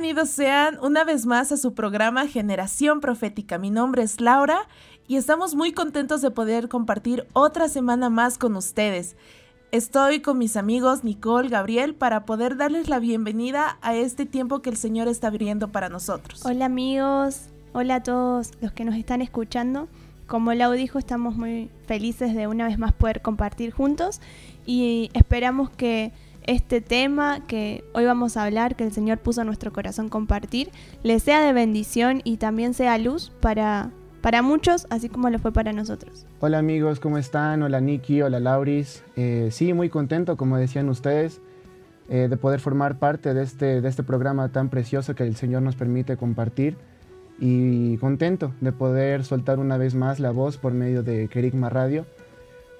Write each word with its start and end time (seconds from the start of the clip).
Bienvenidos 0.00 0.28
sean 0.28 0.78
una 0.80 1.02
vez 1.02 1.26
más 1.26 1.50
a 1.50 1.56
su 1.56 1.74
programa 1.74 2.28
Generación 2.28 3.00
Profética. 3.00 3.58
Mi 3.58 3.68
nombre 3.68 4.04
es 4.04 4.20
Laura 4.20 4.68
y 5.08 5.16
estamos 5.16 5.56
muy 5.56 5.72
contentos 5.72 6.22
de 6.22 6.30
poder 6.30 6.68
compartir 6.68 7.26
otra 7.32 7.68
semana 7.68 8.08
más 8.08 8.38
con 8.38 8.54
ustedes. 8.54 9.16
Estoy 9.72 10.20
con 10.20 10.38
mis 10.38 10.56
amigos 10.56 11.02
Nicole, 11.02 11.48
Gabriel, 11.48 11.96
para 11.96 12.26
poder 12.26 12.56
darles 12.56 12.88
la 12.88 13.00
bienvenida 13.00 13.76
a 13.82 13.96
este 13.96 14.24
tiempo 14.24 14.62
que 14.62 14.70
el 14.70 14.76
Señor 14.76 15.08
está 15.08 15.26
abriendo 15.26 15.72
para 15.72 15.88
nosotros. 15.88 16.46
Hola 16.46 16.66
amigos, 16.66 17.46
hola 17.72 17.96
a 17.96 18.02
todos 18.04 18.52
los 18.60 18.70
que 18.70 18.84
nos 18.84 18.94
están 18.94 19.20
escuchando. 19.20 19.88
Como 20.28 20.54
Lau 20.54 20.74
dijo, 20.74 21.00
estamos 21.00 21.34
muy 21.34 21.70
felices 21.88 22.36
de 22.36 22.46
una 22.46 22.68
vez 22.68 22.78
más 22.78 22.92
poder 22.92 23.20
compartir 23.20 23.72
juntos 23.72 24.20
y 24.64 25.10
esperamos 25.12 25.70
que 25.70 26.12
este 26.48 26.80
tema 26.80 27.46
que 27.46 27.84
hoy 27.92 28.06
vamos 28.06 28.38
a 28.38 28.44
hablar, 28.44 28.74
que 28.74 28.82
el 28.82 28.90
Señor 28.90 29.18
puso 29.18 29.42
en 29.42 29.46
nuestro 29.48 29.70
corazón 29.70 30.08
compartir, 30.08 30.70
les 31.02 31.22
sea 31.22 31.42
de 31.42 31.52
bendición 31.52 32.22
y 32.24 32.38
también 32.38 32.72
sea 32.72 32.96
luz 32.96 33.30
para, 33.40 33.90
para 34.22 34.40
muchos, 34.40 34.86
así 34.88 35.10
como 35.10 35.28
lo 35.28 35.38
fue 35.38 35.52
para 35.52 35.74
nosotros. 35.74 36.24
Hola 36.40 36.58
amigos, 36.58 37.00
¿cómo 37.00 37.18
están? 37.18 37.62
Hola 37.62 37.82
Nikki, 37.82 38.22
hola 38.22 38.40
Lauris. 38.40 39.04
Eh, 39.16 39.50
sí, 39.52 39.74
muy 39.74 39.90
contento, 39.90 40.38
como 40.38 40.56
decían 40.56 40.88
ustedes, 40.88 41.42
eh, 42.08 42.28
de 42.30 42.36
poder 42.38 42.60
formar 42.60 42.98
parte 42.98 43.34
de 43.34 43.42
este, 43.42 43.82
de 43.82 43.88
este 43.88 44.02
programa 44.02 44.48
tan 44.48 44.70
precioso 44.70 45.14
que 45.14 45.24
el 45.24 45.36
Señor 45.36 45.60
nos 45.60 45.76
permite 45.76 46.16
compartir. 46.16 46.78
Y 47.40 47.98
contento 47.98 48.52
de 48.60 48.72
poder 48.72 49.22
soltar 49.22 49.60
una 49.60 49.76
vez 49.76 49.94
más 49.94 50.18
la 50.18 50.32
voz 50.32 50.56
por 50.56 50.72
medio 50.72 51.04
de 51.04 51.28
Kerigma 51.28 51.68
Radio 51.68 52.04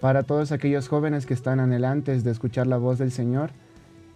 para 0.00 0.22
todos 0.22 0.52
aquellos 0.52 0.88
jóvenes 0.88 1.26
que 1.26 1.34
están 1.34 1.60
anhelantes 1.60 2.24
de 2.24 2.30
escuchar 2.30 2.66
la 2.66 2.76
voz 2.76 2.98
del 2.98 3.10
Señor 3.10 3.50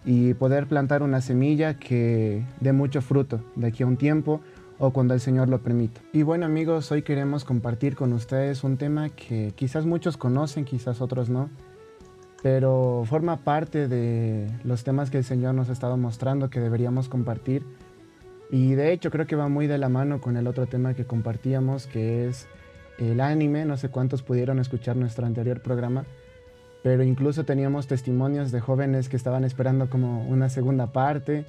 y 0.05 0.33
poder 0.33 0.67
plantar 0.67 1.03
una 1.03 1.21
semilla 1.21 1.75
que 1.75 2.43
dé 2.59 2.73
mucho 2.73 3.01
fruto 3.01 3.41
de 3.55 3.67
aquí 3.67 3.83
a 3.83 3.87
un 3.87 3.97
tiempo 3.97 4.41
o 4.79 4.91
cuando 4.91 5.13
el 5.13 5.19
Señor 5.19 5.49
lo 5.49 5.61
permita. 5.61 6.01
Y 6.11 6.23
bueno 6.23 6.45
amigos, 6.45 6.91
hoy 6.91 7.03
queremos 7.03 7.45
compartir 7.45 7.95
con 7.95 8.13
ustedes 8.13 8.63
un 8.63 8.77
tema 8.77 9.09
que 9.09 9.53
quizás 9.55 9.85
muchos 9.85 10.17
conocen, 10.17 10.65
quizás 10.65 11.01
otros 11.01 11.29
no, 11.29 11.49
pero 12.41 13.03
forma 13.05 13.37
parte 13.37 13.87
de 13.87 14.49
los 14.63 14.83
temas 14.83 15.09
que 15.09 15.19
el 15.19 15.23
Señor 15.23 15.53
nos 15.53 15.69
ha 15.69 15.73
estado 15.73 15.97
mostrando 15.97 16.49
que 16.49 16.59
deberíamos 16.59 17.07
compartir. 17.07 17.63
Y 18.51 18.75
de 18.75 18.91
hecho 18.91 19.09
creo 19.09 19.25
que 19.25 19.35
va 19.35 19.47
muy 19.47 19.67
de 19.67 19.77
la 19.77 19.89
mano 19.89 20.21
con 20.21 20.37
el 20.37 20.47
otro 20.47 20.67
tema 20.67 20.93
que 20.93 21.05
compartíamos, 21.05 21.87
que 21.87 22.27
es 22.27 22.47
el 22.97 23.19
anime. 23.21 23.65
No 23.65 23.77
sé 23.77 23.89
cuántos 23.89 24.21
pudieron 24.21 24.59
escuchar 24.59 24.95
nuestro 24.95 25.25
anterior 25.25 25.61
programa, 25.61 26.05
pero 26.83 27.03
incluso 27.03 27.45
teníamos 27.45 27.87
testimonios 27.87 28.51
de 28.51 28.59
jóvenes 28.59 29.09
que 29.09 29.17
estaban 29.17 29.43
esperando 29.43 29.89
como 29.89 30.27
una 30.27 30.49
segunda 30.49 30.87
parte. 30.91 31.45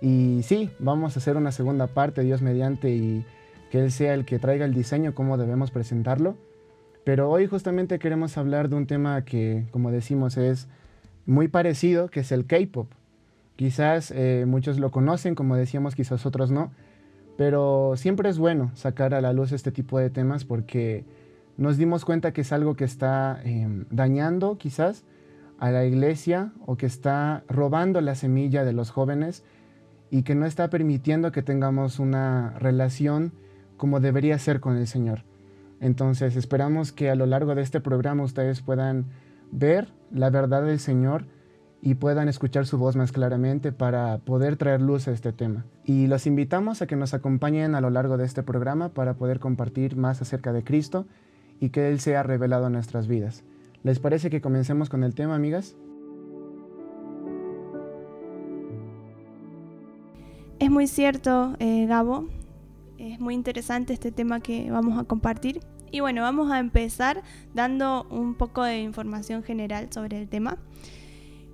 Y 0.00 0.40
sí, 0.42 0.70
vamos 0.78 1.16
a 1.16 1.20
hacer 1.20 1.36
una 1.36 1.52
segunda 1.52 1.86
parte, 1.86 2.22
Dios 2.22 2.42
mediante, 2.42 2.90
y 2.90 3.24
que 3.70 3.80
Él 3.80 3.92
sea 3.92 4.14
el 4.14 4.24
que 4.24 4.38
traiga 4.38 4.64
el 4.64 4.74
diseño, 4.74 5.14
cómo 5.14 5.36
debemos 5.36 5.70
presentarlo. 5.70 6.36
Pero 7.04 7.30
hoy 7.30 7.46
justamente 7.46 7.98
queremos 7.98 8.36
hablar 8.36 8.68
de 8.68 8.76
un 8.76 8.86
tema 8.86 9.24
que, 9.24 9.66
como 9.70 9.90
decimos, 9.90 10.36
es 10.36 10.68
muy 11.26 11.48
parecido, 11.48 12.08
que 12.08 12.20
es 12.20 12.32
el 12.32 12.46
K-Pop. 12.46 12.90
Quizás 13.56 14.10
eh, 14.10 14.44
muchos 14.46 14.78
lo 14.78 14.90
conocen, 14.90 15.34
como 15.34 15.56
decíamos, 15.56 15.94
quizás 15.94 16.24
otros 16.24 16.50
no, 16.50 16.72
pero 17.36 17.94
siempre 17.96 18.28
es 18.28 18.38
bueno 18.38 18.70
sacar 18.74 19.14
a 19.14 19.20
la 19.20 19.32
luz 19.32 19.52
este 19.52 19.72
tipo 19.72 19.98
de 19.98 20.10
temas 20.10 20.44
porque 20.44 21.04
nos 21.56 21.76
dimos 21.76 22.04
cuenta 22.04 22.32
que 22.32 22.40
es 22.40 22.52
algo 22.52 22.74
que 22.74 22.84
está 22.84 23.40
eh, 23.44 23.66
dañando 23.90 24.58
quizás 24.58 25.04
a 25.58 25.70
la 25.70 25.84
iglesia 25.84 26.52
o 26.64 26.76
que 26.76 26.86
está 26.86 27.44
robando 27.48 28.00
la 28.00 28.14
semilla 28.14 28.64
de 28.64 28.72
los 28.72 28.90
jóvenes 28.90 29.44
y 30.10 30.22
que 30.22 30.34
no 30.34 30.46
está 30.46 30.70
permitiendo 30.70 31.32
que 31.32 31.42
tengamos 31.42 31.98
una 31.98 32.54
relación 32.58 33.32
como 33.76 34.00
debería 34.00 34.38
ser 34.38 34.60
con 34.60 34.76
el 34.76 34.86
Señor. 34.86 35.22
Entonces 35.80 36.36
esperamos 36.36 36.92
que 36.92 37.10
a 37.10 37.14
lo 37.14 37.26
largo 37.26 37.54
de 37.54 37.62
este 37.62 37.80
programa 37.80 38.24
ustedes 38.24 38.60
puedan 38.60 39.06
ver 39.50 39.88
la 40.12 40.30
verdad 40.30 40.62
del 40.62 40.78
Señor 40.78 41.24
y 41.82 41.94
puedan 41.94 42.28
escuchar 42.28 42.66
su 42.66 42.76
voz 42.78 42.96
más 42.96 43.12
claramente 43.12 43.72
para 43.72 44.18
poder 44.18 44.56
traer 44.56 44.82
luz 44.82 45.08
a 45.08 45.12
este 45.12 45.32
tema. 45.32 45.64
Y 45.90 46.06
los 46.06 46.28
invitamos 46.28 46.82
a 46.82 46.86
que 46.86 46.94
nos 46.94 47.14
acompañen 47.14 47.74
a 47.74 47.80
lo 47.80 47.90
largo 47.90 48.16
de 48.16 48.24
este 48.24 48.44
programa 48.44 48.90
para 48.90 49.14
poder 49.14 49.40
compartir 49.40 49.96
más 49.96 50.22
acerca 50.22 50.52
de 50.52 50.62
Cristo 50.62 51.08
y 51.58 51.70
que 51.70 51.88
Él 51.88 51.98
sea 51.98 52.22
revelado 52.22 52.68
en 52.68 52.74
nuestras 52.74 53.08
vidas. 53.08 53.42
¿Les 53.82 53.98
parece 53.98 54.30
que 54.30 54.40
comencemos 54.40 54.88
con 54.88 55.02
el 55.02 55.16
tema, 55.16 55.34
amigas? 55.34 55.74
Es 60.60 60.70
muy 60.70 60.86
cierto, 60.86 61.56
eh, 61.58 61.86
Gabo, 61.86 62.28
es 62.96 63.18
muy 63.18 63.34
interesante 63.34 63.92
este 63.92 64.12
tema 64.12 64.38
que 64.38 64.70
vamos 64.70 64.96
a 64.96 65.02
compartir. 65.02 65.58
Y 65.90 65.98
bueno, 65.98 66.22
vamos 66.22 66.52
a 66.52 66.60
empezar 66.60 67.24
dando 67.52 68.06
un 68.10 68.36
poco 68.36 68.62
de 68.62 68.78
información 68.78 69.42
general 69.42 69.88
sobre 69.90 70.20
el 70.20 70.28
tema. 70.28 70.56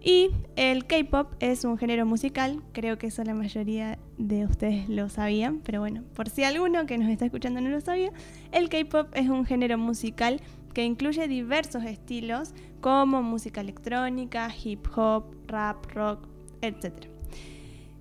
Y 0.07 0.31
el 0.55 0.87
K-pop 0.87 1.33
es 1.41 1.65
un 1.65 1.79
género 1.79 2.07
musical, 2.07 2.63
creo 2.73 2.97
que 2.97 3.09
eso 3.09 3.25
la 3.25 3.35
mayoría 3.35 3.99
de 4.19 4.45
ustedes 4.45 4.89
lo 4.89 5.09
sabían, 5.09 5.59
pero 5.65 5.81
bueno, 5.81 6.05
por 6.15 6.29
si 6.29 6.45
alguno 6.45 6.87
que 6.87 6.97
nos 6.97 7.11
está 7.11 7.25
escuchando 7.25 7.61
no 7.61 7.71
lo 7.71 7.81
sabía, 7.81 8.13
el 8.53 8.69
K-pop 8.69 9.09
es 9.15 9.29
un 9.29 9.45
género 9.45 9.79
musical 9.79 10.41
que 10.75 10.85
incluye 10.85 11.27
diversos 11.27 11.83
estilos 11.83 12.55
como 12.81 13.21
música 13.21 13.61
electrónica, 13.61 14.49
hip 14.63 14.87
hop, 14.95 15.25
rap, 15.49 15.85
rock, 15.87 16.29
etc. 16.61 17.07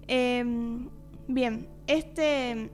Eh, 0.07 0.45
bien, 1.27 1.67
este, 1.87 2.69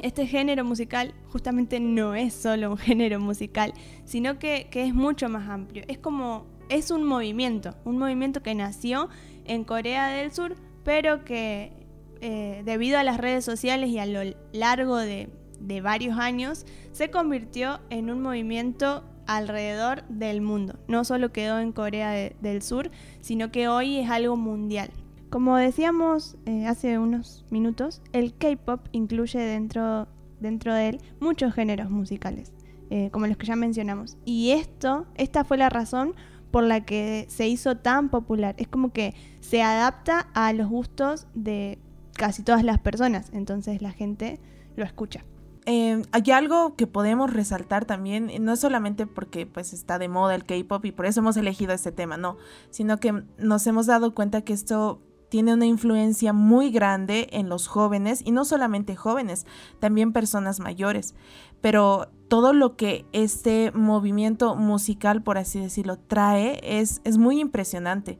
este 0.00 0.26
género 0.26 0.64
musical 0.64 1.12
justamente 1.28 1.78
no 1.78 2.14
es 2.14 2.32
solo 2.32 2.70
un 2.70 2.78
género 2.78 3.20
musical, 3.20 3.74
sino 4.06 4.38
que, 4.38 4.68
que 4.70 4.86
es 4.86 4.94
mucho 4.94 5.28
más 5.28 5.46
amplio. 5.46 5.84
Es 5.88 5.98
como 5.98 6.55
es 6.68 6.90
un 6.90 7.04
movimiento, 7.04 7.74
un 7.84 7.98
movimiento 7.98 8.42
que 8.42 8.54
nació 8.54 9.08
en 9.44 9.64
Corea 9.64 10.08
del 10.08 10.32
Sur, 10.32 10.56
pero 10.84 11.24
que 11.24 11.72
eh, 12.20 12.62
debido 12.64 12.98
a 12.98 13.04
las 13.04 13.18
redes 13.18 13.44
sociales 13.44 13.90
y 13.90 13.98
a 13.98 14.06
lo 14.06 14.20
largo 14.52 14.96
de, 14.96 15.28
de 15.60 15.80
varios 15.80 16.18
años, 16.18 16.66
se 16.92 17.10
convirtió 17.10 17.80
en 17.90 18.10
un 18.10 18.22
movimiento 18.22 19.04
alrededor 19.26 20.04
del 20.08 20.40
mundo. 20.40 20.78
No 20.88 21.04
solo 21.04 21.32
quedó 21.32 21.58
en 21.58 21.72
Corea 21.72 22.10
de, 22.10 22.36
del 22.40 22.62
Sur, 22.62 22.90
sino 23.20 23.50
que 23.50 23.68
hoy 23.68 23.98
es 23.98 24.10
algo 24.10 24.36
mundial. 24.36 24.90
Como 25.30 25.56
decíamos 25.56 26.36
eh, 26.46 26.66
hace 26.66 26.98
unos 26.98 27.44
minutos, 27.50 28.00
el 28.12 28.34
K-Pop 28.34 28.88
incluye 28.92 29.38
dentro, 29.38 30.06
dentro 30.40 30.72
de 30.72 30.90
él 30.90 31.00
muchos 31.20 31.52
géneros 31.52 31.90
musicales, 31.90 32.52
eh, 32.90 33.10
como 33.10 33.26
los 33.26 33.36
que 33.36 33.46
ya 33.46 33.56
mencionamos. 33.56 34.16
Y 34.24 34.52
esto, 34.52 35.06
esta 35.16 35.44
fue 35.44 35.58
la 35.58 35.68
razón 35.68 36.14
por 36.50 36.64
la 36.64 36.84
que 36.84 37.26
se 37.28 37.48
hizo 37.48 37.76
tan 37.76 38.08
popular. 38.08 38.54
Es 38.58 38.68
como 38.68 38.92
que 38.92 39.14
se 39.40 39.62
adapta 39.62 40.28
a 40.34 40.52
los 40.52 40.68
gustos 40.68 41.26
de 41.34 41.78
casi 42.14 42.42
todas 42.42 42.64
las 42.64 42.78
personas, 42.78 43.30
entonces 43.32 43.82
la 43.82 43.92
gente 43.92 44.40
lo 44.76 44.84
escucha. 44.84 45.24
Eh, 45.68 46.00
hay 46.12 46.30
algo 46.30 46.76
que 46.76 46.86
podemos 46.86 47.32
resaltar 47.32 47.86
también, 47.86 48.30
no 48.40 48.54
solamente 48.54 49.06
porque 49.06 49.46
pues 49.46 49.72
está 49.72 49.98
de 49.98 50.08
moda 50.08 50.36
el 50.36 50.44
K-pop 50.44 50.84
y 50.84 50.92
por 50.92 51.06
eso 51.06 51.20
hemos 51.20 51.36
elegido 51.36 51.72
este 51.72 51.90
tema, 51.90 52.16
no, 52.16 52.36
sino 52.70 52.98
que 52.98 53.24
nos 53.36 53.66
hemos 53.66 53.86
dado 53.86 54.14
cuenta 54.14 54.42
que 54.42 54.52
esto 54.52 55.02
tiene 55.28 55.54
una 55.54 55.66
influencia 55.66 56.32
muy 56.32 56.70
grande 56.70 57.28
en 57.32 57.48
los 57.48 57.66
jóvenes 57.66 58.22
y 58.24 58.30
no 58.30 58.44
solamente 58.44 58.94
jóvenes, 58.94 59.44
también 59.80 60.12
personas 60.12 60.60
mayores. 60.60 61.16
Pero 61.60 62.12
todo 62.28 62.52
lo 62.52 62.76
que 62.76 63.04
este 63.12 63.70
movimiento 63.72 64.56
musical, 64.56 65.22
por 65.22 65.38
así 65.38 65.60
decirlo, 65.60 65.98
trae 65.98 66.60
es, 66.62 67.00
es 67.04 67.18
muy 67.18 67.40
impresionante. 67.40 68.18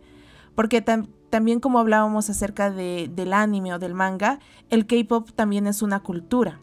Porque 0.55 0.81
también 0.81 1.61
como 1.61 1.79
hablábamos 1.79 2.31
acerca 2.31 2.70
de, 2.70 3.11
del 3.14 3.32
anime 3.32 3.75
o 3.75 3.79
del 3.79 3.94
manga, 3.94 4.38
el 4.70 4.87
K-Pop 4.87 5.31
también 5.35 5.67
es 5.67 5.82
una 5.82 6.00
cultura. 6.00 6.61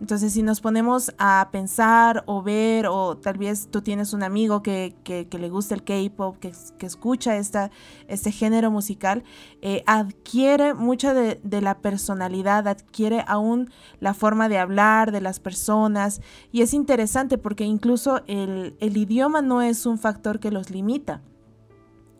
Entonces, 0.00 0.32
si 0.32 0.42
nos 0.42 0.60
ponemos 0.60 1.12
a 1.18 1.48
pensar 1.50 2.22
o 2.26 2.40
ver, 2.42 2.86
o 2.86 3.16
tal 3.16 3.36
vez 3.36 3.68
tú 3.68 3.82
tienes 3.82 4.12
un 4.12 4.22
amigo 4.22 4.62
que, 4.62 4.94
le 5.04 5.48
gusta 5.48 5.74
el 5.74 5.82
K-pop, 5.82 6.38
que, 6.38 6.52
escucha 6.86 7.36
esta, 7.36 7.72
este 8.06 8.30
género 8.30 8.70
musical, 8.70 9.24
eh, 9.60 9.82
adquiere 9.86 10.74
mucha 10.74 11.14
de, 11.14 11.60
la 11.60 11.78
personalidad, 11.78 12.68
adquiere 12.68 13.24
aún 13.26 13.70
la 13.98 14.14
forma 14.14 14.48
de 14.48 14.58
hablar 14.58 15.10
de 15.10 15.20
las 15.20 15.40
personas. 15.40 16.20
Y 16.52 16.62
es 16.62 16.74
interesante 16.74 17.36
porque 17.36 17.64
incluso 17.64 18.22
el, 18.28 18.76
idioma 18.80 19.42
no 19.42 19.62
es 19.62 19.84
un 19.84 19.98
factor 19.98 20.38
que 20.38 20.52
los 20.52 20.70
limita. 20.70 21.22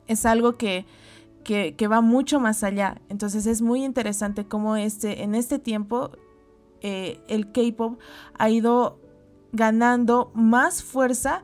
Es 0.09 0.27
algo 0.27 0.57
que, 0.57 0.85
que, 1.45 1.87
va 1.87 2.01
mucho 2.01 2.41
más 2.41 2.65
allá. 2.65 3.01
Entonces 3.09 3.47
es 3.47 3.63
muy 3.63 3.85
interesante 3.85 4.47
cómo 4.47 4.75
este, 4.75 5.23
en 5.23 5.37
este 5.37 5.61
tiempo 5.61 6.11
eh, 6.83 7.21
el 7.29 7.53
K-Pop 7.53 7.99
ha 8.39 8.51
ido 8.51 9.01
ganando 9.53 10.31
más 10.35 10.83
fuerza 10.83 11.43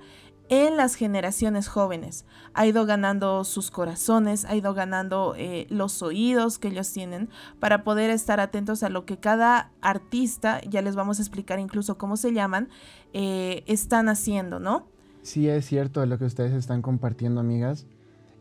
en 0.49 0.77
las 0.77 0.95
generaciones 0.95 1.69
jóvenes. 1.69 2.27
Ha 2.53 2.67
ido 2.67 2.87
ganando 2.87 3.45
sus 3.45 3.71
corazones, 3.71 4.45
ha 4.45 4.55
ido 4.55 4.75
ganando 4.75 5.35
eh, 5.37 5.67
los 5.71 6.03
oídos 6.03 6.59
que 6.59 6.69
ellos 6.69 6.93
tienen 6.93 7.31
para 7.61 7.83
poder 7.83 8.11
estar 8.11 8.41
atentos 8.41 8.83
a 8.83 8.91
lo 8.91 9.07
que 9.07 9.19
cada 9.19 9.73
artista, 9.81 10.61
ya 10.69 10.83
les 10.83 10.97
vamos 10.97 11.19
a 11.19 11.23
explicar 11.23 11.59
incluso 11.59 11.97
cómo 11.97 12.17
se 12.17 12.33
llaman, 12.33 12.69
eh, 13.13 13.65
están 13.67 14.09
haciendo, 14.09 14.61
¿no? 14.61 14.87
Sí, 15.23 15.49
es 15.49 15.65
cierto 15.65 16.05
lo 16.05 16.19
que 16.19 16.27
ustedes 16.27 16.53
están 16.53 16.83
compartiendo, 16.83 17.41
amigas. 17.41 17.87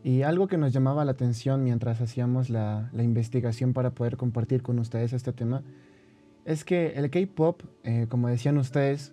Y 0.02 0.20
algo 0.20 0.48
que 0.48 0.58
nos 0.58 0.74
llamaba 0.74 1.06
la 1.06 1.12
atención 1.12 1.64
mientras 1.64 2.02
hacíamos 2.02 2.50
la, 2.50 2.90
la 2.92 3.02
investigación 3.02 3.72
para 3.72 3.92
poder 3.92 4.18
compartir 4.18 4.62
con 4.62 4.78
ustedes 4.78 5.14
este 5.14 5.32
tema 5.32 5.62
es 6.44 6.64
que 6.64 6.94
el 6.96 7.10
K-Pop, 7.10 7.62
eh, 7.84 8.06
como 8.08 8.28
decían 8.28 8.58
ustedes, 8.58 9.12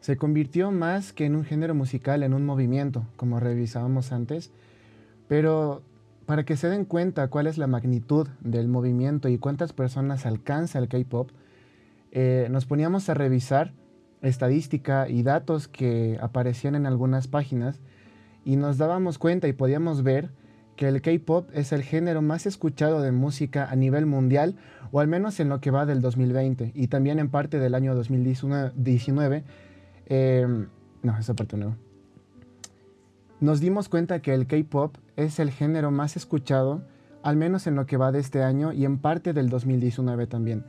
se 0.00 0.16
convirtió 0.16 0.70
más 0.70 1.12
que 1.12 1.24
en 1.24 1.36
un 1.36 1.44
género 1.44 1.74
musical, 1.74 2.22
en 2.22 2.34
un 2.34 2.44
movimiento, 2.44 3.06
como 3.16 3.40
revisábamos 3.40 4.12
antes. 4.12 4.50
Pero 5.28 5.82
para 6.26 6.44
que 6.44 6.56
se 6.56 6.68
den 6.68 6.84
cuenta 6.84 7.28
cuál 7.28 7.46
es 7.46 7.58
la 7.58 7.66
magnitud 7.66 8.28
del 8.40 8.68
movimiento 8.68 9.28
y 9.28 9.38
cuántas 9.38 9.72
personas 9.72 10.26
alcanza 10.26 10.78
el 10.78 10.88
K-Pop, 10.88 11.30
eh, 12.12 12.48
nos 12.50 12.66
poníamos 12.66 13.08
a 13.08 13.14
revisar 13.14 13.72
estadística 14.22 15.08
y 15.08 15.22
datos 15.22 15.68
que 15.68 16.18
aparecían 16.20 16.74
en 16.74 16.86
algunas 16.86 17.28
páginas 17.28 17.80
y 18.44 18.56
nos 18.56 18.78
dábamos 18.78 19.18
cuenta 19.18 19.48
y 19.48 19.52
podíamos 19.52 20.02
ver 20.02 20.30
que 20.76 20.88
el 20.88 21.02
K-Pop 21.02 21.48
es 21.52 21.72
el 21.72 21.82
género 21.82 22.22
más 22.22 22.46
escuchado 22.46 23.00
de 23.00 23.12
música 23.12 23.68
a 23.70 23.76
nivel 23.76 24.06
mundial, 24.06 24.56
o 24.92 25.00
al 25.00 25.08
menos 25.08 25.40
en 25.40 25.48
lo 25.48 25.60
que 25.60 25.70
va 25.70 25.86
del 25.86 26.00
2020, 26.00 26.72
y 26.74 26.88
también 26.88 27.18
en 27.18 27.28
parte 27.28 27.58
del 27.58 27.74
año 27.74 27.94
2019. 27.94 29.44
Em, 30.06 30.68
no, 31.02 31.18
esa 31.18 31.34
parte 31.34 31.56
no. 31.56 31.76
Nos 33.40 33.60
dimos 33.60 33.88
cuenta 33.88 34.20
que 34.20 34.34
el 34.34 34.46
K-Pop 34.46 34.96
es 35.16 35.38
el 35.38 35.50
género 35.50 35.90
más 35.90 36.16
escuchado, 36.16 36.82
al 37.22 37.36
menos 37.36 37.66
en 37.66 37.74
lo 37.74 37.86
que 37.86 37.96
va 37.96 38.12
de 38.12 38.20
este 38.20 38.42
año 38.42 38.72
y 38.72 38.84
en 38.84 38.98
parte 38.98 39.32
del 39.32 39.48
2019 39.48 40.26
también. 40.26 40.64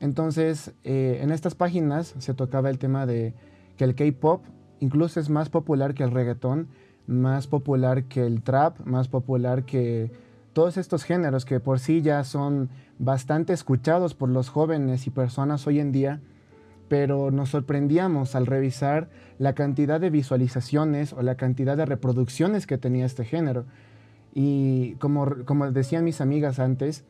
Entonces, 0.00 0.72
eh, 0.84 1.20
en 1.22 1.30
estas 1.30 1.54
páginas 1.54 2.14
se 2.18 2.34
tocaba 2.34 2.70
el 2.70 2.78
tema 2.78 3.06
de 3.06 3.34
que 3.76 3.84
el 3.84 3.94
K-Pop 3.94 4.44
incluso 4.80 5.18
es 5.20 5.30
más 5.30 5.48
popular 5.48 5.94
que 5.94 6.02
el 6.04 6.10
reggaetón, 6.10 6.68
más 7.06 7.46
popular 7.46 8.04
que 8.04 8.26
el 8.26 8.42
trap, 8.42 8.80
más 8.84 9.08
popular 9.08 9.64
que 9.64 10.10
todos 10.52 10.76
estos 10.76 11.04
géneros 11.04 11.44
que 11.44 11.60
por 11.60 11.80
sí 11.80 12.00
ya 12.00 12.24
son 12.24 12.70
bastante 12.98 13.52
escuchados 13.52 14.14
por 14.14 14.28
los 14.28 14.48
jóvenes 14.48 15.06
y 15.06 15.10
personas 15.10 15.66
hoy 15.66 15.80
en 15.80 15.92
día, 15.92 16.20
pero 16.88 17.30
nos 17.30 17.50
sorprendíamos 17.50 18.34
al 18.34 18.46
revisar 18.46 19.08
la 19.38 19.54
cantidad 19.54 20.00
de 20.00 20.10
visualizaciones 20.10 21.12
o 21.12 21.22
la 21.22 21.34
cantidad 21.34 21.76
de 21.76 21.86
reproducciones 21.86 22.66
que 22.66 22.78
tenía 22.78 23.04
este 23.04 23.24
género. 23.24 23.64
Y 24.32 24.94
como, 24.94 25.44
como 25.44 25.70
decían 25.70 26.04
mis 26.04 26.20
amigas 26.20 26.58
antes, 26.58 27.04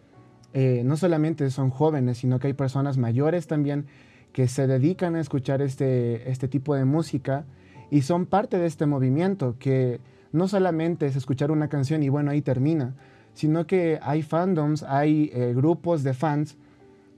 eh, 0.55 0.83
no 0.85 0.97
solamente 0.97 1.51
son 1.51 1.71
jóvenes, 1.71 2.19
sino 2.19 2.39
que 2.39 2.49
hay 2.49 2.53
personas 2.53 2.97
mayores 2.97 3.47
también 3.47 3.87
que 4.33 4.49
se 4.49 4.67
dedican 4.67 5.17
a 5.17 5.21
escuchar 5.21 5.63
este, 5.63 6.31
este 6.31 6.49
tipo 6.49 6.75
de 6.75 6.85
música 6.85 7.45
y 7.91 8.03
son 8.03 8.27
parte 8.27 8.59
de 8.59 8.67
este 8.67 8.87
movimiento 8.87 9.57
que 9.59 10.01
no 10.33 10.49
solamente 10.49 11.07
es 11.07 11.17
escuchar 11.17 11.51
una 11.51 11.69
canción 11.69 12.03
y 12.03 12.09
bueno, 12.09 12.31
ahí 12.31 12.43
termina, 12.43 12.95
sino 13.35 13.67
que 13.67 13.99
hay 14.03 14.23
fandoms, 14.23 14.83
hay 14.83 15.31
eh, 15.33 15.53
grupos 15.55 16.03
de 16.03 16.15
fans 16.15 16.57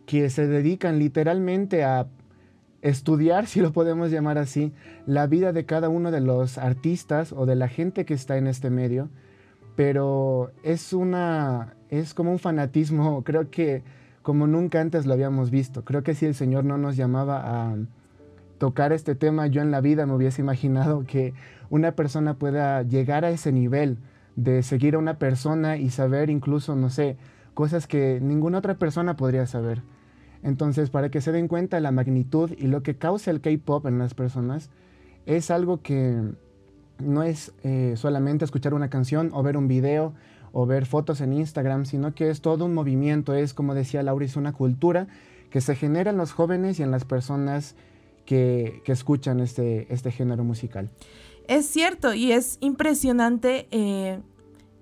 que 0.06 0.30
se 0.30 0.46
dedican 0.46 0.98
literalmente 0.98 1.84
a 1.84 2.06
estudiar, 2.82 3.46
si 3.48 3.60
lo 3.60 3.72
podemos 3.72 4.10
llamar 4.10 4.38
así, 4.38 4.72
la 5.06 5.26
vida 5.26 5.52
de 5.52 5.64
cada 5.64 5.88
uno 5.88 6.10
de 6.10 6.20
los 6.20 6.58
artistas 6.58 7.32
o 7.32 7.46
de 7.46 7.56
la 7.56 7.68
gente 7.68 8.04
que 8.04 8.14
está 8.14 8.36
en 8.36 8.46
este 8.46 8.70
medio, 8.70 9.08
pero 9.76 10.52
es 10.62 10.92
una 10.92 11.74
es 11.90 12.14
como 12.14 12.32
un 12.32 12.38
fanatismo, 12.38 13.22
creo 13.24 13.50
que 13.50 13.82
como 14.22 14.46
nunca 14.46 14.80
antes 14.80 15.06
lo 15.06 15.12
habíamos 15.12 15.50
visto. 15.50 15.84
Creo 15.84 16.02
que 16.02 16.14
si 16.14 16.26
el 16.26 16.34
Señor 16.34 16.64
no 16.64 16.78
nos 16.78 16.96
llamaba 16.96 17.42
a 17.44 17.76
tocar 18.58 18.92
este 18.92 19.14
tema, 19.14 19.46
yo 19.46 19.62
en 19.62 19.70
la 19.70 19.80
vida 19.80 20.06
me 20.06 20.14
hubiese 20.14 20.42
imaginado 20.42 21.04
que 21.06 21.34
una 21.70 21.92
persona 21.92 22.34
pueda 22.34 22.82
llegar 22.82 23.24
a 23.24 23.30
ese 23.30 23.52
nivel 23.52 23.98
de 24.36 24.62
seguir 24.62 24.94
a 24.94 24.98
una 24.98 25.18
persona 25.18 25.76
y 25.76 25.90
saber 25.90 26.30
incluso, 26.30 26.76
no 26.76 26.90
sé, 26.90 27.16
cosas 27.54 27.86
que 27.86 28.20
ninguna 28.20 28.58
otra 28.58 28.74
persona 28.74 29.16
podría 29.16 29.46
saber. 29.46 29.82
Entonces, 30.42 30.90
para 30.90 31.10
que 31.10 31.20
se 31.20 31.32
den 31.32 31.48
cuenta 31.48 31.80
la 31.80 31.90
magnitud 31.90 32.52
y 32.56 32.66
lo 32.66 32.82
que 32.82 32.96
causa 32.96 33.30
el 33.30 33.40
K-Pop 33.40 33.86
en 33.86 33.98
las 33.98 34.14
personas, 34.14 34.70
es 35.24 35.50
algo 35.50 35.80
que 35.82 36.22
no 36.98 37.22
es 37.22 37.52
eh, 37.62 37.94
solamente 37.96 38.44
escuchar 38.44 38.74
una 38.74 38.88
canción 38.90 39.30
o 39.32 39.42
ver 39.42 39.56
un 39.56 39.68
video 39.68 40.14
o 40.52 40.66
ver 40.66 40.86
fotos 40.86 41.20
en 41.20 41.32
Instagram, 41.32 41.84
sino 41.84 42.14
que 42.14 42.30
es 42.30 42.40
todo 42.40 42.64
un 42.64 42.74
movimiento, 42.74 43.34
es 43.34 43.54
como 43.54 43.74
decía 43.74 44.02
Laura, 44.02 44.24
es 44.24 44.36
una 44.36 44.52
cultura 44.52 45.06
que 45.50 45.60
se 45.60 45.74
genera 45.74 46.10
en 46.10 46.16
los 46.16 46.32
jóvenes 46.32 46.78
y 46.78 46.82
en 46.82 46.90
las 46.90 47.04
personas 47.04 47.74
que, 48.26 48.82
escuchan 48.86 49.40
este, 49.40 49.92
este 49.92 50.10
género 50.10 50.44
musical. 50.44 50.90
Es 51.48 51.66
cierto 51.66 52.12
y 52.12 52.32
es 52.32 52.58
impresionante 52.60 53.68
eh, 53.70 54.20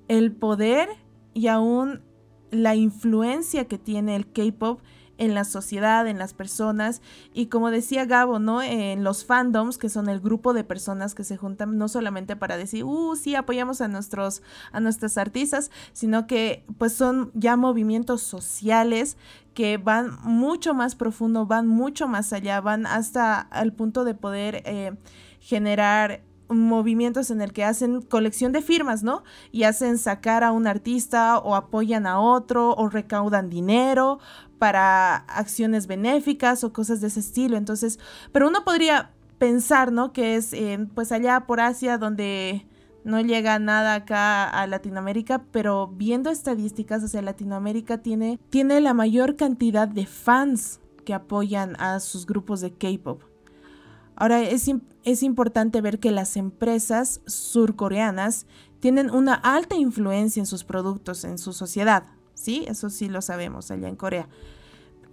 el 0.08 0.32
poder 0.32 0.88
y 1.34 1.46
aún 1.46 2.02
la 2.50 2.74
influencia 2.74 3.66
que 3.66 3.78
tiene 3.78 4.16
el 4.16 4.26
K-Pop 4.26 4.80
en 5.18 5.34
la 5.34 5.44
sociedad, 5.44 6.06
en 6.06 6.18
las 6.18 6.34
personas 6.34 7.02
y 7.32 7.46
como 7.46 7.70
decía 7.70 8.04
Gabo, 8.04 8.38
¿no? 8.38 8.62
En 8.62 9.04
los 9.04 9.24
fandoms, 9.24 9.78
que 9.78 9.88
son 9.88 10.08
el 10.08 10.20
grupo 10.20 10.52
de 10.52 10.64
personas 10.64 11.14
que 11.14 11.24
se 11.24 11.36
juntan 11.36 11.78
no 11.78 11.88
solamente 11.88 12.36
para 12.36 12.56
decir, 12.56 12.84
uh, 12.84 13.16
sí, 13.16 13.34
apoyamos 13.34 13.80
a 13.80 13.88
nuestros, 13.88 14.42
a 14.72 14.80
nuestros 14.80 15.18
artistas, 15.18 15.70
sino 15.92 16.26
que 16.26 16.64
pues 16.78 16.92
son 16.92 17.30
ya 17.34 17.56
movimientos 17.56 18.22
sociales 18.22 19.16
que 19.54 19.78
van 19.78 20.18
mucho 20.22 20.74
más 20.74 20.96
profundo, 20.96 21.46
van 21.46 21.68
mucho 21.68 22.08
más 22.08 22.32
allá, 22.32 22.60
van 22.60 22.86
hasta 22.86 23.48
el 23.54 23.72
punto 23.72 24.04
de 24.04 24.14
poder 24.14 24.62
eh, 24.66 24.96
generar 25.40 26.22
movimientos 26.48 27.30
en 27.30 27.40
el 27.40 27.52
que 27.52 27.64
hacen 27.64 28.02
colección 28.02 28.52
de 28.52 28.62
firmas, 28.62 29.02
¿no? 29.02 29.22
Y 29.50 29.62
hacen 29.62 29.98
sacar 29.98 30.44
a 30.44 30.52
un 30.52 30.66
artista 30.66 31.38
o 31.38 31.54
apoyan 31.54 32.06
a 32.06 32.20
otro 32.20 32.74
o 32.74 32.88
recaudan 32.88 33.48
dinero 33.48 34.18
para 34.64 35.16
acciones 35.16 35.86
benéficas 35.86 36.64
o 36.64 36.72
cosas 36.72 37.02
de 37.02 37.08
ese 37.08 37.20
estilo. 37.20 37.58
Entonces, 37.58 37.98
pero 38.32 38.48
uno 38.48 38.64
podría 38.64 39.10
pensar, 39.36 39.92
¿no? 39.92 40.14
Que 40.14 40.36
es 40.36 40.54
eh, 40.54 40.88
pues 40.94 41.12
allá 41.12 41.40
por 41.40 41.60
Asia 41.60 41.98
donde 41.98 42.66
no 43.04 43.20
llega 43.20 43.58
nada 43.58 43.94
acá 43.94 44.48
a 44.48 44.66
Latinoamérica, 44.66 45.44
pero 45.50 45.88
viendo 45.88 46.30
estadísticas, 46.30 47.04
o 47.04 47.08
sea, 47.08 47.20
Latinoamérica 47.20 47.98
tiene, 47.98 48.40
tiene 48.48 48.80
la 48.80 48.94
mayor 48.94 49.36
cantidad 49.36 49.86
de 49.86 50.06
fans 50.06 50.80
que 51.04 51.12
apoyan 51.12 51.76
a 51.78 52.00
sus 52.00 52.24
grupos 52.24 52.62
de 52.62 52.72
K-pop. 52.72 53.22
Ahora, 54.16 54.40
es, 54.40 54.70
es 55.02 55.22
importante 55.22 55.82
ver 55.82 55.98
que 55.98 56.10
las 56.10 56.38
empresas 56.38 57.20
surcoreanas 57.26 58.46
tienen 58.80 59.10
una 59.10 59.34
alta 59.34 59.76
influencia 59.76 60.40
en 60.40 60.46
sus 60.46 60.64
productos, 60.64 61.22
en 61.24 61.36
su 61.36 61.52
sociedad, 61.52 62.04
¿sí? 62.32 62.64
Eso 62.66 62.88
sí 62.88 63.10
lo 63.10 63.20
sabemos 63.20 63.70
allá 63.70 63.88
en 63.88 63.96
Corea. 63.96 64.26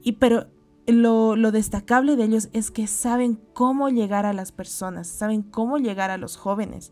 Y 0.03 0.13
pero 0.13 0.47
lo, 0.87 1.51
destacable 1.51 2.15
de 2.15 2.25
ellos 2.25 2.49
es 2.53 2.71
que 2.71 2.87
saben 2.87 3.39
cómo 3.53 3.89
llegar 3.89 4.25
a 4.25 4.33
las 4.33 4.51
personas, 4.51 5.07
saben 5.07 5.43
cómo 5.43 5.77
llegar 5.77 6.11
a 6.11 6.17
los 6.17 6.37
jóvenes. 6.37 6.91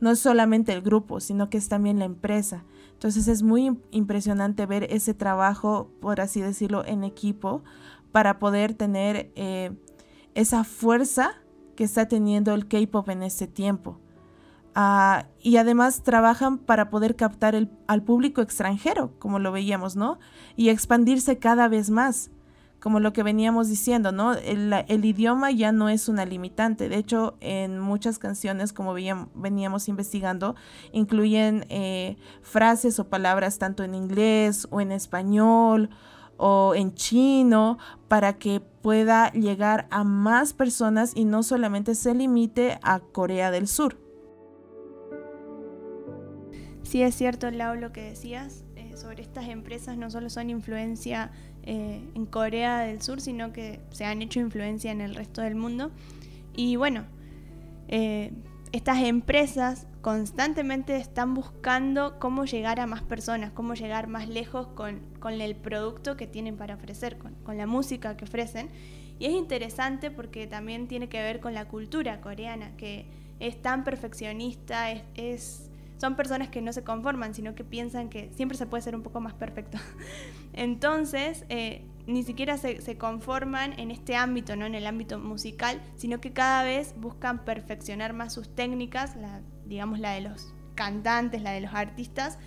No 0.00 0.10
es 0.10 0.18
solamente 0.18 0.72
el 0.72 0.82
grupo, 0.82 1.20
sino 1.20 1.50
que 1.50 1.58
es 1.58 1.68
también 1.68 1.98
la 1.98 2.04
empresa. 2.04 2.64
Entonces 2.92 3.28
es 3.28 3.42
muy 3.42 3.78
impresionante 3.90 4.66
ver 4.66 4.86
ese 4.90 5.14
trabajo, 5.14 5.90
por 6.00 6.20
así 6.20 6.40
decirlo, 6.40 6.84
en 6.84 7.04
equipo 7.04 7.62
para 8.12 8.38
poder 8.38 8.74
tener 8.74 9.30
eh, 9.36 9.72
esa 10.34 10.64
fuerza 10.64 11.34
que 11.76 11.84
está 11.84 12.08
teniendo 12.08 12.54
el 12.54 12.66
K-Pop 12.66 13.08
en 13.08 13.22
este 13.22 13.46
tiempo. 13.46 14.00
Ah, 14.74 15.26
y 15.40 15.56
además 15.56 16.02
trabajan 16.02 16.58
para 16.58 16.90
poder 16.90 17.16
captar 17.16 17.56
al 17.86 18.02
público 18.02 18.40
extranjero, 18.40 19.18
como 19.18 19.38
lo 19.38 19.50
veíamos, 19.50 19.96
¿no? 19.96 20.18
Y 20.56 20.68
expandirse 20.68 21.38
cada 21.38 21.68
vez 21.68 21.90
más 21.90 22.30
como 22.80 22.98
lo 22.98 23.12
que 23.12 23.22
veníamos 23.22 23.68
diciendo, 23.68 24.10
¿no? 24.10 24.32
El, 24.34 25.04
idioma 25.04 25.50
ya 25.50 25.70
no 25.70 25.88
es 25.88 26.08
una 26.08 26.24
limitante. 26.24 26.88
De 26.88 26.96
hecho, 26.96 27.36
en 27.40 27.78
muchas 27.78 28.18
canciones, 28.18 28.72
como 28.72 28.94
veníamos 28.94 29.88
investigando, 29.88 30.56
incluyen 30.92 31.66
eh, 31.68 32.16
frases 32.42 32.98
o 32.98 33.08
palabras 33.08 33.58
tanto 33.58 33.84
en 33.84 33.94
inglés 33.94 34.66
o 34.70 34.80
en 34.80 34.92
español 34.92 35.90
o 36.38 36.74
en 36.74 36.94
chino 36.94 37.76
para 38.08 38.38
que 38.38 38.60
pueda 38.60 39.30
llegar 39.32 39.86
a 39.90 40.04
más 40.04 40.54
personas 40.54 41.12
y 41.14 41.26
no 41.26 41.42
solamente 41.42 41.94
se 41.94 42.14
limite 42.14 42.78
a 42.82 43.00
Corea 43.00 43.50
del 43.50 43.68
Sur. 43.68 43.98
Sí, 46.82 47.02
es 47.02 47.14
cierto, 47.14 47.50
Lau, 47.50 47.76
lo 47.76 47.92
que 47.92 48.02
decías 48.02 48.64
eh, 48.90 48.96
sobre 48.96 49.22
estas 49.22 49.48
empresas 49.48 49.96
no 49.96 50.10
solo 50.10 50.30
son 50.30 50.50
influencia 50.50 51.30
eh, 51.62 52.00
en 52.14 52.26
Corea 52.26 52.80
del 52.80 53.02
Sur, 53.02 53.20
sino 53.20 53.52
que 53.52 53.80
se 53.90 54.04
han 54.04 54.22
hecho 54.22 54.40
influencia 54.40 54.90
en 54.90 55.00
el 55.00 55.14
resto 55.14 55.42
del 55.42 55.54
mundo. 55.54 55.90
Y 56.54 56.76
bueno, 56.76 57.04
eh, 57.88 58.32
estas 58.72 59.02
empresas 59.02 59.86
constantemente 60.00 60.96
están 60.96 61.34
buscando 61.34 62.18
cómo 62.18 62.44
llegar 62.44 62.80
a 62.80 62.86
más 62.86 63.02
personas, 63.02 63.52
cómo 63.52 63.74
llegar 63.74 64.06
más 64.06 64.28
lejos 64.28 64.68
con, 64.68 65.02
el 65.28 65.56
producto 65.56 66.16
que 66.16 66.26
tienen 66.26 66.56
para 66.56 66.74
ofrecer, 66.74 67.18
con, 67.18 67.56
la 67.56 67.66
música 67.66 68.16
que 68.16 68.24
ofrecen. 68.24 68.70
Y 69.18 69.26
es 69.26 69.32
interesante 69.32 70.10
porque 70.10 70.46
también 70.46 70.88
tiene 70.88 71.08
que 71.08 71.20
ver 71.20 71.40
con 71.40 71.52
la 71.52 71.68
cultura 71.68 72.20
coreana, 72.20 72.76
que 72.76 73.06
es 73.38 73.60
tan 73.60 73.84
perfeccionista, 73.84 74.90
es 75.14 75.69
son 76.00 76.16
personas 76.16 76.48
que 76.48 76.62
no 76.62 76.72
se 76.72 76.82
conforman, 76.82 77.34
sino 77.34 77.54
que 77.54 77.62
piensan 77.62 78.08
que 78.08 78.30
siempre 78.34 78.56
se 78.56 78.66
puede 78.66 78.82
ser 78.82 78.96
un 78.96 79.02
poco 79.02 79.20
más 79.20 79.34
perfecto. 79.34 79.78
Entonces, 80.54 81.44
eh, 81.50 81.84
ni 82.06 82.22
siquiera 82.22 82.56
se, 82.56 82.96
conforman 82.96 83.78
en 83.78 83.90
este 83.90 84.16
ámbito, 84.16 84.56
no 84.56 84.64
en 84.64 84.74
el 84.74 84.86
ámbito 84.86 85.18
musical, 85.18 85.80
sino 85.96 86.18
que 86.20 86.32
cada 86.32 86.64
vez 86.64 86.94
buscan 86.96 87.44
perfeccionar 87.44 88.14
más 88.14 88.32
sus 88.32 88.54
técnicas, 88.54 89.14
digamos 89.66 89.98
la 89.98 90.12
de 90.12 90.22
los 90.22 90.54
cantantes, 90.74 91.42
la 91.42 91.52
de 91.52 91.60
los 91.60 91.74
artistas, 91.74 92.38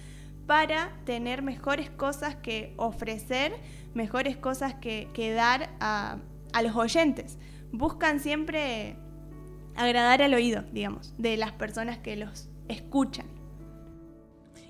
para 0.48 0.91
tener 1.05 1.43
mejores 1.43 1.91
cosas 1.91 2.36
que 2.36 2.74
ofrecer, 2.77 3.53
mejores 3.93 4.36
cosas 4.36 4.74
que, 4.74 5.33
dar 5.36 5.69
a 5.79 6.17
los 6.63 6.75
oyentes. 6.75 7.38
Buscan 7.72 8.19
siempre 8.19 8.98
agradar 9.75 10.24
al 10.24 10.33
oído, 10.33 10.63
digamos, 10.72 11.13
de 11.19 11.38
las 11.38 11.51
personas 11.51 12.00
que 12.00 12.15
los 12.15 12.50
escuchan. 12.67 13.42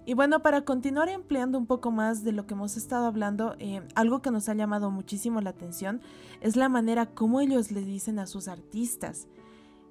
Y 0.05 0.15
bueno, 0.15 0.41
para 0.41 0.61
continuar 0.63 1.07
empleando 1.07 1.57
un 1.57 1.65
poco 1.65 1.91
más 1.91 2.23
de 2.23 2.33
lo 2.33 2.45
que 2.45 2.55
hemos 2.55 2.75
estado 2.75 3.05
hablando, 3.05 3.55
eh, 3.59 3.81
algo 3.95 4.21
que 4.21 4.31
nos 4.31 4.49
ha 4.49 4.53
llamado 4.53 4.91
muchísimo 4.91 5.39
la 5.39 5.51
atención 5.51 6.01
es 6.41 6.57
la 6.57 6.67
manera 6.67 7.05
como 7.05 7.39
ellos 7.39 7.71
le 7.71 7.81
dicen 7.81 8.19
a 8.19 8.27
sus 8.27 8.49
artistas. 8.49 9.27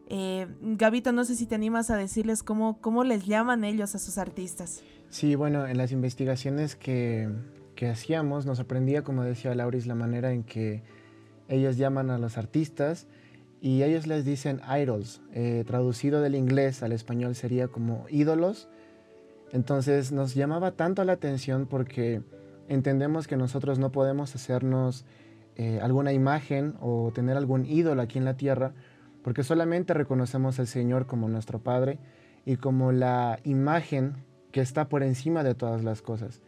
Eh, 0.09 0.47
Gabito, 0.61 1.13
no 1.13 1.25
sé 1.25 1.35
si 1.35 1.47
te 1.47 1.55
animas 1.55 1.91
a 1.91 1.97
decirles 1.97 2.43
cómo, 2.43 2.79
cómo 2.81 3.05
les 3.05 3.25
llaman 3.25 3.65
ellos 3.65 3.95
a 3.95 3.99
sus 3.99 4.19
artistas. 4.19 4.83
Sí, 5.09 5.35
bueno, 5.35 5.67
en 5.67 5.79
las 5.79 5.93
investigaciones 5.93 6.77
que, 6.77 7.31
que 7.75 7.89
hacíamos 7.89 8.45
nos 8.45 8.59
sorprendía, 8.59 9.03
como 9.03 9.25
decía 9.25 9.55
Lauris, 9.55 9.87
la 9.87 9.95
manera 9.95 10.33
en 10.33 10.45
que 10.45 10.83
ellos 11.49 11.79
llaman 11.79 12.11
a 12.11 12.19
los 12.19 12.37
artistas 12.37 13.07
y 13.63 13.83
ellos 13.83 14.07
les 14.07 14.27
dicen 14.27 14.61
idols. 14.69 15.23
Eh, 15.33 15.65
traducido 15.67 16.21
del 16.21 16.35
inglés 16.35 16.83
al 16.83 16.93
español 16.93 17.35
sería 17.35 17.69
como 17.69 18.05
ídolos 18.11 18.69
entonces 19.53 20.13
nos 20.13 20.35
llamaba 20.35 20.73
tanto 20.73 21.05
la 21.05 21.13
atención 21.13 21.67
porque 21.67 22.23
entendemos 22.69 23.27
que 23.27 23.37
nosotros 23.37 23.79
no 23.79 23.93
podemos 23.93 24.35
hacernos 24.35 25.05
eh, 25.57 25.79
alguna 25.83 26.13
imagen 26.13 26.75
o 26.81 27.13
tener 27.15 27.37
algún 27.37 27.67
ídolo 27.67 28.01
aquí 28.01 28.19
en 28.19 28.25
la 28.25 28.37
tierra 28.37 28.73
porque 29.23 29.45
solamente 29.45 29.95
reconocemos 29.95 30.59
al 30.59 30.67
Señor 30.67 31.07
como 31.07 31.29
nuestro 31.29 31.61
Padre 31.61 31.99
y 32.47 32.57
como 32.57 32.93
la 32.93 33.39
imagen 33.45 34.15
que 34.51 34.61
está 34.61 34.89
por 34.89 35.03
encima 35.03 35.45
de 35.45 35.55
todas 35.55 35.85
las 35.85 36.03
cosas. 36.03 36.41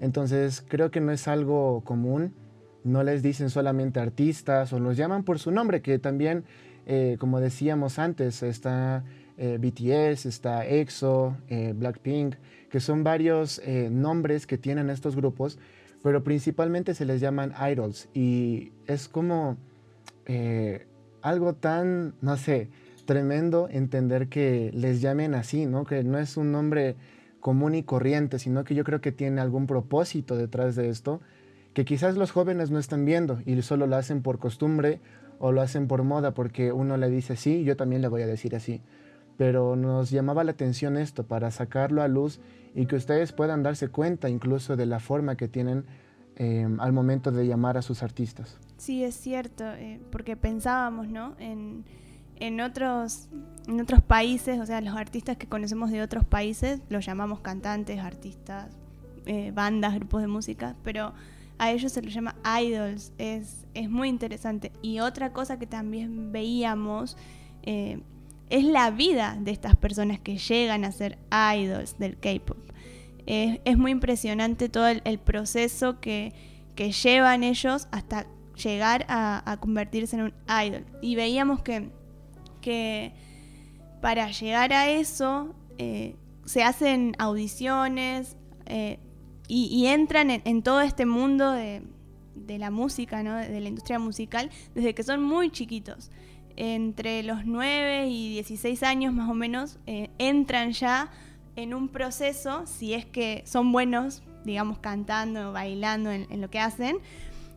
Entonces 0.00 0.64
creo 0.68 0.90
que 0.90 1.00
no 1.00 1.12
es 1.12 1.28
algo 1.28 1.82
común, 1.84 2.34
no 2.82 3.04
les 3.04 3.22
dicen 3.22 3.50
solamente 3.50 4.00
artistas 4.00 4.72
o 4.72 4.80
los 4.80 4.96
llaman 4.96 5.22
por 5.22 5.38
su 5.38 5.52
nombre, 5.52 5.80
que 5.80 6.00
también, 6.00 6.44
eh, 6.86 7.16
como 7.20 7.38
decíamos 7.38 8.00
antes, 8.00 8.42
está 8.42 9.04
eh, 9.44 9.58
BTS, 9.58 10.26
está 10.26 10.64
EXO, 10.64 11.36
eh, 11.48 11.74
Blackpink, 11.76 12.36
que 12.70 12.78
son 12.78 13.02
varios 13.02 13.60
eh, 13.64 13.88
nombres 13.90 14.46
que 14.46 14.56
tienen 14.56 14.88
estos 14.88 15.16
grupos, 15.16 15.58
pero 16.00 16.22
principalmente 16.22 16.94
se 16.94 17.04
les 17.06 17.20
llaman 17.20 17.52
idols 17.68 18.08
y 18.14 18.70
es 18.86 19.08
como 19.08 19.56
algo 21.22 21.54
tan, 21.54 22.14
no 22.20 22.36
sé, 22.36 22.68
tremendo 23.04 23.68
entender 23.68 24.28
que 24.28 24.70
les 24.74 25.00
llamen 25.00 25.34
así, 25.34 25.66
¿no? 25.66 25.84
Que 25.84 26.04
no 26.04 26.18
es 26.18 26.36
un 26.36 26.52
nombre 26.52 26.94
común 27.40 27.74
y 27.74 27.82
corriente, 27.82 28.38
sino 28.38 28.62
que 28.62 28.76
yo 28.76 28.84
creo 28.84 29.00
que 29.00 29.10
tiene 29.10 29.40
algún 29.40 29.66
propósito 29.66 30.36
detrás 30.36 30.76
de 30.76 30.88
esto, 30.88 31.20
que 31.74 31.84
quizás 31.84 32.16
los 32.16 32.30
jóvenes 32.30 32.70
no 32.70 32.78
están 32.78 33.04
viendo 33.04 33.40
y 33.44 33.60
solo 33.62 33.88
lo 33.88 33.96
hacen 33.96 34.22
por 34.22 34.38
costumbre 34.38 35.00
o 35.40 35.50
lo 35.50 35.62
hacen 35.62 35.88
por 35.88 36.04
moda 36.04 36.32
porque 36.32 36.70
uno 36.70 36.96
le 36.96 37.10
dice 37.10 37.34
sí, 37.34 37.64
yo 37.64 37.76
también 37.76 38.02
le 38.02 38.08
voy 38.08 38.22
a 38.22 38.26
decir 38.28 38.54
así 38.54 38.80
pero 39.36 39.76
nos 39.76 40.10
llamaba 40.10 40.44
la 40.44 40.52
atención 40.52 40.96
esto 40.96 41.24
para 41.24 41.50
sacarlo 41.50 42.02
a 42.02 42.08
luz 42.08 42.40
y 42.74 42.86
que 42.86 42.96
ustedes 42.96 43.32
puedan 43.32 43.62
darse 43.62 43.88
cuenta 43.88 44.28
incluso 44.28 44.76
de 44.76 44.86
la 44.86 45.00
forma 45.00 45.36
que 45.36 45.48
tienen 45.48 45.84
eh, 46.36 46.66
al 46.78 46.92
momento 46.92 47.30
de 47.30 47.46
llamar 47.46 47.76
a 47.76 47.82
sus 47.82 48.02
artistas. 48.02 48.58
Sí, 48.76 49.04
es 49.04 49.14
cierto, 49.14 49.64
eh, 49.74 50.00
porque 50.10 50.36
pensábamos, 50.36 51.08
¿no? 51.08 51.34
En, 51.38 51.84
en, 52.36 52.60
otros, 52.60 53.28
en 53.68 53.80
otros 53.80 54.02
países, 54.02 54.58
o 54.58 54.66
sea, 54.66 54.80
los 54.80 54.96
artistas 54.96 55.36
que 55.36 55.46
conocemos 55.46 55.90
de 55.90 56.02
otros 56.02 56.24
países, 56.24 56.80
los 56.88 57.04
llamamos 57.04 57.40
cantantes, 57.40 58.00
artistas, 58.00 58.70
eh, 59.26 59.52
bandas, 59.54 59.94
grupos 59.94 60.22
de 60.22 60.28
música, 60.28 60.74
pero 60.82 61.12
a 61.58 61.70
ellos 61.70 61.92
se 61.92 62.02
los 62.02 62.12
llama 62.12 62.34
idols, 62.60 63.12
es, 63.18 63.66
es 63.74 63.88
muy 63.90 64.08
interesante. 64.08 64.72
Y 64.80 65.00
otra 65.00 65.32
cosa 65.32 65.58
que 65.58 65.66
también 65.66 66.32
veíamos 66.32 67.16
es 68.52 68.64
la 68.64 68.90
vida 68.90 69.38
de 69.40 69.50
estas 69.50 69.76
personas 69.76 70.20
que 70.20 70.36
llegan 70.36 70.84
a 70.84 70.92
ser 70.92 71.18
idols 71.56 71.98
del 71.98 72.18
K-pop. 72.18 72.58
es 73.24 73.78
muy 73.78 73.92
impresionante 73.92 74.68
todo 74.68 74.88
el, 74.88 75.18
proceso 75.18 76.00
que, 76.00 76.34
llevan 76.76 77.44
ellos 77.44 77.88
hasta 77.92 78.26
llegar 78.62 79.06
a, 79.08 79.56
convertirse 79.58 80.16
en 80.16 80.22
un 80.22 80.34
idol. 80.46 80.84
Y 81.00 81.14
veíamos 81.14 81.62
que, 81.62 81.88
que 82.60 83.14
para 84.02 84.30
llegar 84.30 84.74
a 84.74 84.90
eso 84.90 85.54
eh, 85.78 86.16
se 86.44 86.62
hacen 86.62 87.14
audiciones 87.18 88.36
eh, 88.66 88.98
y, 89.48 89.86
entran 89.86 90.30
en, 90.30 90.62
todo 90.62 90.82
este 90.82 91.06
mundo 91.06 91.52
de, 91.52 91.82
la 92.58 92.70
música, 92.70 93.22
de 93.22 93.60
la 93.60 93.68
industria 93.68 93.98
musical, 93.98 94.50
desde 94.74 94.94
que 94.94 95.02
son 95.04 95.22
muy 95.22 95.50
chiquitos 95.50 96.10
entre 96.56 97.22
los 97.22 97.44
9 97.44 98.08
y 98.08 98.30
16 98.30 98.82
años 98.82 99.12
más 99.12 99.28
o 99.28 99.34
menos, 99.34 99.78
eh, 99.86 100.10
entran 100.18 100.72
ya 100.72 101.10
en 101.56 101.74
un 101.74 101.88
proceso, 101.88 102.66
si 102.66 102.94
es 102.94 103.04
que 103.04 103.42
son 103.46 103.72
buenos, 103.72 104.22
digamos, 104.44 104.78
cantando, 104.78 105.52
bailando 105.52 106.10
en, 106.10 106.40
lo 106.40 106.50
que 106.50 106.58
hacen, 106.58 106.96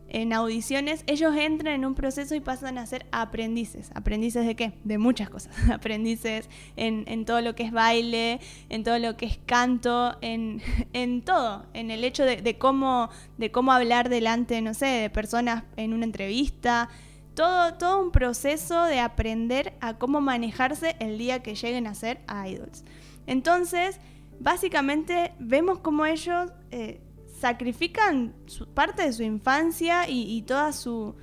en 0.10 0.34
audiciones, 0.34 1.04
ellos 1.08 1.36
entran 1.36 1.74
en 1.74 1.86
un 1.86 1.96
proceso 1.96 2.36
y 2.36 2.40
pasan 2.40 2.78
a 2.78 2.86
ser 2.86 3.06
aprendices. 3.12 3.90
¿Aprendices 3.96 4.46
de 4.46 4.56
qué? 4.56 4.74
De 4.84 4.98
muchas 4.98 5.30
cosas. 5.30 5.54
aprendices 5.72 6.50
en, 6.76 7.26
todo 7.26 7.42
lo 7.42 7.56
que 7.56 7.64
es 7.64 7.72
baile, 7.72 8.40
en 8.70 8.84
todo 8.84 9.00
lo 9.00 9.18
que 9.18 9.26
es 9.26 9.40
canto, 9.46 10.18
en, 10.22 10.62
todo. 11.26 11.66
En 11.74 11.90
el 11.90 12.04
hecho 12.04 12.24
de, 12.24 12.58
cómo, 12.58 13.10
de 13.38 13.52
cómo 13.52 13.72
hablar 13.72 14.10
delante, 14.10 14.62
no 14.62 14.74
sé, 14.74 14.86
de 14.86 15.10
personas 15.10 15.64
en 15.76 15.94
una 15.94 16.06
entrevista, 16.06 16.90
todo, 17.36 17.76
todo 17.76 18.02
un 18.02 18.12
proceso 18.12 18.86
de 18.86 19.00
aprender 19.00 19.74
a 19.82 19.98
cómo 19.98 20.22
manejarse 20.22 20.96
el 21.00 21.18
día 21.18 21.44
que 21.44 21.56
lleguen 21.56 21.86
a 21.88 21.94
ser 21.94 22.22
idols. 22.48 22.84
Entonces, 23.28 24.00
básicamente 24.40 25.34
vemos 25.40 25.80
cómo 25.80 26.06
ellos 26.06 26.52
eh, 26.72 27.02
sacrifican 27.40 28.34
parte 28.74 29.04
de 29.04 29.14
su 29.14 29.24
infancia 29.24 30.10
y, 30.10 30.42
toda 30.44 30.72
su, 30.72 31.16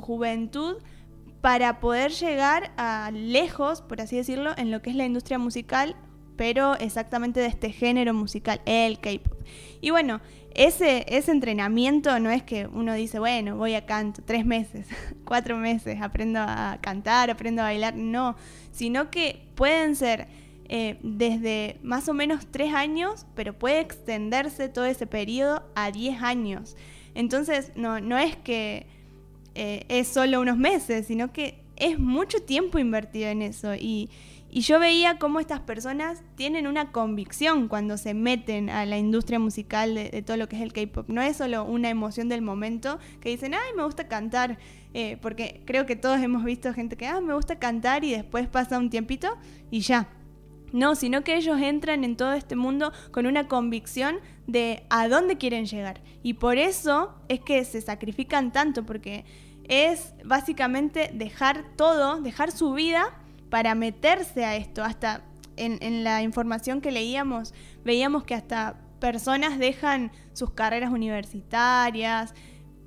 juventud 0.00 0.76
para 1.40 1.80
poder 1.80 2.12
llegar 2.12 2.72
a 2.76 3.10
lejos, 3.12 3.82
por 3.82 4.00
así 4.00 4.16
decirlo, 4.16 4.52
en 4.56 4.70
lo 4.70 4.82
que 4.82 4.90
es 4.90 4.96
la 4.96 5.06
industria 5.06 5.38
musical, 5.38 5.96
pero 6.36 6.74
exactamente 6.76 7.40
de 7.40 7.46
este 7.46 7.70
género 7.70 8.14
musical, 8.14 8.60
el 8.66 9.00
K-pop. 9.00 9.42
Y 9.80 9.90
bueno, 9.90 10.20
ese, 10.54 11.04
ese 11.08 11.30
entrenamiento 11.30 12.18
no 12.18 12.30
es 12.30 12.42
que 12.42 12.66
uno 12.66 12.94
dice, 12.94 13.18
bueno, 13.18 13.56
voy 13.56 13.74
a 13.74 13.86
canto 13.86 14.22
tres 14.24 14.44
meses, 14.44 14.86
cuatro 15.24 15.56
meses, 15.56 16.00
aprendo 16.00 16.40
a 16.40 16.78
cantar, 16.80 17.30
aprendo 17.30 17.62
a 17.62 17.66
bailar, 17.66 17.94
no, 17.94 18.36
sino 18.72 19.10
que 19.10 19.46
pueden 19.54 19.96
ser 19.96 20.28
eh, 20.68 20.98
desde 21.02 21.78
más 21.82 22.08
o 22.08 22.14
menos 22.14 22.46
tres 22.50 22.74
años, 22.74 23.26
pero 23.34 23.58
puede 23.58 23.80
extenderse 23.80 24.68
todo 24.68 24.84
ese 24.84 25.06
periodo 25.06 25.62
a 25.74 25.90
diez 25.90 26.22
años. 26.22 26.76
Entonces, 27.14 27.72
no, 27.74 28.00
no 28.00 28.18
es 28.18 28.36
que 28.36 28.86
eh, 29.54 29.84
es 29.88 30.08
solo 30.08 30.40
unos 30.40 30.56
meses, 30.56 31.06
sino 31.06 31.32
que 31.32 31.60
es 31.76 31.98
mucho 31.98 32.42
tiempo 32.42 32.78
invertido 32.78 33.28
en 33.28 33.42
eso. 33.42 33.74
Y, 33.74 34.10
y 34.52 34.62
yo 34.62 34.80
veía 34.80 35.18
cómo 35.18 35.38
estas 35.38 35.60
personas 35.60 36.24
tienen 36.34 36.66
una 36.66 36.90
convicción 36.90 37.68
cuando 37.68 37.96
se 37.96 38.14
meten 38.14 38.68
a 38.68 38.84
la 38.84 38.98
industria 38.98 39.38
musical 39.38 39.94
de, 39.94 40.22
todo 40.22 40.36
lo 40.36 40.48
que 40.48 40.56
es 40.56 40.62
el 40.62 40.72
K-pop. 40.72 41.08
No 41.08 41.22
es 41.22 41.36
solo 41.36 41.64
una 41.64 41.88
emoción 41.88 42.28
del 42.28 42.42
momento 42.42 42.98
que 43.20 43.28
dicen, 43.28 43.54
ay, 43.54 43.74
me 43.76 43.84
gusta 43.84 44.08
cantar, 44.08 44.58
eh, 44.92 45.18
porque 45.22 45.62
creo 45.66 45.86
que 45.86 45.94
todos 45.94 46.20
hemos 46.20 46.42
visto 46.44 46.74
gente 46.74 46.96
que, 46.96 47.06
ah, 47.06 47.20
me 47.20 47.34
gusta 47.34 47.60
cantar 47.60 48.02
y 48.04 48.10
después 48.10 48.48
pasa 48.48 48.78
un 48.78 48.90
tiempito 48.90 49.36
y 49.70 49.80
ya. 49.80 50.08
No, 50.72 50.94
sino 50.94 51.22
que 51.22 51.36
ellos 51.36 51.60
entran 51.60 52.02
en 52.02 52.16
todo 52.16 52.32
este 52.32 52.56
mundo 52.56 52.92
con 53.12 53.26
una 53.26 53.46
convicción 53.46 54.18
de 54.46 54.84
a 54.90 55.08
dónde 55.08 55.36
quieren 55.36 55.66
llegar. 55.66 56.00
Y 56.22 56.34
por 56.34 56.58
eso 56.58 57.14
es 57.28 57.40
que 57.40 57.64
se 57.64 57.80
sacrifican 57.80 58.52
tanto, 58.52 58.84
porque 58.84 59.24
es 59.68 60.12
básicamente 60.24 61.10
dejar 61.14 61.64
todo, 61.76 62.20
dejar 62.20 62.50
su 62.50 62.72
vida 62.72 63.19
para 63.50 63.74
meterse 63.74 64.44
a 64.44 64.56
esto. 64.56 64.82
Hasta 64.82 65.22
en, 65.56 66.04
la 66.04 66.22
información 66.22 66.80
que 66.80 66.90
leíamos, 66.90 67.52
veíamos 67.84 68.24
que 68.24 68.34
hasta 68.34 68.76
personas 68.98 69.58
dejan 69.58 70.12
sus 70.32 70.50
carreras 70.50 70.92
universitarias 70.92 72.34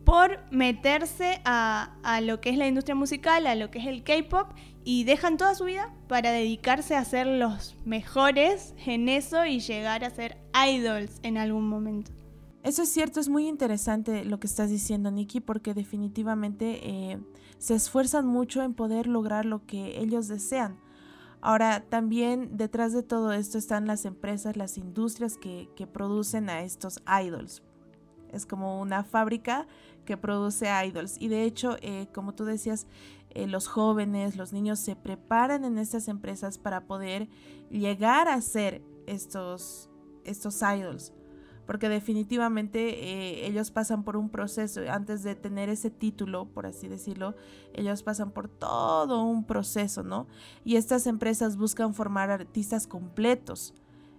por 0.03 0.39
meterse 0.51 1.41
a, 1.45 2.19
lo 2.21 2.41
que 2.41 2.49
es 2.49 2.57
la 2.57 2.67
industria 2.67 2.95
musical, 2.95 3.47
a 3.47 3.55
lo 3.55 3.71
que 3.71 3.79
es 3.79 3.87
el 3.87 4.03
K-Pop, 4.03 4.51
y 4.83 5.05
dejan 5.05 5.37
toda 5.37 5.55
su 5.55 5.65
vida 5.65 5.93
para 6.07 6.31
dedicarse 6.31 6.95
a 6.95 7.05
ser 7.05 7.25
los 7.25 7.77
mejores 7.85 8.73
en 8.85 9.07
eso 9.07 9.45
y 9.45 9.59
llegar 9.59 10.03
a 10.03 10.09
ser 10.09 10.37
idols 10.67 11.19
en 11.23 11.37
algún 11.37 11.69
momento. 11.69 12.11
Eso 12.63 12.83
es 12.83 12.89
cierto, 12.89 13.19
es 13.19 13.29
muy 13.29 13.47
interesante 13.47 14.25
lo 14.25 14.39
que 14.39 14.47
estás 14.47 14.69
diciendo, 14.69 15.09
Nikki, 15.09 15.39
porque 15.39 15.73
definitivamente 15.73 16.79
eh, 16.83 17.19
se 17.63 17.75
esfuerzan 17.75 18.27
mucho 18.27 18.61
en 18.61 18.73
poder 18.73 19.07
lograr 19.07 19.45
lo 19.45 19.65
que 19.65 20.01
ellos 20.01 20.27
desean. 20.27 20.75
Ahora, 21.39 21.85
también 21.87 22.57
detrás 22.57 22.91
de 22.91 23.03
todo 23.03 23.31
esto 23.31 23.57
están 23.57 23.87
las 23.87 24.03
empresas, 24.03 24.57
las 24.57 24.77
industrias 24.77 25.37
que, 25.37 25.69
producen 25.93 26.49
a 26.49 26.63
estos 26.63 27.01
idols. 27.23 27.63
Es 28.33 28.45
como 28.45 28.81
una 28.81 29.05
fábrica 29.05 29.65
que 30.03 30.17
produce 30.17 30.67
idols. 30.85 31.15
Y 31.21 31.29
de 31.29 31.45
hecho, 31.45 31.77
eh, 31.79 32.07
como 32.13 32.35
tú 32.35 32.43
decías, 32.43 32.85
eh, 33.29 33.47
los 33.47 33.69
jóvenes, 33.69 34.35
los 34.35 34.51
niños 34.51 34.79
se 34.79 34.97
preparan 34.97 35.63
en 35.63 35.77
estas 35.77 36.09
empresas 36.09 36.57
para 36.57 36.85
poder 36.85 37.29
llegar 37.69 38.27
a 38.27 38.41
ser 38.41 38.81
estos, 39.07 39.89
estos 40.25 40.61
idols 40.61 41.13
porque 41.65 41.89
definitivamente 41.89 42.89
eh, 42.89 43.47
ellos 43.47 43.71
pasan 43.71 44.03
por 44.03 44.17
un 44.17 44.29
proceso, 44.29 44.81
antes 44.89 45.23
de 45.23 45.35
tener 45.35 45.69
ese 45.69 45.89
título, 45.89 46.45
por 46.45 46.65
así 46.65 46.87
decirlo, 46.87 47.35
ellos 47.73 48.03
pasan 48.03 48.31
por 48.31 48.47
todo 48.47 49.23
un 49.23 49.45
proceso, 49.45 50.03
¿no? 50.03 50.27
Y 50.63 50.75
estas 50.75 51.07
empresas 51.07 51.57
buscan 51.57 51.93
formar 51.93 52.31
artistas 52.31 52.87
completos. 52.87 53.73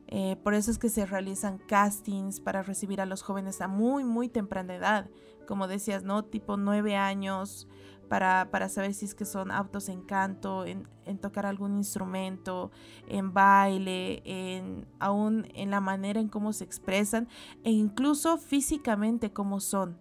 Eh, 0.07 0.37
por 0.43 0.55
eso 0.55 0.71
es 0.71 0.79
que 0.79 0.89
se 0.89 1.07
realizan 1.07 1.59
castings 1.59 2.41
para 2.41 2.63
recibir 2.63 3.01
a 3.01 3.07
los 3.07 3.23
jóvenes 3.23 3.61
a 3.61 3.69
muy, 3.69 4.05
muy 4.05 4.29
temprana 4.29 4.75
edad. 4.75 5.11
Como 5.47 5.67
decías, 5.67 6.05
¿no? 6.05 6.25
Tipo 6.25 6.57
nueve 6.57 6.97
años, 6.97 7.69
para, 8.05 8.69
saber 8.69 8.95
si 8.95 9.05
es 9.05 9.15
que 9.15 9.25
son 9.25 9.51
autos 9.51 9.89
en 9.89 10.03
canto, 10.03 10.65
en, 10.65 10.87
tocar 11.21 11.47
algún 11.47 11.77
instrumento, 11.77 12.71
en 13.09 13.33
baile, 13.33 14.23
en, 14.25 14.87
aún 14.99 15.47
en 15.55 15.71
la 15.71 15.81
manera 15.81 16.21
en 16.21 16.29
cómo 16.29 16.53
se 16.53 16.64
expresan 16.64 17.29
e 17.62 17.71
incluso 17.71 18.38
físicamente 18.38 19.33
cómo 19.33 19.61
son. 19.61 19.99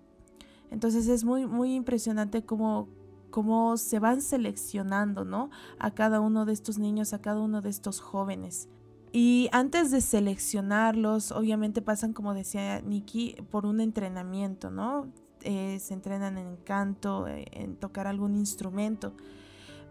Entonces 0.71 1.07
es 1.07 1.23
muy, 1.23 1.45
muy 1.45 1.75
impresionante 1.75 2.45
cómo, 2.45 2.89
cómo 3.29 3.77
se 3.77 3.99
van 3.99 4.21
seleccionando, 4.21 5.25
¿no? 5.25 5.49
A 5.79 5.91
cada 5.91 6.19
uno 6.19 6.45
de 6.45 6.53
estos 6.53 6.77
niños, 6.79 7.13
a 7.13 7.21
cada 7.21 7.39
uno 7.39 7.61
de 7.61 7.69
estos 7.69 7.99
jóvenes. 7.99 8.69
Y 9.11 9.47
antes 9.51 9.91
de 9.91 10.01
seleccionarlos, 10.01 11.31
obviamente 11.31 11.83
pasan, 11.83 12.13
como 12.13 12.33
decía 12.33 12.81
Nikki, 12.81 13.35
por 13.51 13.67
un 13.67 13.79
entrenamiento, 13.79 14.71
¿no? 14.71 15.13
Eh, 15.43 15.79
se 15.79 15.93
entrenan 15.93 16.37
en 16.37 16.55
canto, 16.57 17.27
eh, 17.27 17.45
en 17.51 17.75
tocar 17.75 18.07
algún 18.07 18.35
instrumento. 18.35 19.13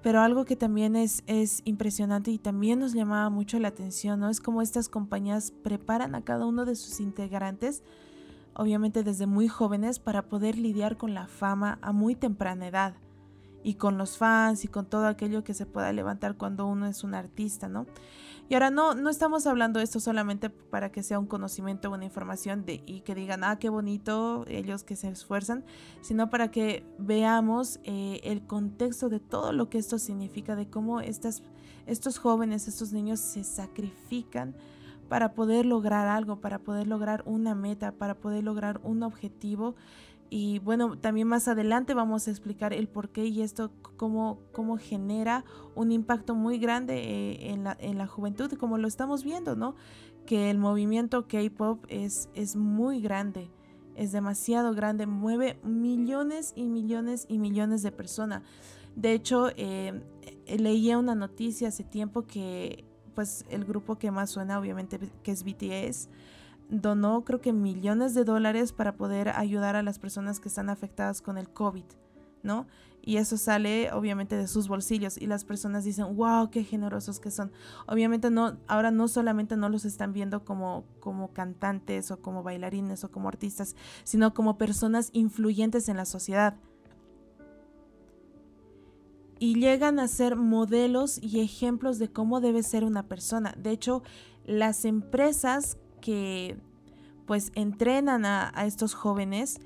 Pero 0.02 0.20
algo 0.20 0.44
que 0.44 0.56
también 0.56 0.96
es, 0.96 1.22
es 1.26 1.62
impresionante 1.64 2.30
y 2.30 2.38
también 2.38 2.80
nos 2.80 2.92
llamaba 2.92 3.30
mucho 3.30 3.58
la 3.58 3.68
atención, 3.68 4.18
¿no? 4.18 4.30
Es 4.30 4.40
como 4.40 4.60
estas 4.60 4.88
compañías 4.88 5.52
preparan 5.52 6.14
a 6.14 6.22
cada 6.22 6.46
uno 6.46 6.64
de 6.64 6.74
sus 6.74 6.98
integrantes, 6.98 7.84
obviamente 8.54 9.04
desde 9.04 9.26
muy 9.26 9.46
jóvenes, 9.46 10.00
para 10.00 10.22
poder 10.22 10.58
lidiar 10.58 10.96
con 10.96 11.14
la 11.14 11.28
fama 11.28 11.78
a 11.82 11.92
muy 11.92 12.16
temprana 12.16 12.66
edad 12.66 12.94
y 13.62 13.75
con 13.75 13.98
los 13.98 14.18
fans 14.18 14.64
y 14.64 14.68
con 14.68 14.87
todo 14.87 15.07
aquello 15.07 15.44
que 15.44 15.55
se 15.55 15.66
pueda 15.66 15.92
levantar 15.92 16.37
cuando 16.37 16.66
uno 16.66 16.87
es 16.87 17.05
un 17.05 17.14
artista, 17.14 17.68
¿no? 17.68 17.87
Y 18.48 18.55
ahora 18.55 18.70
no, 18.70 18.94
no 18.94 19.09
estamos 19.09 19.46
hablando 19.46 19.81
esto 19.81 19.98
solamente 19.98 20.51
para 20.51 20.92
que 20.92 21.03
sea 21.03 21.18
un 21.18 21.27
conocimiento 21.27 21.88
o 21.88 21.94
una 21.94 22.05
información 22.05 22.66
de, 22.66 22.83
y 22.85 23.01
que 23.01 23.14
digan, 23.14 23.44
ah, 23.44 23.59
qué 23.59 23.68
bonito, 23.70 24.44
ellos 24.46 24.83
que 24.83 24.96
se 24.96 25.09
esfuerzan, 25.09 25.64
sino 26.03 26.29
para 26.29 26.51
que 26.51 26.85
veamos 26.98 27.81
eh, 27.85 28.20
el 28.25 28.42
contexto 28.46 29.09
de 29.09 29.20
todo 29.20 29.53
lo 29.53 29.70
que 29.70 29.79
esto 29.79 29.98
significa, 29.98 30.55
de 30.55 30.68
cómo 30.68 31.01
estas, 31.01 31.42
estos 31.87 32.18
jóvenes, 32.18 32.68
estos 32.68 32.92
niños 32.92 33.20
se 33.20 33.42
sacrifican 33.42 34.55
para 35.09 35.35
poder 35.35 35.64
lograr 35.64 36.09
algo, 36.09 36.40
para 36.40 36.59
poder 36.59 36.87
lograr 36.87 37.22
una 37.27 37.55
meta, 37.55 37.92
para 37.92 38.14
poder 38.14 38.44
lograr 38.44 38.81
un 38.83 39.03
objetivo 39.03 39.77
y 40.35 40.61
bueno, 40.61 40.97
también 40.97 41.29
más 41.29 41.47
adelante 41.47 41.92
vamos 41.92 42.27
a 42.27 42.31
explicar 42.31 42.73
el 42.73 42.88
por 42.88 43.11
qué 43.11 43.27
y 43.27 43.42
esto 43.42 43.71
cómo, 43.99 44.38
cómo 44.53 44.79
genera 44.79 45.45
un 45.75 45.92
impacto 45.92 46.35
muy 46.35 46.59
grande 46.59 46.95
eh, 46.97 47.51
en, 47.51 47.64
la, 47.64 47.77
en 47.79 47.99
la 47.99 48.07
juventud, 48.07 48.51
como 48.55 48.79
lo 48.79 48.88
estamos 48.88 49.25
viendo, 49.25 49.57
¿no? 49.57 49.75
Que 50.25 50.49
el 50.49 50.57
movimiento 50.57 51.29
K-Pop 51.29 51.85
es, 51.88 52.31
es 52.33 52.57
muy 52.57 53.03
grande, 53.03 53.51
es 53.95 54.12
demasiado 54.12 54.73
grande, 54.73 55.05
mueve 55.05 55.61
millones 55.64 56.55
y 56.57 56.66
millones 56.66 57.27
y 57.29 57.37
millones 57.37 57.83
de 57.83 57.92
personas. 57.92 58.42
De 58.97 59.12
hecho, 59.12 59.51
eh, 59.59 60.01
leía 60.47 60.97
una 60.97 61.14
noticia 61.14 61.68
hace 61.68 61.85
tiempo 61.85 62.23
que 62.23 62.87
pues 63.14 63.45
el 63.51 63.66
grupo 63.66 63.99
que 63.99 64.11
más 64.11 64.31
suena 64.31 64.59
obviamente 64.59 64.99
que 65.23 65.31
es 65.31 65.45
BTS, 65.45 66.09
donó 66.72 67.22
creo 67.24 67.40
que 67.40 67.52
millones 67.52 68.14
de 68.14 68.24
dólares 68.24 68.72
para 68.72 68.96
poder 68.96 69.28
ayudar 69.28 69.76
a 69.76 69.82
las 69.82 69.98
personas 69.98 70.40
que 70.40 70.48
están 70.48 70.70
afectadas 70.70 71.20
con 71.20 71.37
el 71.37 71.50
COVID, 71.50 71.85
¿no? 72.42 72.66
Y 73.04 73.16
eso 73.16 73.37
sale 73.37 73.92
obviamente 73.92 74.37
de 74.37 74.46
sus 74.46 74.68
bolsillos 74.68 75.18
y 75.18 75.26
las 75.26 75.44
personas 75.44 75.85
dicen, 75.85 76.16
wow, 76.16 76.50
qué 76.50 76.62
generosos 76.62 77.18
que 77.18 77.30
son. 77.32 77.52
Obviamente 77.87 78.30
no, 78.30 78.56
ahora 78.68 78.90
no 78.90 79.08
solamente 79.08 79.56
no 79.56 79.68
los 79.68 79.85
están 79.85 80.12
viendo 80.12 80.44
como, 80.44 80.85
como 81.00 81.32
cantantes 81.32 82.11
o 82.11 82.22
como 82.22 82.42
bailarines 82.42 83.02
o 83.04 83.11
como 83.11 83.28
artistas, 83.28 83.74
sino 84.04 84.32
como 84.35 84.56
personas 84.56 85.11
influyentes 85.12 85.88
en 85.88 85.96
la 85.96 86.04
sociedad. 86.04 86.56
Y 89.40 89.58
llegan 89.58 89.98
a 89.98 90.06
ser 90.06 90.37
modelos 90.37 91.18
y 91.20 91.40
ejemplos 91.40 91.98
de 91.98 92.08
cómo 92.08 92.40
debe 92.40 92.62
ser 92.62 92.85
una 92.85 93.08
persona. 93.08 93.52
De 93.58 93.72
hecho, 93.72 94.04
las 94.46 94.85
empresas 94.85 95.76
que 96.02 96.58
pues 97.24 97.50
entrenan 97.54 98.26
a, 98.26 98.52
estos 98.66 98.92
jóvenes, 98.92 99.58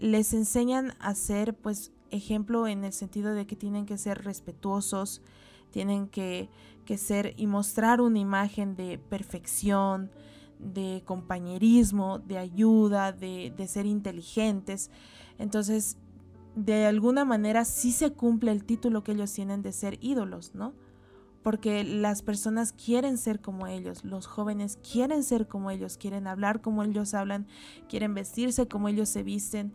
les 0.00 0.32
enseñan 0.32 0.94
a 0.98 1.14
ser 1.14 1.54
pues 1.54 1.92
ejemplo 2.10 2.66
en 2.66 2.82
el 2.82 2.92
sentido 2.92 3.32
de 3.32 3.46
que 3.46 3.54
tienen 3.54 3.86
que 3.86 3.96
ser 3.96 4.24
respetuosos, 4.24 5.22
tienen 5.70 6.08
que, 6.08 6.48
ser 6.96 7.34
y 7.36 7.46
mostrar 7.46 8.00
una 8.00 8.18
imagen 8.18 8.74
de 8.74 8.98
perfección, 8.98 10.10
de 10.58 11.02
compañerismo, 11.06 12.18
de 12.18 12.38
ayuda, 12.38 13.12
de, 13.12 13.52
de, 13.56 13.68
ser 13.68 13.86
inteligentes. 13.86 14.90
Entonces, 15.38 15.96
de 16.54 16.86
alguna 16.86 17.24
manera 17.24 17.64
sí 17.64 17.92
se 17.92 18.12
cumple 18.12 18.50
el 18.50 18.64
título 18.64 19.04
que 19.04 19.12
ellos 19.12 19.32
tienen 19.32 19.62
de 19.62 19.72
ser 19.72 19.96
ídolos, 20.02 20.54
¿no? 20.54 20.74
Porque 21.42 21.84
las 21.84 22.22
personas 22.22 22.72
quieren 22.72 23.18
ser 23.18 23.40
como 23.40 23.66
ellos, 23.66 24.04
los 24.04 24.26
jóvenes 24.26 24.78
quieren 24.90 25.22
ser 25.22 25.48
como 25.48 25.70
ellos, 25.70 25.96
quieren 25.96 26.26
hablar 26.26 26.60
como 26.60 26.82
ellos 26.82 27.14
hablan, 27.14 27.46
quieren 27.88 28.14
vestirse 28.14 28.68
como 28.68 28.88
ellos 28.88 29.08
se 29.08 29.22
visten, 29.22 29.72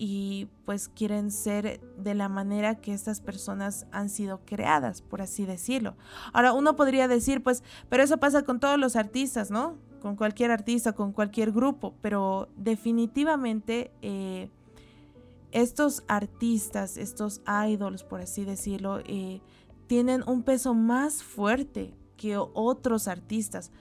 y 0.00 0.46
pues 0.64 0.88
quieren 0.88 1.32
ser 1.32 1.80
de 1.98 2.14
la 2.14 2.28
manera 2.28 2.76
que 2.76 2.94
estas 2.94 3.20
personas 3.20 3.88
han 3.90 4.08
sido 4.08 4.40
creadas, 4.46 5.02
por 5.02 5.20
así 5.20 5.44
decirlo. 5.44 5.96
Ahora, 6.32 6.52
uno 6.52 6.76
podría 6.76 7.08
decir, 7.08 7.42
pues, 7.42 7.64
pero 7.88 8.04
eso 8.04 8.18
pasa 8.18 8.42
con 8.42 8.60
todos 8.60 8.78
los 8.78 8.94
artistas, 8.94 9.50
¿no? 9.50 9.76
Con 10.00 10.14
cualquier 10.14 10.52
artista, 10.52 10.92
con 10.92 11.12
cualquier 11.12 11.50
grupo, 11.50 11.96
pero 12.00 12.48
definitivamente 12.56 13.90
eh, 14.00 14.50
estos 15.50 16.04
artistas, 16.06 16.96
estos 16.96 17.42
idols, 17.66 18.04
por 18.04 18.20
así 18.20 18.44
decirlo, 18.44 19.00
eh, 19.00 19.40
tienen 19.88 20.22
un 20.28 20.44
peso 20.44 20.74
más 20.74 21.24
fuerte 21.24 21.96
que 22.16 22.36
otros 22.36 23.08
artistas 23.08 23.72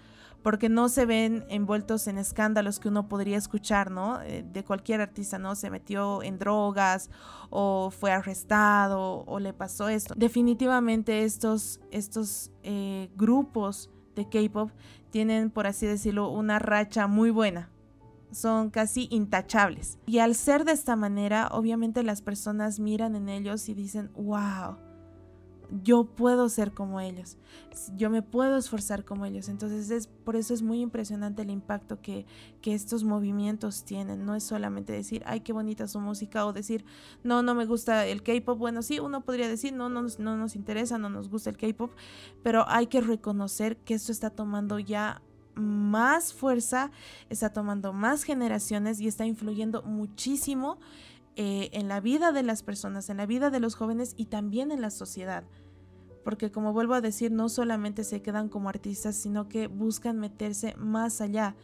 porque 0.47 0.69
no 0.69 0.87
se 0.87 1.05
ven 1.05 1.45
envueltos 1.49 2.07
en 2.07 2.17
escándalos 2.17 2.79
que 2.79 2.87
uno 2.87 3.09
podría 3.09 3.37
escuchar, 3.37 3.91
¿no? 3.91 4.21
Eh, 4.21 4.45
de 4.49 4.63
cualquier 4.63 5.01
artista, 5.01 5.37
¿no? 5.37 5.55
Se 5.55 5.69
metió 5.69 6.23
en 6.23 6.39
drogas 6.39 7.09
o 7.49 7.91
fue 7.91 8.11
arrestado 8.11 9.25
o 9.25 9.39
le 9.39 9.51
pasó 9.51 9.89
esto. 9.89 10.13
Definitivamente 10.15 11.23
estos, 11.23 11.81
estos 11.91 12.51
eh, 12.63 13.09
grupos 13.17 13.89
de 14.15 14.29
K-Pop 14.29 14.71
tienen, 15.09 15.49
por 15.49 15.67
así 15.67 15.85
decirlo, 15.85 16.29
una 16.29 16.59
racha 16.59 17.07
muy 17.07 17.29
buena. 17.29 17.69
Son 18.31 18.69
casi 18.69 19.09
intachables. 19.11 19.99
Y 20.05 20.19
al 20.19 20.33
ser 20.33 20.63
de 20.63 20.71
esta 20.71 20.95
manera, 20.95 21.49
obviamente 21.51 22.03
las 22.03 22.21
personas 22.21 22.79
miran 22.79 23.15
en 23.15 23.27
ellos 23.27 23.67
y 23.67 23.73
dicen, 23.73 24.11
wow, 24.15 24.77
yo 25.83 26.05
puedo 26.05 26.49
ser 26.49 26.73
como 26.73 26.99
ellos, 26.99 27.37
yo 27.95 28.09
me 28.09 28.21
puedo 28.21 28.57
esforzar 28.57 29.05
como 29.05 29.25
ellos. 29.25 29.49
Entonces, 29.49 29.89
es, 29.91 30.07
por 30.07 30.35
eso 30.35 30.53
es 30.53 30.61
muy 30.61 30.81
impresionante 30.81 31.41
el 31.41 31.49
impacto 31.49 32.01
que, 32.01 32.25
que 32.61 32.73
estos 32.73 33.03
movimientos 33.03 33.83
tienen. 33.83 34.25
No 34.25 34.35
es 34.35 34.43
solamente 34.43 34.93
decir, 34.93 35.23
ay, 35.25 35.41
qué 35.41 35.53
bonita 35.53 35.87
su 35.87 35.99
música, 35.99 36.45
o 36.45 36.53
decir, 36.53 36.85
no, 37.23 37.43
no 37.43 37.55
me 37.55 37.65
gusta 37.65 38.05
el 38.05 38.23
K-pop. 38.23 38.57
Bueno, 38.57 38.81
sí, 38.81 38.99
uno 38.99 39.21
podría 39.21 39.47
decir, 39.47 39.73
no, 39.73 39.89
no, 39.89 40.07
no 40.19 40.37
nos 40.37 40.55
interesa, 40.55 40.97
no 40.97 41.09
nos 41.09 41.29
gusta 41.29 41.49
el 41.49 41.57
K-pop, 41.57 41.91
pero 42.43 42.65
hay 42.67 42.87
que 42.87 43.01
reconocer 43.01 43.77
que 43.77 43.93
esto 43.93 44.11
está 44.11 44.29
tomando 44.29 44.79
ya 44.79 45.21
más 45.55 46.33
fuerza, 46.33 46.91
está 47.29 47.51
tomando 47.51 47.93
más 47.93 48.23
generaciones 48.23 48.99
y 49.01 49.07
está 49.07 49.25
influyendo 49.25 49.81
muchísimo 49.83 50.77
eh, 51.39 51.69
en 51.73 51.87
la 51.87 51.99
vida 51.99 52.31
de 52.31 52.41
las 52.41 52.63
personas, 52.63 53.11
en 53.11 53.17
la 53.17 53.27
vida 53.27 53.51
de 53.51 53.59
los 53.59 53.75
jóvenes 53.75 54.15
y 54.17 54.25
también 54.25 54.71
en 54.71 54.81
la 54.81 54.89
sociedad. 54.89 55.43
Porque 56.23 56.51
como 56.51 56.73
vuelvo 56.73 56.95
a 56.95 57.01
decir, 57.01 57.31
no 57.31 57.47
solamente 57.47 58.03
se 58.03 58.23
quedan 58.23 58.49
como 58.49 58.69
artistas, 58.69 59.15
sino 59.15 59.47
que 59.47 59.67
buscan 59.67 60.17
meterse 60.17 60.73
más 60.77 61.21
allá. 61.21 61.55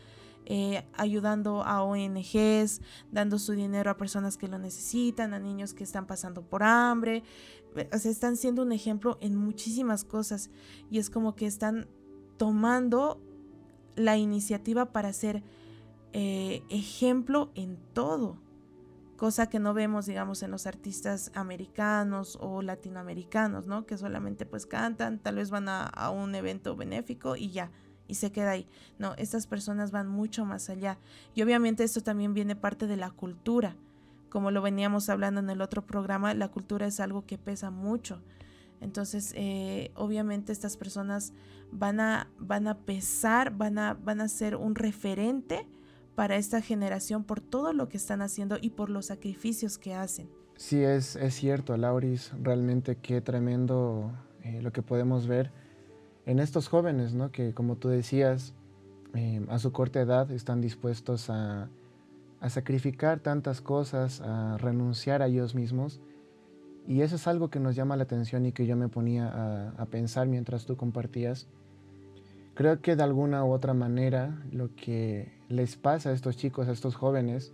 Eh, 0.45 0.85
ayudando 0.93 1.63
a 1.63 1.81
ONGs, 1.83 2.81
dando 3.11 3.39
su 3.39 3.53
dinero 3.53 3.89
a 3.89 3.97
personas 3.97 4.37
que 4.37 4.47
lo 4.47 4.59
necesitan, 4.59 5.33
a 5.33 5.39
niños 5.39 5.73
que 5.73 5.83
están 5.83 6.05
pasando 6.05 6.43
por 6.43 6.61
hambre. 6.61 7.23
O 7.91 7.97
sea, 7.97 8.11
están 8.11 8.37
siendo 8.37 8.61
un 8.61 8.73
ejemplo 8.73 9.17
en 9.21 9.35
muchísimas 9.35 10.03
cosas 10.03 10.51
y 10.91 10.99
es 10.99 11.09
como 11.09 11.33
que 11.33 11.47
están 11.47 11.87
tomando 12.37 13.19
la 13.95 14.17
iniciativa 14.17 14.91
para 14.91 15.13
ser 15.13 15.43
eh, 16.11 16.61
ejemplo 16.69 17.49
en 17.55 17.79
todo 17.93 18.37
cosa 19.23 19.47
que 19.47 19.57
no 19.57 19.73
vemos, 19.73 20.05
digamos, 20.05 20.43
en 20.43 20.51
los 20.51 20.67
artistas 20.67 21.31
americanos 21.33 22.37
o 22.41 22.61
latinoamericanos, 22.61 23.67
¿no? 23.67 23.85
Que 23.85 23.97
solamente 23.97 24.45
pues 24.45 24.65
cantan, 24.65 25.17
tal 25.17 25.35
vez 25.35 25.49
van 25.49 25.69
a, 25.69 26.09
un 26.09 26.35
evento 26.35 26.75
benéfico 26.75 27.37
y 27.37 27.49
ya, 27.49 27.71
y 28.05 28.15
se 28.15 28.33
queda 28.33 28.51
ahí. 28.51 28.67
No, 28.99 29.13
estas 29.15 29.47
personas 29.47 29.91
van 29.91 30.09
mucho 30.09 30.43
más 30.43 30.69
allá. 30.69 30.97
Y 31.35 31.41
obviamente 31.41 31.85
esto 31.85 32.01
también 32.01 32.33
viene 32.33 32.57
parte 32.57 32.85
de 32.85 32.97
la 32.97 33.11
cultura. 33.11 33.77
Como 34.27 34.51
lo 34.51 34.61
veníamos 34.61 35.07
hablando 35.07 35.39
en 35.39 35.49
el 35.49 35.61
otro 35.61 35.87
programa, 35.87 36.33
la 36.33 36.49
cultura 36.49 36.85
es 36.85 36.99
algo 36.99 37.25
que 37.25 37.37
pesa 37.37 37.71
mucho. 37.71 38.21
Entonces, 38.81 39.31
eh, 39.37 39.93
obviamente 39.95 40.51
estas 40.51 40.75
personas 40.75 41.31
van 41.71 42.01
a, 42.01 42.29
van 42.39 42.67
a 42.67 42.79
pesar, 42.79 43.55
van 43.55 43.79
a, 43.79 43.93
van 43.93 44.19
a 44.19 44.27
ser 44.27 44.57
un 44.57 44.75
referente 44.75 45.65
para 46.15 46.35
esta 46.37 46.61
generación 46.61 47.23
por 47.23 47.41
todo 47.41 47.73
lo 47.73 47.89
que 47.89 47.97
están 47.97 48.21
haciendo 48.21 48.57
y 48.61 48.71
por 48.71 48.89
los 48.89 49.07
sacrificios 49.07 49.77
que 49.77 49.93
hacen. 49.93 50.29
Sí, 50.55 50.83
es, 50.83 51.15
es 51.15 51.33
cierto, 51.33 51.75
Lauris, 51.77 52.31
realmente 52.41 52.97
qué 52.97 53.21
tremendo 53.21 54.11
eh, 54.43 54.61
lo 54.61 54.71
que 54.71 54.81
podemos 54.81 55.27
ver 55.27 55.51
en 56.25 56.39
estos 56.39 56.67
jóvenes, 56.67 57.13
¿no? 57.13 57.31
que 57.31 57.53
como 57.53 57.75
tú 57.75 57.89
decías, 57.89 58.53
eh, 59.15 59.45
a 59.49 59.59
su 59.59 59.71
corta 59.71 60.01
edad 60.01 60.31
están 60.31 60.61
dispuestos 60.61 61.29
a, 61.29 61.69
a, 62.39 62.49
sacrificar 62.49 63.19
tantas 63.19 63.61
cosas, 63.61 64.21
a 64.21 64.57
renunciar 64.57 65.21
a 65.21 65.27
ellos 65.27 65.55
mismos. 65.55 65.99
Y 66.87 67.01
eso 67.01 67.15
es 67.15 67.27
algo 67.27 67.49
que 67.49 67.59
nos 67.59 67.75
llama 67.75 67.95
la 67.95 68.03
atención 68.03 68.45
y 68.45 68.51
que 68.51 68.65
yo 68.65 68.75
me 68.75 68.89
ponía 68.89 69.29
a, 69.29 69.69
a 69.77 69.85
pensar 69.85 70.27
mientras 70.27 70.65
tú 70.65 70.75
compartías. 70.75 71.47
Creo 72.55 72.81
que 72.81 72.95
de 72.95 73.03
alguna 73.03 73.43
u 73.45 73.51
otra 73.51 73.73
manera 73.73 74.43
lo 74.51 74.75
que 74.75 75.31
les 75.49 75.75
pasa 75.75 76.09
a 76.09 76.13
estos 76.13 76.37
chicos, 76.37 76.67
a 76.67 76.71
estos 76.71 76.95
jóvenes, 76.95 77.53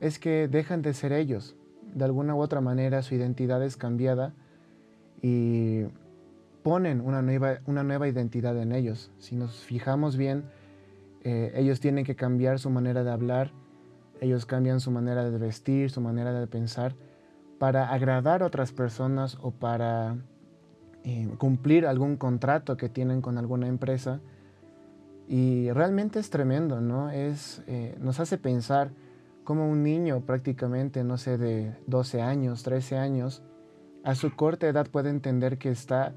es 0.00 0.18
que 0.18 0.48
dejan 0.48 0.82
de 0.82 0.94
ser 0.94 1.12
ellos. 1.12 1.54
De 1.94 2.04
alguna 2.04 2.34
u 2.34 2.40
otra 2.40 2.60
manera 2.60 3.02
su 3.02 3.14
identidad 3.14 3.62
es 3.62 3.76
cambiada 3.76 4.32
y 5.20 5.84
ponen 6.62 7.00
una 7.00 7.22
nueva, 7.22 8.08
identidad 8.08 8.56
en 8.60 8.72
ellos. 8.72 9.10
Si 9.18 9.36
nos 9.36 9.64
fijamos 9.64 10.16
bien, 10.16 10.44
eh, 11.22 11.52
ellos 11.54 11.80
tienen 11.80 12.04
que 12.04 12.16
cambiar 12.16 12.58
su 12.58 12.70
manera 12.70 13.04
de 13.04 13.10
hablar, 13.10 13.52
ellos 14.20 14.46
cambian 14.46 14.80
su 14.80 14.90
manera 14.90 15.28
de 15.28 15.38
vestir, 15.38 15.90
su 15.90 16.00
manera 16.00 16.32
de 16.32 16.46
pensar, 16.46 16.94
para 17.58 17.92
agradar 17.92 18.42
a 18.42 18.46
otras 18.46 18.72
personas 18.72 19.38
o 19.40 19.50
para 19.50 20.16
eh, 21.04 21.28
cumplir 21.38 21.86
algún 21.86 22.16
contrato 22.16 22.76
que 22.76 22.88
tienen 22.88 23.20
con 23.20 23.38
alguna 23.38 23.66
empresa. 23.66 24.20
Y 25.28 25.70
realmente 25.70 26.18
es 26.18 26.30
tremendo, 26.30 26.80
¿no? 26.80 27.10
Es, 27.10 27.62
eh, 27.66 27.96
nos 28.00 28.20
hace 28.20 28.38
pensar 28.38 28.90
como 29.44 29.68
un 29.68 29.82
niño 29.82 30.20
prácticamente, 30.26 31.04
no 31.04 31.16
sé, 31.16 31.38
de 31.38 31.76
12 31.86 32.22
años, 32.22 32.62
13 32.62 32.96
años, 32.98 33.42
a 34.04 34.14
su 34.14 34.34
corta 34.34 34.68
edad 34.68 34.88
puede 34.88 35.10
entender 35.10 35.58
que 35.58 35.70
está 35.70 36.12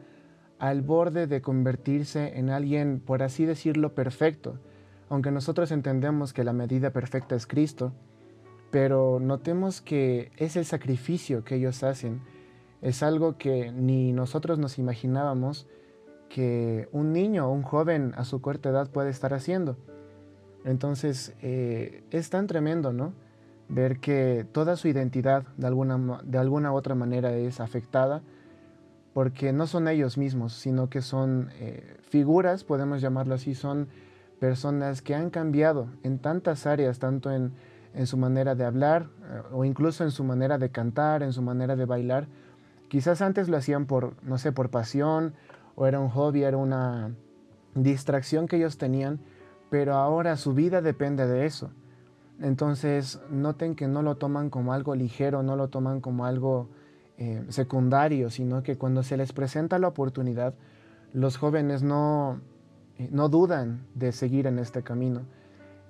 al 0.60 0.82
borde 0.82 1.28
de 1.28 1.41
convertirse 1.41 2.38
en 2.38 2.50
alguien, 2.50 3.00
por 3.00 3.24
así 3.24 3.46
decirlo, 3.46 3.94
perfecto. 3.94 4.60
Aunque 5.10 5.32
nosotros 5.32 5.72
entendemos 5.72 6.34
que 6.34 6.44
la 6.44 6.54
medida 6.54 6.91
perfecta 6.91 7.36
es 7.36 7.46
Cristo, 7.46 7.94
pero 8.72 9.20
notemos 9.20 9.82
que 9.82 10.32
es 10.38 10.56
el 10.56 10.65
sacrificio 10.65 11.44
que 11.44 11.56
ellos 11.56 11.84
hacen 11.84 12.22
es 12.86 13.02
algo 13.02 13.38
que 13.38 13.72
ni 13.72 14.12
nosotros 14.12 14.60
nos 14.60 14.78
imaginábamos 14.78 15.68
que 16.30 16.90
un 16.92 17.14
niño 17.14 17.48
o 17.48 17.52
un 17.52 17.64
joven 17.64 18.14
a 18.18 18.26
su 18.26 18.42
corta 18.42 18.70
edad 18.70 18.90
puede 18.90 19.10
estar 19.10 19.34
haciendo. 19.34 19.78
Entonces 20.64 21.34
eh, 21.42 22.04
es 22.12 22.30
tan 22.30 22.48
tremendo, 22.48 22.94
¿no? 22.94 23.14
Ver 23.68 24.00
que 24.00 24.46
toda 24.52 24.76
su 24.76 24.88
identidad 24.88 25.44
de 25.58 25.68
alguna, 25.68 26.22
de 26.24 26.38
alguna 26.38 26.74
otra 26.74 26.96
manera 26.96 27.34
es 27.34 27.60
afectada 27.60 28.22
porque 29.14 29.54
no 29.54 29.66
son 29.66 29.88
ellos 29.88 30.18
mismos, 30.18 30.54
sino 30.54 30.90
que 30.90 31.02
son 31.02 31.50
eh, 31.60 31.98
figuras, 32.02 32.64
podemos 32.64 33.02
llamarlo 33.02 33.36
así, 33.36 33.56
son 33.56 33.88
personas 34.40 35.02
que 35.02 35.16
han 35.16 35.30
cambiado 35.30 35.88
en 36.04 36.20
tantas 36.20 36.66
áreas, 36.66 37.00
tanto 37.00 37.32
en, 37.32 37.54
en 37.94 38.08
su 38.08 38.18
manera 38.18 38.56
de 38.56 38.66
hablar 38.66 39.08
eh, 39.24 39.42
o 39.54 39.64
incluso 39.64 40.04
en 40.04 40.12
su 40.12 40.24
manera 40.26 40.58
de 40.58 40.70
cantar, 40.70 41.24
en 41.24 41.32
su 41.32 41.42
manera 41.42 41.76
de 41.76 41.86
bailar, 41.86 42.28
Quizás 42.88 43.22
antes 43.22 43.50
lo 43.50 43.58
hacían 43.58 43.88
por, 43.88 44.14
no 44.24 44.38
sé, 44.38 44.52
por 44.52 44.70
pasión 44.70 45.34
o 45.76 45.86
era 45.88 46.00
un 46.00 46.10
hobby, 46.10 46.44
era 46.44 46.58
una 46.58 47.16
distracción 47.76 48.48
que 48.48 48.58
ellos 48.58 48.78
tenían, 48.78 49.20
pero 49.70 49.96
ahora 49.96 50.38
su 50.38 50.54
vida 50.54 50.82
depende 50.82 51.28
de 51.28 51.46
eso. 51.46 51.72
Entonces, 52.42 53.22
noten 53.30 53.76
que 53.76 53.88
no 53.88 54.02
lo 54.02 54.16
toman 54.16 54.50
como 54.50 54.74
algo 54.74 54.96
ligero, 54.96 55.44
no 55.44 55.56
lo 55.56 55.70
toman 55.70 56.02
como 56.02 56.26
algo 56.26 56.70
eh, 57.18 57.46
secundario, 57.50 58.30
sino 58.30 58.62
que 58.64 58.78
cuando 58.78 59.04
se 59.04 59.18
les 59.18 59.32
presenta 59.32 59.80
la 59.80 59.88
oportunidad, 59.88 60.54
los 61.14 61.38
jóvenes 61.38 61.82
no, 61.82 62.42
eh, 62.98 63.08
no 63.12 63.30
dudan 63.30 63.86
de 63.96 64.12
seguir 64.12 64.48
en 64.48 64.60
este 64.60 64.84
camino. 64.84 65.22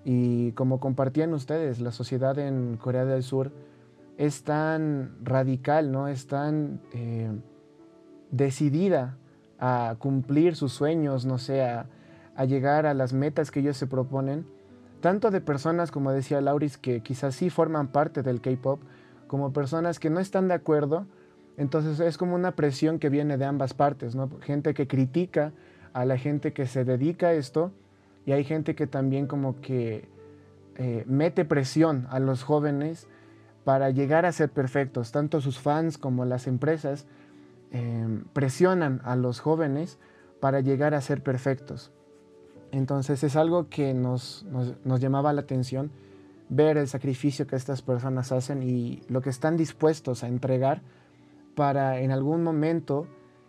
Y 0.04 0.52
como 0.52 0.80
compartían 0.80 1.34
ustedes, 1.34 1.82
la 1.82 1.91
sociedad 1.91 2.38
en 2.38 2.78
Corea 2.78 3.06
del 3.06 3.24
Sur 3.24 3.52
es 4.17 4.43
tan 4.43 5.17
radical, 5.24 5.91
¿no? 5.91 6.08
Es 6.08 6.28
tan 6.28 6.80
eh, 6.93 7.32
decidida 8.30 9.17
a 9.60 9.96
cumplir 10.00 10.56
sus 10.56 10.74
sueños, 10.74 11.26
no 11.26 11.38
sé, 11.38 11.63
a, 11.63 11.88
llegar 12.46 12.86
a 12.86 12.94
las 12.94 13.13
metas 13.13 13.50
que 13.50 13.62
ellos 13.62 13.78
se 13.78 13.88
proponen, 13.88 14.46
tanto 15.00 15.32
de 15.32 15.39
personas, 15.39 15.91
como 15.91 16.12
decía 16.12 16.41
Lauris, 16.41 16.78
que 16.78 17.02
quizás 17.02 17.36
sí 17.36 17.50
forman 17.50 17.88
parte 17.88 18.24
del 18.24 18.41
K-Pop, 18.41 18.82
como 19.28 19.54
personas 19.54 20.00
que 20.00 20.10
no 20.10 20.20
están 20.20 20.50
de 20.50 20.56
acuerdo, 20.56 21.06
entonces 21.58 22.00
es 22.00 22.18
como 22.18 22.36
una 22.36 22.56
presión 22.56 23.00
que 23.00 23.10
viene 23.10 23.38
de 23.38 23.46
ambas 23.46 23.74
partes, 23.74 24.15
¿no? 24.15 24.30
Gente 24.41 24.74
que 24.74 24.88
critica 24.88 25.54
a 25.94 26.04
la 26.04 26.18
gente 26.18 26.52
que 26.52 26.65
se 26.65 26.84
dedica 26.84 27.28
a 27.28 27.34
esto 27.34 27.72
y 28.26 28.34
hay 28.34 28.44
gente 28.44 28.76
que 28.76 28.88
también 28.88 29.28
como 29.28 29.62
que 29.62 30.10
eh, 30.76 31.06
mete 31.08 31.46
presión 31.46 32.08
a 32.10 32.20
los 32.20 32.44
jóvenes 32.44 33.08
para 33.63 33.89
llegar 33.91 34.26
a 34.26 34.32
ser 34.32 34.50
perfectos. 34.50 35.12
Tanto 35.12 35.39
sus 35.39 35.60
fans 35.60 35.98
como 35.98 36.26
las 36.26 36.48
empresas 36.48 37.06
eh, 37.71 38.23
presionan 38.34 39.01
a 39.04 39.15
los 39.15 39.39
jóvenes 39.39 39.97
para 40.39 40.60
llegar 40.60 40.93
a 40.93 41.01
ser 41.01 41.23
perfectos. 41.23 41.91
Entonces 42.71 43.23
es 43.23 43.36
algo 43.36 43.69
que 43.69 43.93
nos, 43.93 44.45
nos, 44.84 44.99
llamaba 44.99 45.34
la 45.34 45.41
atención 45.41 45.91
ver 46.49 46.78
el 46.78 46.88
sacrificio 46.88 47.47
que 47.47 47.56
estas 47.56 47.82
personas 47.82 48.32
hacen 48.32 48.62
y 48.63 49.01
lo 49.08 49.21
que 49.21 49.30
están 49.30 49.58
dispuestos 49.58 50.23
a 50.23 50.28
entregar 50.28 50.82
para 51.56 51.99
en 51.99 52.12
algún 52.12 52.43
momento, 52.43 53.08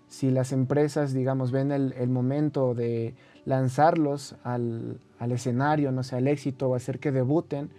si 0.08 0.30
las 0.30 0.52
empresas, 0.52 1.12
digamos, 1.12 1.50
ven 1.50 1.72
el, 1.72 1.92
el 1.94 2.08
momento 2.08 2.74
de 2.74 3.14
lanzarlos 3.44 4.36
al, 4.44 5.00
al, 5.18 5.32
escenario, 5.32 5.90
no 5.92 6.02
sé, 6.02 6.16
al 6.16 6.28
éxito 6.28 6.68
o 6.68 6.74
hacer 6.74 7.00
que 7.00 7.10
debuten, 7.10 7.70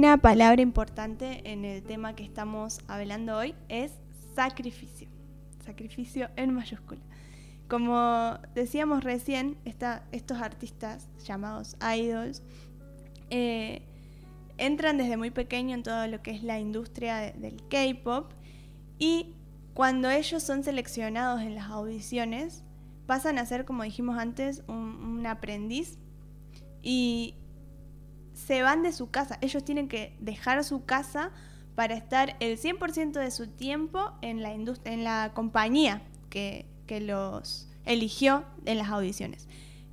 Una 0.00 0.18
palabra 0.18 0.62
importante 0.62 1.42
en 1.44 1.64
el 1.64 1.82
tema 1.82 2.14
que 2.14 2.22
estamos 2.22 2.78
hablando 2.86 3.36
hoy 3.36 3.56
es 3.68 3.92
sacrificio. 4.34 5.08
Sacrificio 5.64 6.30
en 6.36 6.54
mayúscula. 6.54 7.00
Como 7.68 8.38
decíamos 8.54 9.04
recién, 9.04 9.56
estos 9.64 10.40
artistas 10.40 11.08
llamados 11.24 11.76
idols 11.96 12.42
eh, 13.30 13.82
entran 14.58 14.96
desde 14.96 15.16
muy 15.16 15.30
pequeño 15.30 15.74
en 15.74 15.82
todo 15.82 16.06
lo 16.08 16.20
que 16.22 16.32
es 16.32 16.42
la 16.42 16.58
industria 16.58 17.32
del 17.32 17.62
K-pop 17.68 18.32
y 18.98 19.34
cuando 19.72 20.10
ellos 20.10 20.42
son 20.42 20.64
seleccionados 20.64 21.42
en 21.42 21.54
las 21.54 21.70
audiciones 21.70 22.64
pasan 23.06 23.38
a 23.38 23.46
ser, 23.46 23.64
como 23.64 23.84
dijimos 23.84 24.18
antes, 24.18 24.64
un 24.66 25.24
aprendiz 25.26 25.98
y 26.82 27.34
se 28.34 28.62
van 28.62 28.82
de 28.82 28.92
su 28.92 29.10
casa. 29.10 29.38
Ellos 29.40 29.64
tienen 29.64 29.88
que 29.88 30.16
dejar 30.20 30.62
su 30.64 30.84
casa 30.84 31.30
para 31.80 31.94
estar 31.94 32.36
el 32.40 32.58
100% 32.58 33.12
de 33.12 33.30
su 33.30 33.46
tiempo 33.46 34.12
en 34.20 34.42
la, 34.42 34.52
en 34.52 35.02
la 35.02 35.32
compañía 35.32 36.02
que, 36.28 36.66
los 37.00 37.70
eligió 37.86 38.44
en 38.66 38.76
las 38.76 38.90
audiciones. 38.90 39.48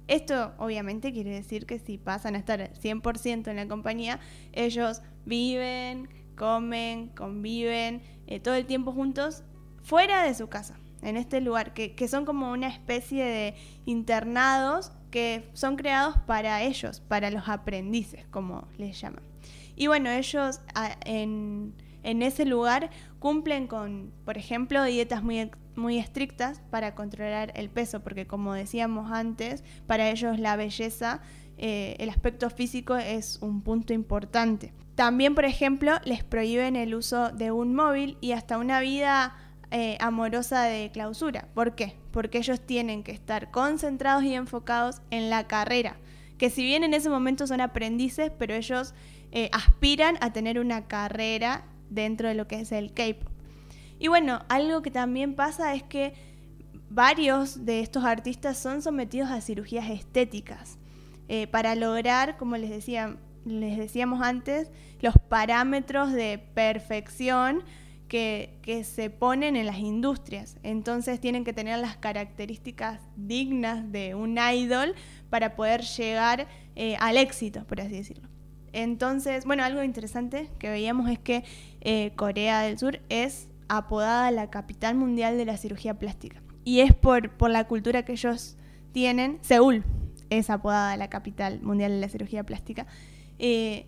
Esto 0.09 0.51
obviamente 0.57 1.13
quiere 1.13 1.29
decir 1.29 1.65
que 1.65 1.79
si 1.79 1.97
pasan 1.97 2.35
a 2.35 2.39
estar 2.39 2.73
100% 2.73 3.47
en 3.47 3.55
la 3.55 3.69
compañía, 3.69 4.19
ellos 4.51 5.01
viven, 5.23 6.09
comen, 6.35 7.07
conviven 7.07 8.01
eh, 8.25 8.41
todo 8.41 8.55
el 8.55 8.65
tiempo 8.65 8.91
juntos 8.91 9.45
fuera 9.81 10.23
de 10.23 10.33
su 10.33 10.49
casa, 10.49 10.77
en 11.01 11.15
este 11.15 11.39
lugar, 11.39 11.73
que, 11.73 11.95
que, 11.95 12.09
son 12.09 12.25
como 12.25 12.51
una 12.51 12.67
especie 12.67 13.23
de 13.23 13.55
internados 13.85 14.91
que 15.09 15.49
son 15.53 15.77
creados 15.77 16.17
para 16.27 16.63
ellos, 16.63 16.99
para 16.99 17.31
los 17.31 17.47
aprendices, 17.47 18.27
como 18.29 18.67
les 18.77 18.99
llaman. 18.99 19.26
Y 19.77 19.87
bueno, 19.87 20.09
ellos 20.09 20.59
en, 21.05 21.73
ese 22.03 22.45
lugar 22.45 22.89
cumplen 23.19 23.67
con, 23.67 24.11
por 24.25 24.37
ejemplo, 24.37 24.83
dietas 24.83 25.23
muy, 25.23 25.51
muy 25.75 25.99
estrictas 25.99 26.61
para 26.71 26.95
controlar 26.95 27.53
el 27.55 27.69
peso, 27.69 28.01
porque 28.01 28.25
como 28.25 28.53
decíamos 28.53 29.11
antes, 29.11 29.63
para 29.85 30.09
ellos 30.09 30.39
la 30.39 30.55
belleza, 30.55 31.21
eh, 31.57 31.95
el 31.99 32.09
aspecto 32.09 32.49
físico 32.49 32.97
es 32.97 33.37
un 33.41 33.61
punto 33.61 33.93
importante. 33.93 34.73
También, 34.95 35.35
por 35.35 35.45
ejemplo, 35.45 35.93
les 36.05 36.23
prohíben 36.23 36.75
el 36.75 36.95
uso 36.95 37.29
de 37.29 37.51
un 37.51 37.75
móvil 37.75 38.17
y 38.19 38.31
hasta 38.31 38.57
una 38.57 38.79
vida 38.79 39.35
eh, 39.69 39.97
amorosa 39.99 40.63
de 40.63 40.89
clausura. 40.91 41.49
¿Por 41.53 41.75
qué? 41.75 41.95
Porque 42.11 42.39
ellos 42.39 42.61
tienen 42.61 43.03
que 43.03 43.11
estar 43.11 43.51
concentrados 43.51 44.23
y 44.23 44.33
enfocados 44.33 45.01
en 45.11 45.29
la 45.29 45.45
carrera. 45.45 45.97
Que 46.39 46.49
si 46.49 46.63
bien 46.63 46.83
en 46.83 46.93
ese 46.93 47.09
momento 47.09 47.45
son 47.45 47.61
aprendices, 47.61 48.31
pero 48.39 48.55
ellos 48.55 48.95
eh, 49.31 49.49
aspiran 49.51 50.17
a 50.21 50.33
tener 50.33 50.59
una 50.59 50.87
carrera 50.87 51.65
dentro 51.89 52.27
de 52.27 52.35
lo 52.35 52.47
que 52.47 52.59
es 52.61 52.71
el 52.71 52.93
K-pop. 52.93 53.29
Y 53.99 54.07
bueno, 54.07 54.41
algo 54.49 54.81
que 54.81 54.91
también 54.91 55.35
pasa 55.35 55.73
es 55.73 55.83
que 55.83 56.13
varios 56.89 57.65
de 57.65 57.81
estos 57.81 58.05
artistas 58.05 58.57
son 58.57 58.81
sometidos 58.81 59.29
a 59.29 59.41
cirugías 59.41 59.89
estéticas 59.89 60.77
eh, 61.27 61.47
para 61.47 61.75
lograr, 61.75 62.37
como 62.37 62.57
les, 62.57 62.69
decía, 62.69 63.17
les 63.45 63.77
decíamos 63.77 64.21
antes, 64.21 64.71
los 65.01 65.15
parámetros 65.27 66.13
de 66.13 66.39
perfección 66.53 67.63
que, 68.07 68.83
se 68.85 69.09
ponen 69.09 69.55
en 69.55 69.65
las 69.65 69.79
industrias. 69.79 70.57
Entonces 70.63 71.19
tienen 71.19 71.43
que 71.43 71.53
tener 71.53 71.79
las 71.79 71.97
características 71.97 73.01
dignas 73.15 73.91
de 73.91 74.15
un 74.15 74.37
idol 74.37 74.95
para 75.29 75.55
poder 75.55 75.81
llegar 75.81 76.47
eh, 76.75 76.95
al 76.99 77.17
éxito, 77.17 77.65
por 77.65 77.81
así 77.81 77.95
decirlo. 77.95 78.29
Entonces, 78.73 79.45
bueno, 79.45 79.63
algo 79.63 79.83
interesante 79.83 80.49
que 80.59 80.69
veíamos 80.69 81.09
es 81.09 81.19
que 81.19 81.43
eh, 81.81 82.11
Corea 82.15 82.61
del 82.61 82.77
Sur 82.77 82.99
es 83.09 83.47
apodada 83.69 84.31
la 84.31 84.49
capital 84.49 84.95
mundial 84.95 85.37
de 85.37 85.45
la 85.45 85.57
cirugía 85.57 85.93
plástica. 85.95 86.41
Y 86.63 86.81
es 86.81 86.93
por, 86.93 87.31
por 87.31 87.49
la 87.49 87.65
cultura 87.65 88.03
que 88.03 88.13
ellos 88.13 88.57
tienen. 88.91 89.39
Seúl 89.41 89.83
es 90.29 90.49
apodada 90.49 90.97
la 90.97 91.09
capital 91.09 91.61
mundial 91.61 91.91
de 91.91 91.99
la 91.99 92.09
cirugía 92.09 92.43
plástica. 92.43 92.87
Eh, 93.39 93.85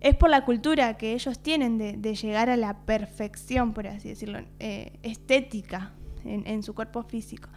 es 0.00 0.16
por 0.16 0.30
la 0.30 0.44
cultura 0.44 0.96
que 0.96 1.12
ellos 1.12 1.38
tienen 1.38 1.78
de, 1.78 2.14
llegar 2.14 2.50
a 2.50 2.56
la 2.56 2.78
perfección, 2.78 3.72
por 3.72 3.86
así 3.86 4.08
decirlo, 4.08 4.40
eh, 4.58 4.98
estética 5.02 5.92
en, 6.24 6.62
su 6.64 6.74
cuerpo 6.74 7.04
físico. 7.04 7.48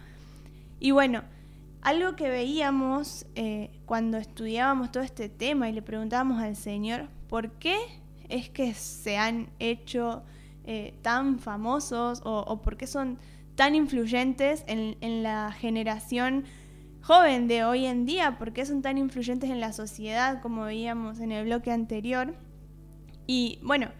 Y 0.78 0.92
bueno, 0.92 1.24
algo 1.86 2.16
que 2.16 2.28
veíamos 2.28 3.26
eh, 3.36 3.70
cuando 3.84 4.18
estudiábamos 4.18 4.90
todo 4.90 5.04
este 5.04 5.28
tema 5.28 5.68
y 5.68 5.72
le 5.72 5.82
preguntábamos 5.82 6.42
al 6.42 6.56
Señor, 6.56 7.06
¿por 7.28 7.52
qué 7.52 7.76
es 8.28 8.50
que 8.50 8.74
se 8.74 9.18
han 9.18 9.50
hecho 9.60 10.24
eh, 10.64 10.98
tan 11.02 11.38
famosos 11.38 12.22
o, 12.24 12.60
por 12.60 12.76
qué 12.76 12.88
son 12.88 13.18
tan 13.54 13.76
influyentes 13.76 14.64
en, 14.66 14.96
en 15.00 15.22
la 15.22 15.52
generación 15.52 16.46
joven 17.02 17.46
de 17.46 17.62
hoy 17.62 17.86
en 17.86 18.04
día, 18.04 18.36
por 18.36 18.52
qué 18.52 18.66
son 18.66 18.82
tan 18.82 18.98
influyentes 18.98 19.48
en 19.48 19.60
la 19.60 19.72
sociedad, 19.72 20.42
como 20.42 20.64
veíamos 20.64 21.20
en 21.20 21.30
el 21.30 21.44
bloque 21.44 21.70
anterior. 21.70 22.34
Y 23.28 23.60
bueno, 23.62 23.92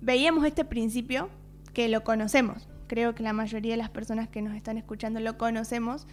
veíamos 0.00 0.46
este 0.46 0.64
principio 0.64 1.30
que 1.74 1.88
lo 1.88 2.04
conocemos, 2.04 2.68
creo 2.86 3.16
que 3.16 3.24
la 3.24 3.32
mayoría 3.32 3.72
de 3.72 3.78
las 3.78 3.90
personas 3.90 4.28
que 4.28 4.40
nos 4.40 4.54
están 4.54 4.78
escuchando 4.78 5.18
lo 5.18 5.36
conocemos, 5.36 6.06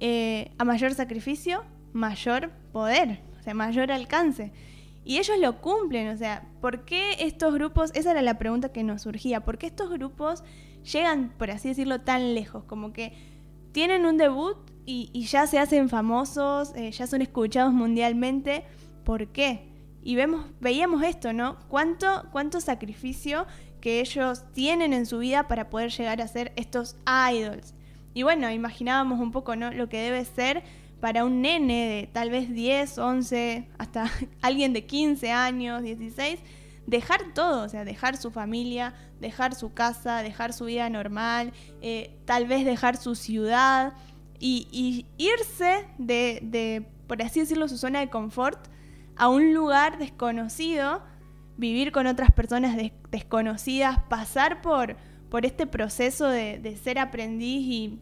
eh, 0.00 0.52
a 0.58 0.64
mayor 0.64 0.94
sacrificio, 0.94 1.64
mayor 1.92 2.50
poder, 2.72 3.20
o 3.38 3.42
sea, 3.42 3.54
mayor 3.54 3.92
alcance. 3.92 4.52
Y 5.04 5.18
ellos 5.18 5.38
lo 5.38 5.60
cumplen, 5.60 6.08
o 6.08 6.16
sea, 6.16 6.48
¿por 6.60 6.84
qué 6.84 7.16
estos 7.20 7.54
grupos, 7.54 7.90
esa 7.94 8.10
era 8.10 8.22
la 8.22 8.38
pregunta 8.38 8.72
que 8.72 8.82
nos 8.82 9.02
surgía, 9.02 9.44
¿por 9.44 9.58
qué 9.58 9.66
estos 9.66 9.90
grupos 9.90 10.44
llegan, 10.90 11.32
por 11.38 11.50
así 11.50 11.68
decirlo, 11.68 12.00
tan 12.00 12.34
lejos? 12.34 12.64
Como 12.64 12.92
que 12.92 13.12
tienen 13.72 14.04
un 14.04 14.16
debut 14.16 14.56
y, 14.84 15.24
ya 15.26 15.46
se 15.46 15.58
hacen 15.58 15.88
famosos, 15.88 16.72
eh, 16.74 16.90
ya 16.90 17.06
son 17.06 17.22
escuchados 17.22 17.72
mundialmente. 17.72 18.64
¿Por 19.04 19.28
qué? 19.28 19.68
Y 20.02 20.16
vemos, 20.16 20.46
veíamos 20.60 21.02
esto, 21.04 21.32
¿no? 21.32 21.58
¿Cuánto, 21.68 22.26
cuánto 22.32 22.60
sacrificio 22.60 23.46
que 23.80 24.00
ellos 24.00 24.44
tienen 24.52 24.92
en 24.92 25.06
su 25.06 25.18
vida 25.18 25.48
para 25.48 25.70
poder 25.70 25.90
llegar 25.90 26.20
a 26.20 26.28
ser 26.28 26.52
estos 26.56 26.96
idols. 27.32 27.74
Y 28.14 28.22
bueno, 28.22 28.50
imaginábamos 28.50 29.20
un 29.20 29.32
poco, 29.32 29.56
¿no? 29.56 29.70
Lo 29.70 29.88
que 29.88 30.00
debe 30.00 30.24
ser 30.24 30.62
para 31.00 31.24
un 31.24 31.40
nene 31.40 31.88
de 31.88 32.06
tal 32.12 32.30
vez 32.30 32.52
10, 32.52 32.98
11, 32.98 33.68
hasta 33.78 34.10
alguien 34.42 34.72
de 34.72 34.84
15 34.86 35.30
años, 35.30 35.82
16, 35.82 36.40
dejar 36.86 37.32
todo, 37.34 37.64
o 37.64 37.68
sea, 37.68 37.84
dejar 37.84 38.16
su 38.16 38.30
familia, 38.30 38.94
dejar 39.20 39.54
su 39.54 39.72
casa, 39.72 40.22
dejar 40.22 40.52
su 40.52 40.66
vida 40.66 40.88
normal, 40.90 41.52
eh, 41.80 42.18
tal 42.24 42.46
vez 42.46 42.64
dejar 42.64 42.96
su 42.96 43.14
ciudad 43.14 43.94
y, 44.38 45.06
irse 45.18 45.86
de, 45.98 46.86
por 47.06 47.22
así 47.22 47.40
decirlo, 47.40 47.68
su 47.68 47.76
zona 47.76 48.00
de 48.00 48.08
confort 48.08 48.58
a 49.16 49.28
un 49.28 49.52
lugar 49.52 49.98
desconocido, 49.98 51.02
vivir 51.56 51.92
con 51.92 52.06
otras 52.06 52.32
personas 52.32 52.76
desconocidas, 53.10 53.98
pasar 54.08 54.62
por, 54.62 54.96
por 55.30 55.46
este 55.46 55.66
proceso 55.66 56.26
de, 56.26 56.78
ser 56.82 56.98
aprendiz 56.98 57.98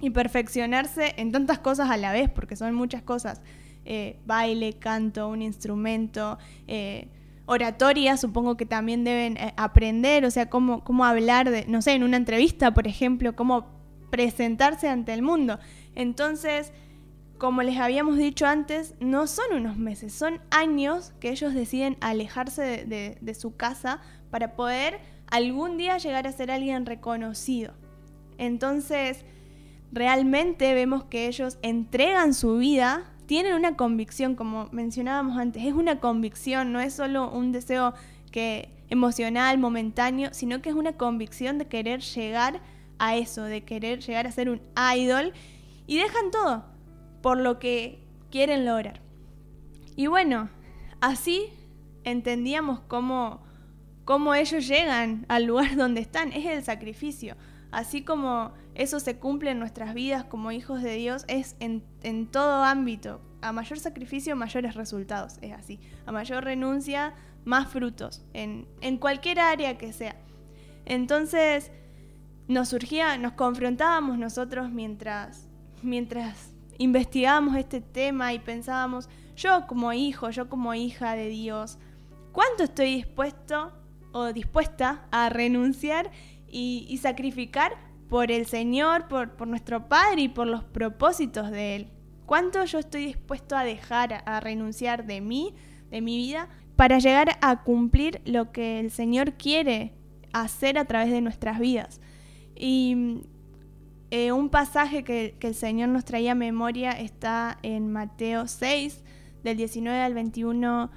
y, 0.00 0.10
perfeccionarse 0.10 1.14
en 1.16 1.32
tantas 1.32 1.58
cosas 1.58 1.90
a 1.90 1.96
la 1.96 2.12
vez, 2.12 2.30
porque 2.30 2.54
son 2.54 2.74
muchas 2.74 3.02
cosas. 3.02 3.42
Eh, 3.84 4.18
baile, 4.26 4.74
canto, 4.74 5.28
un 5.28 5.42
instrumento, 5.42 6.38
eh, 6.66 7.08
oratoria, 7.46 8.16
supongo 8.16 8.56
que 8.56 8.66
también 8.66 9.02
deben 9.02 9.38
eh, 9.38 9.54
aprender, 9.56 10.24
o 10.26 10.30
sea, 10.30 10.50
cómo, 10.50 10.84
cómo 10.84 11.04
hablar 11.04 11.50
de, 11.50 11.64
no 11.66 11.80
sé, 11.80 11.94
en 11.94 12.04
una 12.04 12.18
entrevista, 12.18 12.74
por 12.74 12.86
ejemplo, 12.86 13.34
cómo 13.34 13.66
presentarse 14.10 14.88
ante 14.88 15.14
el 15.14 15.22
mundo. 15.22 15.58
Entonces, 15.94 16.72
como 17.38 17.62
les 17.62 17.78
habíamos 17.78 18.18
dicho 18.18 18.46
antes, 18.46 18.94
no 19.00 19.26
son 19.26 19.54
unos 19.54 19.78
meses, 19.78 20.12
son 20.12 20.40
años 20.50 21.12
que 21.20 21.30
ellos 21.30 21.54
deciden 21.54 21.96
alejarse 22.00 22.84
de, 22.84 23.34
su 23.34 23.56
casa 23.56 24.00
para 24.30 24.56
poder 24.56 25.00
algún 25.30 25.76
día 25.76 25.98
llegar 25.98 26.26
a 26.26 26.32
ser 26.32 26.50
alguien 26.50 26.86
reconocido. 26.86 27.74
Entonces, 28.38 29.24
realmente 29.92 30.74
vemos 30.74 31.04
que 31.04 31.26
ellos 31.26 31.58
entregan 31.62 32.34
su 32.34 32.58
vida, 32.58 33.04
tienen 33.26 33.54
una 33.54 33.76
convicción, 33.76 34.34
como 34.34 34.68
mencionábamos 34.72 35.38
antes, 35.38 35.64
es 35.64 35.74
una 35.74 36.00
convicción, 36.00 36.72
no 36.72 36.80
es 36.80 36.94
solo 36.94 37.30
un 37.30 37.52
deseo 37.52 37.94
que 38.30 38.70
emocional, 38.90 39.58
momentáneo, 39.58 40.30
sino 40.32 40.62
que 40.62 40.70
es 40.70 40.74
una 40.74 40.92
convicción 40.92 41.58
de 41.58 41.66
querer 41.66 42.00
llegar 42.00 42.60
a 42.98 43.16
eso, 43.16 43.44
de 43.44 43.64
querer 43.64 44.00
llegar 44.00 44.26
a 44.26 44.32
ser 44.32 44.48
un 44.48 44.60
idol 44.94 45.32
y 45.86 45.98
dejan 45.98 46.30
todo 46.30 46.64
por 47.22 47.38
lo 47.38 47.58
que 47.58 47.98
quieren 48.30 48.64
lograr. 48.64 49.00
Y 49.96 50.06
bueno, 50.06 50.48
así 51.00 51.48
entendíamos 52.04 52.80
cómo, 52.80 53.40
cómo 54.08 54.34
ellos 54.34 54.66
llegan 54.66 55.26
al 55.28 55.44
lugar 55.44 55.76
donde 55.76 56.00
están, 56.00 56.32
es 56.32 56.46
el 56.46 56.64
sacrificio. 56.64 57.36
Así 57.70 58.00
como 58.00 58.52
eso 58.74 59.00
se 59.00 59.18
cumple 59.18 59.50
en 59.50 59.58
nuestras 59.58 59.92
vidas 59.92 60.24
como 60.24 60.50
hijos 60.50 60.82
de 60.82 60.94
Dios, 60.94 61.26
es 61.28 61.56
en, 61.60 62.26
todo 62.28 62.64
ámbito. 62.64 63.20
A 63.42 63.52
mayor 63.52 63.78
sacrificio, 63.78 64.34
mayores 64.34 64.76
resultados, 64.76 65.36
es 65.42 65.52
así. 65.52 65.78
A 66.06 66.12
mayor 66.12 66.42
renuncia, 66.44 67.12
más 67.44 67.68
frutos, 67.68 68.24
en, 68.32 68.66
en 68.80 68.96
cualquier 68.96 69.40
área 69.40 69.76
que 69.76 69.92
sea. 69.92 70.16
Entonces, 70.86 71.70
nos 72.46 72.70
surgía, 72.70 73.18
nos 73.18 73.32
confrontábamos 73.32 74.16
nosotros 74.16 74.70
mientras, 74.70 75.50
mientras 75.82 76.54
investigábamos 76.78 77.56
este 77.56 77.82
tema 77.82 78.32
y 78.32 78.38
pensábamos, 78.38 79.10
yo 79.36 79.66
como 79.66 79.92
hijo, 79.92 80.30
yo 80.30 80.48
como 80.48 80.72
hija 80.72 81.12
de 81.14 81.28
Dios, 81.28 81.78
¿cuánto 82.32 82.62
estoy 82.64 82.94
dispuesto 82.94 83.77
o 84.12 84.32
dispuesta 84.32 85.06
a 85.10 85.28
renunciar 85.28 86.10
y, 86.50 86.98
sacrificar 87.02 87.76
por 88.08 88.30
el 88.30 88.46
Señor, 88.46 89.08
por, 89.08 89.46
nuestro 89.46 89.88
Padre 89.88 90.22
y 90.22 90.28
por 90.28 90.46
los 90.46 90.64
propósitos 90.64 91.50
de 91.50 91.76
Él? 91.76 91.88
¿Cuánto 92.26 92.64
yo 92.64 92.78
estoy 92.78 93.06
dispuesto 93.06 93.56
a 93.56 93.64
dejar, 93.64 94.22
a 94.26 94.40
renunciar 94.40 95.06
de 95.06 95.20
mí, 95.20 95.54
de 95.90 96.00
mi 96.00 96.16
vida, 96.16 96.48
para 96.76 96.98
llegar 96.98 97.38
a 97.40 97.62
cumplir 97.62 98.20
lo 98.24 98.52
que 98.52 98.80
el 98.80 98.90
Señor 98.90 99.34
quiere 99.34 99.94
hacer 100.32 100.78
a 100.78 100.84
través 100.84 101.10
de 101.10 101.20
nuestras 101.20 101.58
vidas? 101.58 102.00
Y 102.54 103.22
eh, 104.10 104.32
un 104.32 104.48
pasaje 104.48 105.04
que, 105.04 105.36
el 105.38 105.54
Señor 105.54 105.90
nos 105.90 106.04
traía 106.04 106.32
a 106.32 106.34
memoria 106.34 106.92
está 106.92 107.58
en 107.62 107.92
Mateo 107.92 108.46
6, 108.46 109.04
del 109.44 109.56
19 109.58 110.00
al 110.00 110.14
21. 110.14 110.90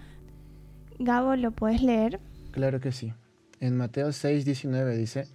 Gabo, 0.99 1.35
¿lo 1.35 1.51
puedes 1.51 1.81
leer? 1.81 2.21
Claro 2.51 2.79
que 2.79 2.91
sí. 2.91 3.13
En 3.59 3.77
Mateo 3.77 4.11
6, 4.11 4.45
19 4.45 4.97
dice, 4.97 5.27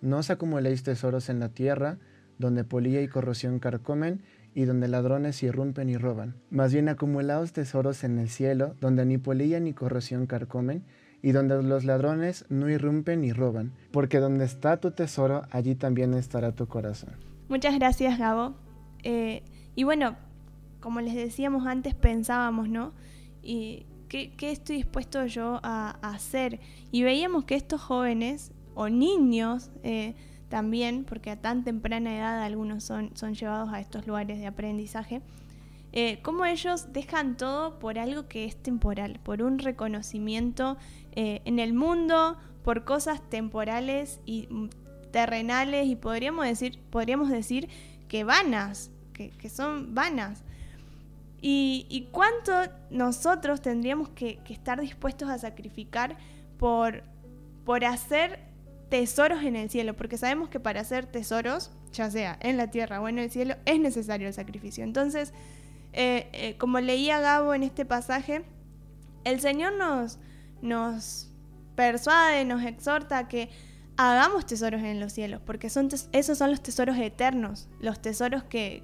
No 0.00 0.18
os 0.18 0.30
acumuléis 0.30 0.82
tesoros 0.82 1.28
en 1.28 1.40
la 1.40 1.48
tierra, 1.50 1.98
donde 2.38 2.64
polilla 2.64 3.00
y 3.00 3.08
corrosión 3.08 3.58
carcomen, 3.58 4.22
y 4.54 4.64
donde 4.64 4.88
ladrones 4.88 5.42
irrumpen 5.42 5.88
y 5.88 5.96
roban. 5.96 6.34
Más 6.50 6.72
bien 6.72 6.88
acumulaos 6.88 7.52
tesoros 7.52 8.02
en 8.04 8.18
el 8.18 8.28
cielo, 8.28 8.74
donde 8.80 9.04
ni 9.04 9.18
polilla 9.18 9.60
ni 9.60 9.72
corrosión 9.72 10.26
carcomen, 10.26 10.84
y 11.22 11.32
donde 11.32 11.62
los 11.62 11.84
ladrones 11.84 12.46
no 12.48 12.68
irrumpen 12.68 13.20
ni 13.20 13.32
roban, 13.32 13.72
porque 13.92 14.18
donde 14.18 14.44
está 14.44 14.78
tu 14.78 14.90
tesoro, 14.90 15.42
allí 15.50 15.74
también 15.74 16.14
estará 16.14 16.52
tu 16.52 16.66
corazón. 16.66 17.10
Muchas 17.48 17.74
gracias, 17.78 18.18
Gabo. 18.18 18.54
Eh, 19.02 19.42
y 19.74 19.84
bueno, 19.84 20.16
como 20.80 21.00
les 21.00 21.14
decíamos 21.14 21.66
antes, 21.66 21.94
pensábamos, 21.94 22.68
¿no? 22.68 22.92
Y 23.42 23.86
¿qué, 24.10 24.50
estoy 24.50 24.76
dispuesto 24.76 25.24
yo 25.24 25.60
a, 25.62 25.96
hacer? 26.02 26.60
Y 26.90 27.02
veíamos 27.02 27.44
que 27.44 27.54
estos 27.54 27.80
jóvenes, 27.80 28.52
o 28.74 28.88
niños 28.88 29.70
eh, 29.82 30.14
también, 30.48 31.04
porque 31.04 31.30
a 31.30 31.40
tan 31.40 31.64
temprana 31.64 32.16
edad 32.16 32.42
algunos 32.42 32.84
son, 32.84 33.16
son 33.16 33.34
llevados 33.34 33.70
a 33.72 33.80
estos 33.80 34.06
lugares 34.06 34.38
de 34.38 34.46
aprendizaje, 34.46 35.22
eh, 35.92 36.20
cómo 36.22 36.44
ellos 36.44 36.92
dejan 36.92 37.36
todo 37.36 37.78
por 37.78 37.98
algo 37.98 38.28
que 38.28 38.44
es 38.44 38.56
temporal, 38.56 39.18
por 39.22 39.42
un 39.42 39.58
reconocimiento 39.58 40.76
eh, 41.12 41.40
en 41.44 41.58
el 41.58 41.72
mundo, 41.72 42.36
por 42.62 42.84
cosas 42.84 43.28
temporales 43.28 44.20
y 44.24 44.48
terrenales 45.10 45.88
y 45.88 45.96
podríamos 45.96 46.44
decir, 46.44 46.78
podríamos 46.90 47.28
decir 47.28 47.68
que 48.08 48.22
vanas, 48.22 48.90
que, 49.12 49.48
son 49.50 49.94
vanas. 49.94 50.44
Y, 51.42 52.08
cuánto 52.12 52.52
nosotros 52.90 53.62
tendríamos 53.62 54.10
que, 54.10 54.40
estar 54.48 54.80
dispuestos 54.80 55.28
a 55.28 55.38
sacrificar 55.38 56.16
por, 56.58 57.02
por 57.64 57.84
hacer 57.84 58.40
tesoros 58.90 59.42
en 59.42 59.56
el 59.56 59.70
cielo, 59.70 59.94
porque 59.94 60.18
sabemos 60.18 60.48
que 60.50 60.60
para 60.60 60.80
hacer 60.80 61.06
tesoros, 61.06 61.70
ya 61.92 62.10
sea 62.10 62.38
en 62.40 62.56
la 62.56 62.70
tierra 62.70 63.00
o 63.00 63.08
en 63.08 63.18
el 63.18 63.30
cielo, 63.30 63.54
es 63.64 63.80
necesario 63.80 64.28
el 64.28 64.34
sacrificio. 64.34 64.84
Entonces, 64.84 65.32
eh, 65.92 66.28
eh, 66.32 66.56
como 66.58 66.80
leía 66.80 67.20
Gabo 67.20 67.54
en 67.54 67.62
este 67.62 67.84
pasaje, 67.84 68.44
el 69.24 69.40
Señor 69.40 69.74
nos, 69.74 70.18
nos 70.60 71.30
persuade, 71.74 72.44
nos 72.44 72.62
exhorta 72.64 73.18
a 73.18 73.28
que 73.28 73.48
hagamos 74.08 74.46
tesoros 74.46 74.82
en 74.82 74.98
los 74.98 75.12
cielos, 75.12 75.42
porque 75.44 75.68
son 75.68 75.88
esos 76.12 76.38
son 76.38 76.50
los 76.50 76.62
tesoros 76.62 76.96
eternos, 76.96 77.68
los 77.80 78.00
tesoros 78.00 78.42
que, 78.44 78.82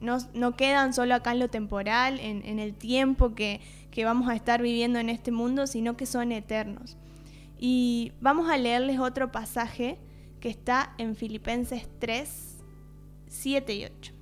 no, 0.00 0.56
quedan 0.56 0.92
solo 0.92 1.14
acá 1.14 1.32
en 1.32 1.38
lo 1.38 1.48
temporal, 1.48 2.20
en, 2.20 2.58
el 2.58 2.74
tiempo 2.74 3.34
que, 3.34 3.60
que, 3.90 4.04
vamos 4.04 4.28
a 4.28 4.34
estar 4.34 4.60
viviendo 4.60 4.98
en 4.98 5.08
este 5.08 5.30
mundo, 5.30 5.66
sino 5.66 5.96
que 5.96 6.04
son 6.04 6.30
eternos. 6.32 6.98
Y 7.58 8.12
vamos 8.20 8.50
a 8.50 8.58
leerles 8.58 8.98
otro 8.98 9.32
pasaje 9.32 9.98
que 10.40 10.50
está 10.50 10.94
en 10.98 11.16
Filipenses 11.16 11.88
3, 11.98 12.58
7 13.28 13.74
y 13.74 13.84
8. 13.84 14.12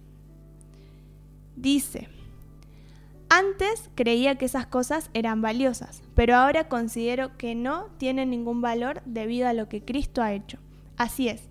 Dice, 1.57 2.09
antes 3.29 3.91
creía 3.95 4.37
que 4.37 4.47
esas 4.47 4.67
cosas 4.67 5.11
eran 5.14 5.43
valiosas, 5.43 6.03
pero 6.14 6.37
ahora 6.37 6.69
considero 6.69 7.37
que 7.37 7.55
no 7.55 7.88
tienen 7.99 8.31
ningún 8.31 8.61
valor 8.61 9.03
debido 9.05 9.49
a 9.49 9.53
lo 9.53 9.69
que 9.69 9.85
Cristo 9.85 10.23
ha 10.23 10.33
hecho. 10.33 10.59
Así 10.97 11.29
es, 11.29 11.49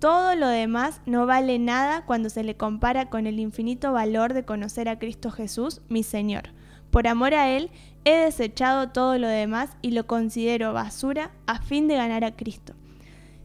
todo 0.00 0.34
lo 0.34 0.48
demás 0.48 1.02
no 1.04 1.26
vale 1.26 1.58
nada 1.58 2.06
cuando 2.06 2.30
se 2.30 2.42
le 2.42 2.56
compara 2.56 3.10
con 3.10 3.26
el 3.26 3.38
infinito 3.38 3.92
valor 3.92 4.32
de 4.32 4.44
conocer 4.44 4.88
a 4.88 4.98
Cristo 4.98 5.30
Jesús, 5.30 5.82
mi 5.88 6.02
Señor. 6.02 6.50
Por 6.90 7.06
amor 7.06 7.34
a 7.34 7.50
Él, 7.50 7.70
he 8.04 8.16
desechado 8.16 8.88
todo 8.88 9.18
lo 9.18 9.28
demás 9.28 9.76
y 9.82 9.90
lo 9.90 10.06
considero 10.06 10.72
basura 10.72 11.30
a 11.46 11.60
fin 11.60 11.86
de 11.86 11.96
ganar 11.96 12.24
a 12.24 12.34
Cristo. 12.34 12.74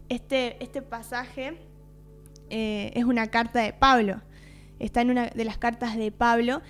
Este, 0.08 0.64
este 0.64 0.82
pasaje 0.82 1.58
eh, 2.50 2.92
es 2.96 3.04
una 3.04 3.28
carta 3.28 3.60
de 3.60 3.74
Pablo, 3.74 4.22
está 4.80 5.02
en 5.02 5.12
una 5.12 5.28
de 5.28 5.46
las 5.46 5.58
cartas 5.58 5.98
de 5.98 6.12
Pablo 6.12 6.62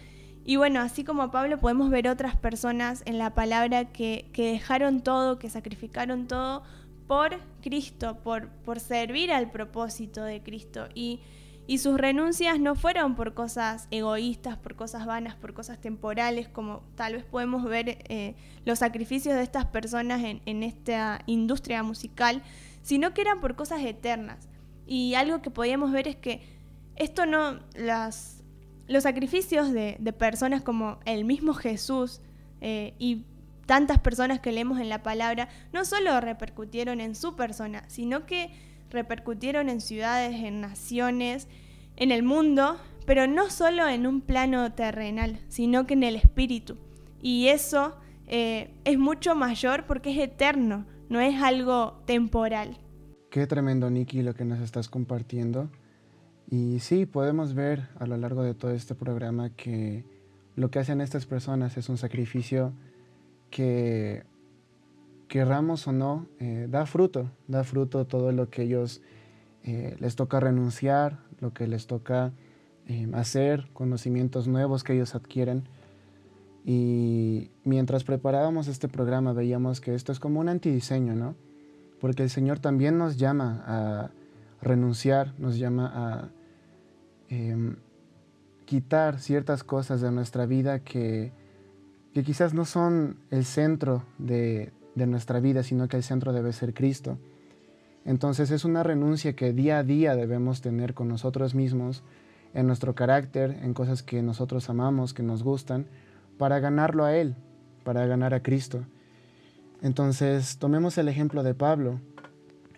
y 0.48 0.58
bueno, 0.58 0.80
así 0.80 1.04
como 1.04 1.32
Pablo 1.32 1.58
podemos 1.58 1.90
ver 1.90 2.08
otras 2.08 2.36
personas 2.36 3.02
en 3.08 3.18
la 3.18 3.34
palabra 3.34 3.86
que, 3.86 4.30
dejaron 4.36 5.02
todo, 5.02 5.40
que 5.40 5.50
sacrificaron 5.50 6.28
todo 6.28 6.62
por 7.08 7.40
Cristo, 7.64 8.20
por, 8.24 8.50
por 8.50 8.80
servir 8.80 9.32
al 9.32 9.50
propósito 9.50 10.24
de 10.24 10.44
Cristo. 10.44 10.88
Y, 10.94 11.22
sus 11.80 11.98
renuncias 11.98 12.60
no 12.60 12.76
fueron 12.76 13.16
por 13.16 13.34
cosas 13.34 13.88
egoístas, 13.90 14.56
por 14.56 14.76
cosas 14.76 15.08
vanas, 15.08 15.34
por 15.34 15.56
cosas 15.56 15.82
temporales, 15.82 16.48
como 16.48 16.84
tal 16.94 17.14
vez 17.14 17.24
podemos 17.24 17.64
ver 17.64 18.04
eh, 18.08 18.36
los 18.66 18.78
sacrificios 18.78 19.34
de 19.34 19.42
estas 19.42 19.66
personas 19.66 20.24
en, 20.24 20.44
en 20.46 20.62
esta 20.62 21.24
industria 21.26 21.82
musical, 21.82 22.44
sino 22.84 23.16
que 23.16 23.22
eran 23.22 23.42
por 23.42 23.56
cosas 23.56 23.82
eternas. 23.82 24.48
Y 24.86 25.16
algo 25.16 25.42
que 25.42 25.50
podíamos 25.50 25.92
ver 25.92 26.08
es 26.08 26.16
que 26.16 26.44
esto 26.98 27.26
no, 27.26 27.60
las, 27.74 28.35
los 28.88 29.04
sacrificios 29.04 29.72
de, 29.72 29.98
personas 30.18 30.62
como 30.62 31.00
el 31.06 31.26
mismo 31.26 31.54
Jesús 31.54 32.22
eh, 32.62 32.94
y 33.00 33.26
tantas 33.66 34.00
personas 34.00 34.40
que 34.40 34.52
leemos 34.52 34.80
en 34.80 34.90
la 34.90 35.02
palabra 35.04 35.50
no 35.74 35.86
solo 35.86 36.20
repercutieron 36.22 37.02
en 37.02 37.16
su 37.16 37.36
persona, 37.36 37.84
sino 37.88 38.26
que 38.26 38.52
repercutieron 38.92 39.70
en 39.70 39.82
ciudades, 39.82 40.36
en 40.36 40.62
naciones, 40.62 41.48
en 41.98 42.12
el 42.12 42.24
mundo, 42.24 42.78
pero 43.06 43.28
no 43.28 43.50
solo 43.50 43.88
en 43.88 44.06
un 44.06 44.22
plano 44.22 44.72
terrenal, 44.74 45.40
sino 45.50 45.88
que 45.88 45.94
en 45.94 46.04
el 46.04 46.16
espíritu. 46.16 46.78
Y 47.22 47.48
eso 47.48 47.98
eh, 48.28 48.72
es 48.84 48.98
mucho 48.98 49.36
mayor 49.36 49.86
porque 49.86 50.12
es 50.12 50.20
eterno, 50.20 50.86
no 51.10 51.20
es 51.20 51.42
algo 51.42 52.02
temporal. 52.06 52.78
Qué 53.32 53.48
tremendo, 53.48 53.90
Nicky, 53.90 54.22
lo 54.22 54.34
que 54.34 54.46
nos 54.46 54.60
estás 54.60 54.90
compartiendo. 54.90 55.70
Y 56.50 56.80
sí, 56.80 57.06
podemos 57.06 57.54
ver 57.54 57.90
a 58.00 58.06
lo 58.06 58.18
largo 58.18 58.44
de 58.44 58.54
todo 58.54 58.72
este 58.72 58.96
programa 58.96 59.50
que 59.50 60.06
lo 60.56 60.70
que 60.70 60.80
hacen 60.80 61.02
estas 61.02 61.26
personas 61.26 61.78
es 61.78 61.90
un 61.90 61.98
sacrificio 61.98 62.74
que, 63.50 64.24
querramos 65.28 65.88
o 65.88 65.92
no, 65.92 66.28
eh, 66.40 66.68
da 66.70 66.86
fruto, 66.86 67.30
da 67.48 67.64
fruto 67.64 68.06
todo 68.06 68.32
lo 68.32 68.50
que 68.50 68.64
ellos 68.64 69.02
eh, 69.64 69.96
les 70.00 70.16
toca 70.16 70.40
renunciar, 70.40 71.20
lo 71.40 71.54
que 71.54 71.68
les 71.68 71.88
toca 71.88 72.32
eh, 72.88 73.08
hacer, 73.14 73.68
conocimientos 73.74 74.48
nuevos 74.48 74.84
que 74.84 74.94
ellos 74.94 75.16
adquieren. 75.16 75.64
Y 76.64 77.52
mientras 77.64 78.04
preparábamos 78.04 78.68
este 78.68 78.88
programa 78.88 79.34
veíamos 79.34 79.82
que 79.82 79.94
esto 79.94 80.12
es 80.12 80.20
como 80.20 80.40
un 80.40 80.50
antidiseño, 80.50 81.16
¿no? 81.16 81.36
Porque 82.00 82.24
el 82.24 82.30
Señor 82.30 82.60
también 82.60 82.98
nos 82.98 83.18
llama 83.18 83.64
a 83.66 84.12
renunciar, 84.62 85.34
nos 85.38 85.58
llama 85.58 86.32
em, 87.30 87.76
quitar 88.66 89.20
ciertas 89.20 89.64
cosas 89.64 90.02
de 90.02 90.12
nuestra 90.12 90.46
vida 90.46 90.80
que, 90.80 91.32
que 92.14 92.24
quizás 92.24 92.54
no 92.54 92.66
son 92.66 93.18
el 93.32 93.46
centro 93.46 94.04
de, 94.18 94.72
de 94.96 95.08
nuestra 95.08 95.40
vida, 95.40 95.64
sino 95.64 95.88
que 95.88 95.98
el 95.98 96.04
centro 96.04 96.34
debe 96.34 96.54
ser 96.54 96.74
Cristo. 96.74 97.18
Entonces 98.06 98.52
es 98.52 98.66
una 98.66 98.84
renuncia 98.84 99.36
que 99.36 99.54
día 99.54 99.80
a 99.80 99.84
día 99.84 100.16
debemos 100.16 100.62
tener 100.62 100.94
con 100.94 101.08
nosotros 101.08 101.56
mismos, 101.56 102.04
en 102.54 102.68
nuestro 102.68 102.96
carácter, 102.96 103.60
en 103.62 103.74
cosas 103.74 104.02
que 104.02 104.22
nosotros 104.22 104.70
amamos, 104.70 105.14
que 105.14 105.24
nos 105.24 105.44
gustan, 105.44 105.88
para 106.38 106.60
ganarlo 106.60 107.04
a 107.04 107.16
Él, 107.16 107.36
para 107.84 108.06
ganar 108.06 108.34
a 108.34 108.42
Cristo. 108.42 108.86
Entonces 109.82 110.58
tomemos 110.58 110.98
el 110.98 111.10
ejemplo 111.10 111.44
de 111.44 111.54
Pablo. 111.54 112.00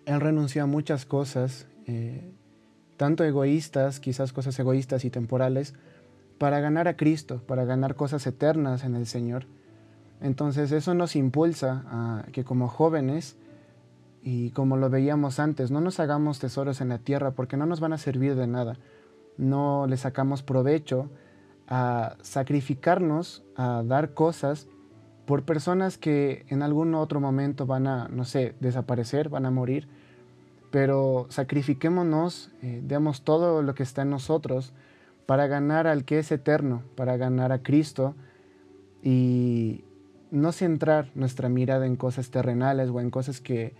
Él 0.04 0.20
renunció 0.20 0.64
a 0.64 0.66
muchas 0.66 1.06
cosas, 1.06 1.68
eh, 1.86 2.32
tanto 2.98 3.24
egoístas, 3.24 4.00
quizás 4.00 4.34
cosas 4.34 4.58
egoístas 4.58 5.06
y 5.06 5.10
temporales, 5.10 5.72
para 6.36 6.60
ganar 6.60 6.86
a 6.86 6.96
Cristo, 6.96 7.40
para 7.46 7.64
ganar 7.64 7.94
cosas 7.94 8.26
eternas 8.26 8.84
en 8.84 8.94
el 8.94 9.06
Señor. 9.06 9.46
Entonces 10.20 10.70
eso 10.72 10.92
nos 10.92 11.16
impulsa 11.16 11.84
a 11.86 12.24
que 12.32 12.44
como 12.44 12.68
jóvenes, 12.68 13.38
y 14.22 14.50
como 14.50 14.76
lo 14.76 14.90
veíamos 14.90 15.38
antes, 15.38 15.70
no 15.70 15.80
nos 15.80 16.00
hagamos 16.00 16.38
tesoros 16.38 16.80
en 16.80 16.90
la 16.90 16.98
tierra 16.98 17.30
porque 17.30 17.56
no 17.56 17.66
nos 17.66 17.80
van 17.80 17.92
a 17.92 17.98
servir 17.98 18.34
de 18.34 18.46
nada. 18.46 18.76
No 19.36 19.86
le 19.86 19.96
sacamos 19.96 20.42
provecho 20.42 21.08
a 21.68 22.16
sacrificarnos, 22.20 23.44
a 23.56 23.82
dar 23.86 24.14
cosas 24.14 24.66
por 25.24 25.44
personas 25.44 25.98
que 25.98 26.44
en 26.48 26.62
algún 26.62 26.94
otro 26.94 27.20
momento 27.20 27.66
van 27.66 27.86
a, 27.86 28.08
no 28.08 28.24
sé, 28.24 28.54
desaparecer, 28.60 29.28
van 29.28 29.46
a 29.46 29.50
morir. 29.50 29.88
Pero 30.70 31.26
sacrifiquémonos, 31.30 32.50
eh, 32.62 32.80
demos 32.84 33.22
todo 33.22 33.62
lo 33.62 33.74
que 33.74 33.82
está 33.82 34.02
en 34.02 34.10
nosotros 34.10 34.72
para 35.26 35.46
ganar 35.46 35.86
al 35.86 36.04
que 36.04 36.18
es 36.18 36.30
eterno, 36.32 36.82
para 36.94 37.16
ganar 37.16 37.52
a 37.52 37.62
Cristo 37.62 38.14
y 39.02 39.84
no 40.30 40.52
centrar 40.52 41.10
nuestra 41.14 41.48
mirada 41.48 41.86
en 41.86 41.96
cosas 41.96 42.30
terrenales 42.30 42.90
o 42.90 43.00
en 43.00 43.10
cosas 43.10 43.40
que 43.40 43.74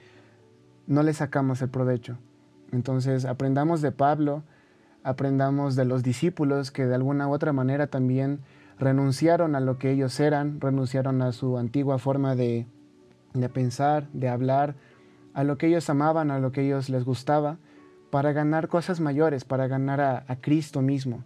no 0.86 1.03
le 1.03 1.12
sacamos 1.12 1.61
el 1.62 1.68
provecho. 1.68 2.18
Entonces 2.72 3.24
aprendamos 3.24 3.82
de 3.82 3.93
Pablo, 3.93 4.43
aprendamos 5.03 5.76
de 5.76 5.84
los 5.84 6.03
discípulos 6.03 6.70
que 6.70 6.86
de 6.86 6.95
alguna 6.95 7.28
u 7.28 7.32
otra 7.32 7.53
manera 7.53 7.86
también 7.86 8.41
renunciaron 8.78 9.55
a 9.55 9.61
lo 9.61 9.78
que 9.78 9.91
ellos 9.91 10.18
eran, 10.20 10.61
renunciaron 10.61 11.22
a 11.22 11.32
su 11.32 11.59
antigua 11.59 11.99
forma 11.99 12.34
de, 12.36 12.66
pensar, 13.53 14.09
de 14.12 14.28
hablar, 14.28 14.76
a 15.35 15.45
lo 15.45 15.59
que 15.59 15.68
ellos 15.68 15.89
amaban, 15.91 16.31
a 16.31 16.39
lo 16.39 16.53
que 16.53 16.62
ellos 16.62 16.89
les 16.89 17.05
gustaba, 17.05 17.59
para 18.11 18.33
ganar 18.33 18.68
cosas 18.68 19.01
mayores, 19.01 19.45
para 19.45 19.66
ganar 19.66 20.01
a, 20.01 20.37
Cristo 20.41 20.83
mismo. 20.83 21.24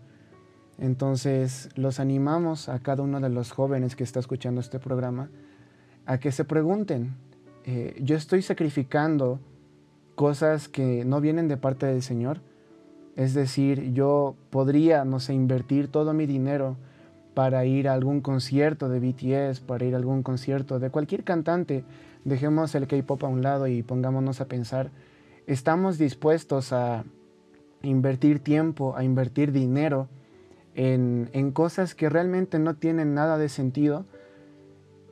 Entonces 0.79 1.69
los 1.77 2.01
animamos 2.01 2.69
a 2.69 2.81
cada 2.81 3.03
uno 3.03 3.21
de 3.21 3.29
los 3.29 3.53
jóvenes 3.53 3.95
que 3.95 4.05
está 4.05 4.21
escuchando 4.21 4.61
este 4.61 4.79
programa 4.79 5.31
a 6.07 6.19
que 6.19 6.33
se 6.33 6.45
pregunten, 6.45 7.15
eh, 7.65 8.01
¿yo 8.03 8.17
estoy 8.17 8.43
sacrificando 8.43 9.39
cosas 10.17 10.69
que 10.69 11.05
no 11.05 11.21
vienen 11.21 11.47
de 11.47 11.57
parte 11.57 11.87
del 11.87 12.03
Señor? 12.03 12.41
Es 13.15 13.35
decir, 13.35 13.93
yo 13.93 14.35
podría, 14.51 15.05
no 15.05 15.21
sé, 15.21 15.35
invertir 15.35 15.89
todo 15.89 16.15
mi 16.15 16.27
dinero 16.27 16.77
para 17.35 17.65
ir 17.65 17.89
a 17.89 17.95
algún 17.95 18.21
concierto 18.21 18.89
de 18.89 19.01
BTS, 19.01 19.61
para 19.61 19.85
ir 19.85 19.95
a 19.95 19.99
algún 19.99 20.23
concierto 20.23 20.79
de 20.79 20.91
cualquier 20.91 21.25
cantante. 21.25 21.85
Dejemos 22.25 22.75
el 22.75 22.87
K-Pop 22.87 23.25
a 23.25 23.29
un 23.29 23.43
lado 23.43 23.67
y 23.67 23.83
pongámonos 23.83 24.41
a 24.41 24.47
pensar, 24.47 24.91
¿estamos 25.47 25.99
dispuestos 25.99 26.73
a 26.73 27.05
invertir 27.83 28.39
tiempo, 28.39 28.97
a 28.97 29.05
invertir 29.05 29.53
dinero 29.53 30.09
en, 30.75 31.31
en 31.33 31.51
cosas 31.53 31.95
que 31.95 32.09
realmente 32.09 32.59
no 32.59 32.75
tienen 32.75 33.15
nada 33.15 33.39
de 33.39 33.49
sentido? 33.49 34.05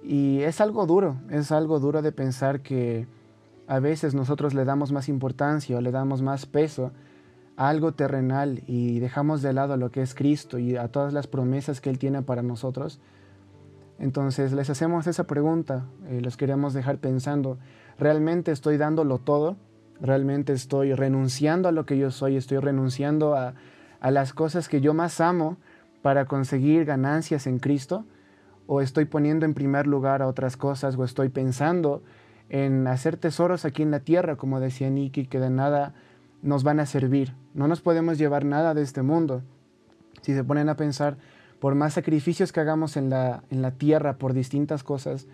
Y 0.02 0.40
es 0.40 0.60
algo 0.60 0.86
duro, 0.86 1.16
es 1.30 1.52
algo 1.52 1.80
duro 1.80 2.00
de 2.02 2.12
pensar 2.12 2.60
que 2.60 3.06
a 3.66 3.80
veces 3.80 4.14
nosotros 4.14 4.54
le 4.54 4.64
damos 4.64 4.92
más 4.92 5.08
importancia 5.08 5.76
o 5.76 5.80
le 5.80 5.90
damos 5.90 6.22
más 6.22 6.46
peso 6.46 6.92
algo 7.60 7.92
terrenal 7.92 8.62
y 8.66 9.00
dejamos 9.00 9.42
de 9.42 9.52
lado 9.52 9.76
lo 9.76 9.90
que 9.90 10.00
es 10.00 10.14
Cristo 10.14 10.58
y 10.58 10.76
a 10.76 10.88
todas 10.88 11.12
las 11.12 11.26
promesas 11.26 11.82
que 11.82 11.90
Él 11.90 11.98
tiene 11.98 12.22
para 12.22 12.42
nosotros, 12.42 13.00
entonces 14.00 14.52
les 14.52 14.68
hacemos 14.70 15.06
esa 15.06 15.24
pregunta, 15.24 15.86
eh, 16.08 16.20
los 16.20 16.36
queremos 16.36 16.74
dejar 16.74 16.98
pensando, 16.98 17.58
¿realmente 17.98 18.50
estoy 18.50 18.76
dándolo 18.76 19.18
todo? 19.18 19.56
¿Realmente 20.00 20.52
estoy 20.52 20.94
renunciando 20.94 21.68
a 21.68 21.72
lo 21.72 21.86
que 21.86 21.98
yo 21.98 22.10
soy? 22.10 22.36
¿Estoy 22.36 22.58
renunciando 22.58 23.36
a, 23.36 23.54
a 24.00 24.10
las 24.10 24.32
cosas 24.32 24.68
que 24.68 24.80
yo 24.80 24.94
más 24.94 25.20
amo 25.20 25.58
para 26.00 26.24
conseguir 26.24 26.86
ganancias 26.86 27.46
en 27.46 27.58
Cristo? 27.58 28.06
¿O 28.66 28.80
estoy 28.80 29.04
poniendo 29.04 29.44
en 29.44 29.54
primer 29.54 29.86
lugar 29.86 30.22
a 30.22 30.26
otras 30.26 30.56
cosas? 30.56 30.96
¿O 30.96 31.04
estoy 31.04 31.28
pensando 31.28 32.02
en 32.50 32.86
hacer 32.88 33.16
tesoros 33.16 33.64
aquí 33.64 33.82
en 33.82 33.92
la 33.92 34.00
tierra, 34.00 34.36
como 34.36 34.60
decía 34.60 34.90
Nicky, 34.90 35.26
que 35.26 35.38
de 35.38 35.50
nada 35.50 35.94
nos 36.42 36.64
van 36.64 36.80
a 36.80 36.86
servir. 36.86 37.34
No 37.54 37.68
nos 37.68 37.80
podemos 37.80 38.18
llevar 38.18 38.44
nada 38.44 38.74
de 38.74 38.82
este 38.82 39.02
mundo. 39.02 39.42
Si 40.22 40.34
se 40.34 40.44
ponen 40.44 40.68
a 40.68 40.76
pensar, 40.76 41.16
por 41.60 41.74
más 41.74 41.94
sacrificios 41.94 42.52
que 42.52 42.60
hagamos 42.60 42.96
en 42.96 43.10
la, 43.10 43.44
en 43.50 43.62
la 43.62 43.72
tierra 43.72 44.16
por 44.16 44.32
distintas 44.32 44.82
cosas, 44.82 45.26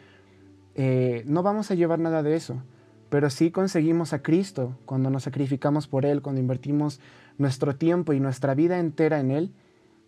eh, 0.74 1.22
no 1.26 1.42
vamos 1.42 1.70
a 1.70 1.74
llevar 1.74 1.98
nada 1.98 2.22
de 2.22 2.34
eso. 2.34 2.62
Pero 3.08 3.30
sí 3.30 3.52
conseguimos 3.52 4.12
a 4.12 4.22
Cristo 4.22 4.76
cuando 4.84 5.08
nos 5.10 5.22
sacrificamos 5.22 5.86
por 5.86 6.04
Él, 6.04 6.22
cuando 6.22 6.40
invertimos 6.40 7.00
nuestro 7.38 7.76
tiempo 7.76 8.12
y 8.12 8.20
nuestra 8.20 8.54
vida 8.54 8.78
entera 8.78 9.20
en 9.20 9.30
Él. 9.30 9.52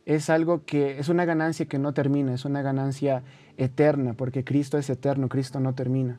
Es 0.05 0.31
algo 0.31 0.65
que 0.65 0.99
es 0.99 1.09
una 1.09 1.25
ganancia 1.25 1.67
que 1.67 1.79
no 1.79 1.95
termina, 1.95 2.35
es 2.35 2.45
una 2.45 2.63
ganancia 2.63 3.23
eterna, 3.57 4.15
porque 4.15 4.43
Cristo 4.43 4.79
es 4.79 4.91
eterno, 4.91 5.29
Cristo 5.29 5.61
no 5.61 5.75
termina. 5.75 6.19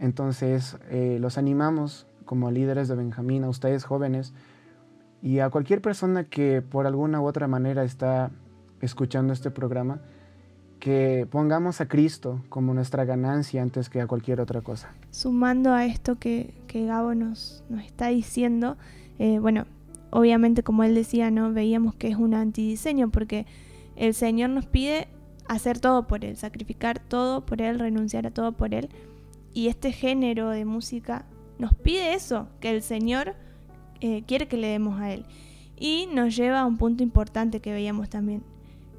Entonces, 0.00 0.76
eh, 0.90 1.18
los 1.20 1.38
animamos 1.38 2.06
como 2.24 2.50
líderes 2.50 2.88
de 2.88 2.96
Benjamín, 2.96 3.44
a 3.44 3.48
ustedes 3.48 3.84
jóvenes 3.84 4.32
y 5.22 5.38
a 5.38 5.50
cualquier 5.50 5.80
persona 5.80 6.24
que 6.24 6.62
por 6.62 6.86
alguna 6.86 7.20
u 7.20 7.26
otra 7.26 7.46
manera 7.46 7.84
está 7.84 8.30
escuchando 8.84 9.32
este 9.32 9.50
programa, 9.50 10.00
que 10.78 11.26
pongamos 11.30 11.80
a 11.80 11.88
Cristo 11.88 12.42
como 12.48 12.74
nuestra 12.74 13.04
ganancia 13.04 13.62
antes 13.62 13.88
que 13.88 14.00
a 14.00 14.06
cualquier 14.06 14.40
otra 14.40 14.60
cosa. 14.60 14.92
Sumando 15.10 15.72
a 15.72 15.86
esto 15.86 16.18
que, 16.18 16.54
que 16.66 16.84
Gabo 16.84 17.14
nos, 17.14 17.64
está 17.86 18.08
diciendo, 18.08 18.76
eh, 19.18 19.38
bueno, 19.38 19.64
obviamente 20.10 20.62
como 20.62 20.84
él 20.84 20.94
decía, 20.94 21.30
¿no? 21.30 21.52
Veíamos 21.52 21.94
que 21.94 22.08
es 22.08 22.16
un 22.16 22.34
antidiseño 22.34 23.10
porque 23.10 23.46
el 23.96 24.14
Señor 24.14 24.50
nos 24.50 24.66
pide 24.66 25.08
hacer 25.48 25.78
todo 25.78 26.06
por 26.06 26.24
Él, 26.24 26.36
sacrificar 26.36 26.98
todo 26.98 27.44
por 27.46 27.60
Él, 27.60 27.78
renunciar 27.78 28.26
a 28.26 28.30
todo 28.30 28.52
por 28.52 28.74
Él. 28.74 28.88
Y 29.52 29.68
este 29.68 29.92
género 29.92 30.50
de 30.50 30.64
música 30.64 31.24
nos 31.58 31.74
pide 31.74 32.14
eso, 32.14 32.48
que 32.60 32.70
el 32.70 32.82
Señor 32.82 33.34
eh, 34.00 34.22
quiere 34.26 34.48
que 34.48 34.56
le 34.56 34.68
demos 34.68 35.00
a 35.00 35.12
Él. 35.12 35.24
Y 35.76 36.08
nos 36.12 36.36
lleva 36.36 36.60
a 36.60 36.66
un 36.66 36.76
punto 36.76 37.02
importante 37.02 37.60
que 37.60 37.72
veíamos 37.72 38.08
también. 38.08 38.42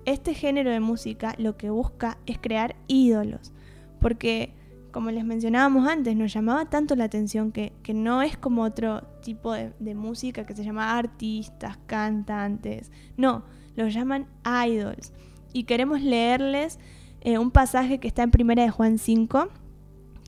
Este 0.05 0.33
género 0.33 0.71
de 0.71 0.79
música 0.79 1.35
lo 1.37 1.57
que 1.57 1.69
busca 1.69 2.17
es 2.25 2.37
crear 2.37 2.75
ídolos, 2.87 3.53
porque 3.99 4.53
como 4.95 5.11
les 5.11 5.25
mencionábamos 5.25 5.89
antes, 5.89 6.15
nos 6.15 6.31
llamaba 6.31 6.69
tanto 6.69 6.95
la 6.95 7.03
atención 7.03 7.51
que, 7.51 7.73
no 7.93 8.21
es 8.21 8.37
como 8.37 8.61
otro 8.63 9.01
tipo 9.21 9.51
de, 9.51 9.93
música 9.93 10.45
que 10.45 10.55
se 10.55 10.63
llama 10.63 10.97
artistas, 10.97 11.77
cantantes, 11.85 12.93
no, 13.17 13.43
los 13.75 13.93
llaman 13.93 14.25
idols. 14.65 15.11
Y 15.51 15.65
queremos 15.65 15.99
leerles 15.99 16.79
eh, 17.19 17.37
un 17.37 17.51
pasaje 17.51 17.99
que 17.99 18.07
está 18.07 18.23
en 18.23 18.31
Primera 18.31 18.63
de 18.63 18.69
Juan 18.69 18.97
5, 18.97 19.49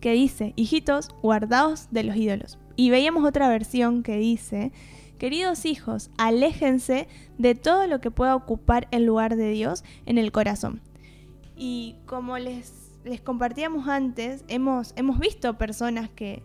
que 0.01 0.11
dice, 0.11 0.51
hijitos, 0.57 1.15
guardaos 1.21 1.87
de 1.91 2.03
los 2.03 2.17
ídolos. 2.17 2.59
Y 2.75 2.89
veíamos 2.89 3.23
otra 3.23 3.47
versión 3.47 4.03
que 4.03 4.17
dice, 4.17 4.73
queridos 5.17 5.65
hijos, 5.65 6.09
aléjense 6.17 7.07
de 7.37 7.55
todo 7.55 7.87
lo 7.87 7.99
que 8.01 8.11
pueda 8.11 8.35
ocupar 8.35 8.87
el 8.91 9.05
lugar 9.05 9.35
de 9.35 9.51
Dios 9.51 9.83
en 10.05 10.17
el 10.17 10.31
corazón. 10.31 10.81
Y 11.55 11.95
como 12.05 12.37
les, 12.37 12.91
les 13.03 13.21
compartíamos 13.21 13.87
antes, 13.87 14.43
hemos, 14.47 14.93
hemos 14.95 15.19
visto 15.19 15.57
personas 15.57 16.09
que, 16.09 16.43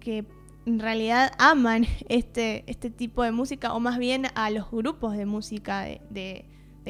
que 0.00 0.24
en 0.66 0.78
realidad 0.78 1.32
aman 1.38 1.86
este, 2.08 2.64
este 2.66 2.90
tipo 2.90 3.22
de 3.22 3.32
música, 3.32 3.72
o 3.74 3.80
más 3.80 3.98
bien 3.98 4.26
a 4.34 4.50
los 4.50 4.70
grupos 4.70 5.16
de 5.16 5.26
música 5.26 5.82
de, 5.82 6.00
de, 6.10 6.44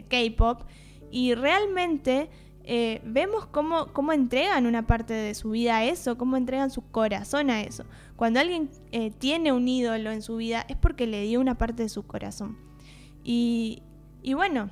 K-Pop, 0.09 0.63
y 1.11 1.35
realmente 1.35 2.31
eh, 2.63 3.01
vemos 3.05 3.47
cómo, 3.47 3.89
cómo, 3.93 4.13
entregan 4.13 4.67
una 4.67 4.87
parte 4.87 5.13
de 5.13 5.35
su 5.35 5.51
vida 5.51 5.79
a 5.79 5.85
eso, 5.85 6.17
cómo 6.17 6.37
entregan 6.37 6.71
su 6.71 6.83
corazón 6.83 7.51
a 7.51 7.63
eso. 7.63 7.85
Cuando 8.19 8.41
alguien 8.41 8.69
eh, 8.91 9.13
tiene 9.13 9.53
un 9.53 9.69
ídolo 9.69 10.11
en 10.11 10.23
su 10.23 10.39
vida 10.39 10.67
es 10.69 10.77
porque 10.77 11.07
le 11.07 11.23
dio 11.23 11.41
una 11.41 11.57
parte 11.57 11.85
de 11.85 11.89
su 11.89 12.05
corazón. 12.05 12.59
Y, 13.23 13.85
y 14.25 14.35
bueno, 14.35 14.71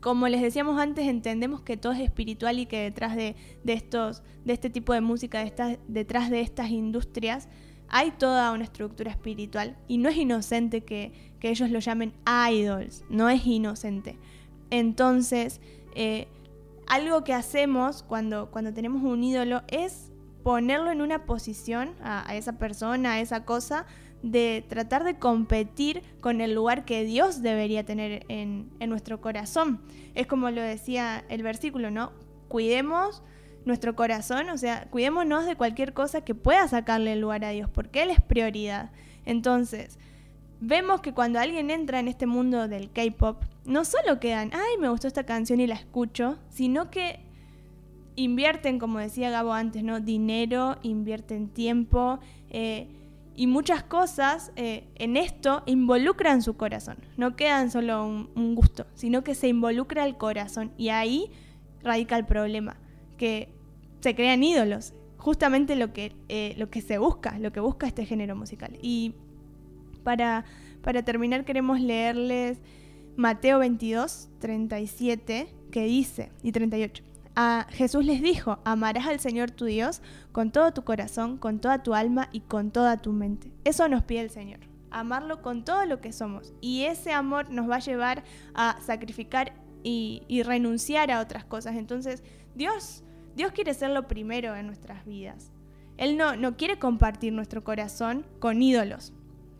como 0.00 0.26
les 0.26 0.40
decíamos 0.40 0.80
antes, 0.80 1.06
entendemos 1.06 1.60
que 1.60 1.76
todo 1.76 1.92
es 1.92 2.00
espiritual 2.00 2.58
y 2.58 2.64
que 2.64 2.80
detrás 2.80 3.14
de, 3.14 3.36
de 3.62 3.74
estos, 3.74 4.22
de 4.46 4.54
este 4.54 4.70
tipo 4.70 4.94
de 4.94 5.02
música, 5.02 5.44
detrás 5.86 6.30
de 6.30 6.40
estas 6.40 6.70
industrias, 6.70 7.50
hay 7.88 8.12
toda 8.12 8.50
una 8.52 8.64
estructura 8.64 9.10
espiritual. 9.10 9.76
Y 9.86 9.98
no 9.98 10.08
es 10.08 10.16
inocente 10.16 10.80
que, 10.80 11.12
que 11.40 11.50
ellos 11.50 11.70
lo 11.70 11.78
llamen 11.80 12.14
idols, 12.50 13.04
no 13.10 13.28
es 13.28 13.46
inocente. 13.46 14.18
Entonces, 14.70 15.60
eh, 15.94 16.26
algo 16.86 17.22
que 17.22 17.34
hacemos 17.34 18.02
cuando, 18.02 18.50
cuando 18.50 18.72
tenemos 18.72 19.02
un 19.02 19.22
ídolo 19.22 19.60
es 19.68 20.10
ponerlo 20.46 20.92
en 20.92 21.02
una 21.02 21.24
posición 21.24 21.96
a, 22.04 22.36
esa 22.36 22.52
persona, 22.52 23.14
a 23.14 23.20
esa 23.20 23.44
cosa, 23.44 23.84
de 24.22 24.64
tratar 24.68 25.02
de 25.02 25.18
competir 25.18 26.04
con 26.20 26.40
el 26.40 26.54
lugar 26.54 26.84
que 26.84 27.02
Dios 27.02 27.42
debería 27.42 27.84
tener 27.84 28.24
en, 28.28 28.70
en 28.78 28.88
nuestro 28.88 29.20
corazón. 29.20 29.80
Es 30.14 30.28
como 30.28 30.48
lo 30.52 30.62
decía 30.62 31.24
el 31.30 31.42
versículo, 31.42 31.90
¿no? 31.90 32.12
Cuidemos 32.46 33.24
nuestro 33.64 33.96
corazón, 33.96 34.48
o 34.50 34.56
sea, 34.56 34.86
cuidémonos 34.88 35.46
de 35.46 35.56
cualquier 35.56 35.92
cosa 35.94 36.20
que 36.20 36.36
pueda 36.36 36.68
sacarle 36.68 37.14
el 37.14 37.22
lugar 37.22 37.44
a 37.44 37.50
Dios, 37.50 37.68
porque 37.68 38.04
Él 38.04 38.10
es 38.10 38.20
prioridad. 38.20 38.92
Entonces, 39.24 39.98
vemos 40.60 41.00
que 41.00 41.12
cuando 41.12 41.40
alguien 41.40 41.72
entra 41.72 41.98
en 41.98 42.06
este 42.06 42.26
mundo 42.26 42.68
del 42.68 42.92
K-pop, 42.92 43.42
no 43.64 43.84
solo 43.84 44.20
quedan, 44.20 44.52
ay, 44.54 44.78
me 44.78 44.90
gustó 44.90 45.08
esta 45.08 45.26
canción 45.26 45.58
y 45.58 45.66
la 45.66 45.74
escucho, 45.74 46.38
sino 46.50 46.88
que 46.88 47.25
invierten, 48.16 48.78
como 48.78 48.98
decía 48.98 49.30
Gabo 49.30 49.52
antes, 49.52 49.84
¿no? 49.84 50.00
Dinero, 50.00 50.76
invierten 50.82 51.48
tiempo 51.48 52.18
eh, 52.50 52.88
y 53.36 53.46
muchas 53.46 53.82
cosas 53.82 54.50
eh, 54.56 54.84
en 54.96 55.16
esto 55.16 55.62
involucran 55.66 56.42
su 56.42 56.56
corazón. 56.56 56.96
No 57.16 57.36
quedan 57.36 57.70
solo 57.70 58.04
un, 58.06 58.54
gusto, 58.54 58.86
sino 58.94 59.22
que 59.22 59.34
se 59.34 59.48
involucra 59.48 60.06
el 60.06 60.16
corazón 60.16 60.72
y 60.78 60.88
ahí 60.88 61.30
radica 61.82 62.16
el 62.16 62.24
problema, 62.24 62.76
que 63.18 63.50
se 64.00 64.14
crean 64.14 64.42
ídolos, 64.42 64.94
justamente 65.18 65.76
lo 65.76 65.92
que, 65.92 66.12
eh, 66.28 66.54
lo 66.56 66.70
que 66.70 66.80
se 66.80 66.98
busca, 66.98 67.38
lo 67.38 67.52
que 67.52 67.60
busca 67.60 67.86
este 67.86 68.06
género 68.06 68.34
musical. 68.34 68.78
Y 68.80 69.14
para, 70.02 70.46
para 70.82 71.02
terminar 71.02 71.44
queremos 71.44 71.80
leerles 71.80 72.58
Mateo 73.16 73.58
22, 73.58 74.28
37, 74.40 75.48
que 75.70 75.84
dice, 75.84 76.30
y 76.42 76.52
38. 76.52 77.05
Jesús 77.70 78.04
les 78.04 78.22
dijo, 78.22 78.58
amarás 78.64 79.06
al 79.06 79.20
Señor 79.20 79.50
tu 79.50 79.66
Dios 79.66 80.00
con 80.32 80.50
todo 80.50 80.72
tu 80.72 80.84
corazón, 80.84 81.36
con 81.36 81.60
toda 81.60 81.82
tu 81.82 81.94
alma 81.94 82.28
y 82.32 82.40
con 82.40 82.70
toda 82.70 82.96
tu 82.96 83.12
mente. 83.12 83.52
Eso 83.64 83.88
nos 83.88 84.02
pide 84.04 84.20
el 84.20 84.30
Señor, 84.30 84.60
amarlo 84.90 85.42
con 85.42 85.64
todo 85.64 85.84
lo 85.84 86.00
que 86.00 86.12
somos. 86.12 86.54
Y 86.62 86.84
ese 86.84 87.12
amor 87.12 87.50
nos 87.50 87.68
va 87.68 87.76
a 87.76 87.80
llevar 87.80 88.24
a 88.54 88.78
sacrificar 88.80 89.52
y, 89.82 90.22
y 90.28 90.42
renunciar 90.42 91.10
a 91.10 91.20
otras 91.20 91.44
cosas. 91.44 91.76
Entonces, 91.76 92.24
Dios, 92.54 93.04
Dios 93.34 93.52
quiere 93.52 93.74
ser 93.74 93.90
lo 93.90 94.08
primero 94.08 94.56
en 94.56 94.66
nuestras 94.66 95.04
vidas. 95.04 95.52
Él 95.98 96.16
no, 96.16 96.36
no 96.36 96.56
quiere 96.56 96.78
compartir 96.78 97.32
nuestro 97.32 97.62
corazón 97.64 98.26
con 98.38 98.62
ídolos 98.62 99.12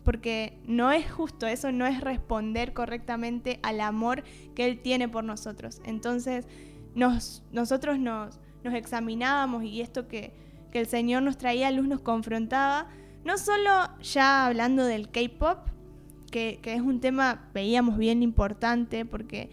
porque 0.07 0.57
no 0.65 0.93
es 0.93 1.11
justo, 1.11 1.47
eso 1.47 1.73
no 1.73 1.85
es 1.85 1.99
responder 1.99 2.71
correctamente 2.71 3.59
al 3.61 3.81
amor 3.81 4.23
que 4.55 4.63
Él 4.63 4.79
tiene 4.79 5.09
por 5.09 5.25
nosotros. 5.25 5.81
Entonces, 5.83 6.47
nos, 6.97 7.43
nosotros 7.51 7.99
nos, 7.99 8.39
nos 8.63 8.73
examinábamos 8.73 9.63
y 9.63 9.81
esto 9.81 10.07
que, 10.07 10.33
que 10.71 10.79
el 10.79 10.87
Señor 10.87 11.21
nos 11.21 11.37
traía 11.37 11.67
a 11.67 11.71
luz 11.71 11.87
nos 11.87 12.01
confrontaba, 12.01 12.87
no 13.23 13.37
solo 13.37 13.69
ya 14.01 14.47
hablando 14.47 14.83
del 14.83 15.09
K-Pop, 15.09 15.59
que, 16.31 16.59
que, 16.61 16.73
es 16.73 16.81
un 16.81 16.99
tema, 16.99 17.49
veíamos 17.53 17.97
bien 17.97 18.23
importante, 18.23 19.05
porque 19.05 19.49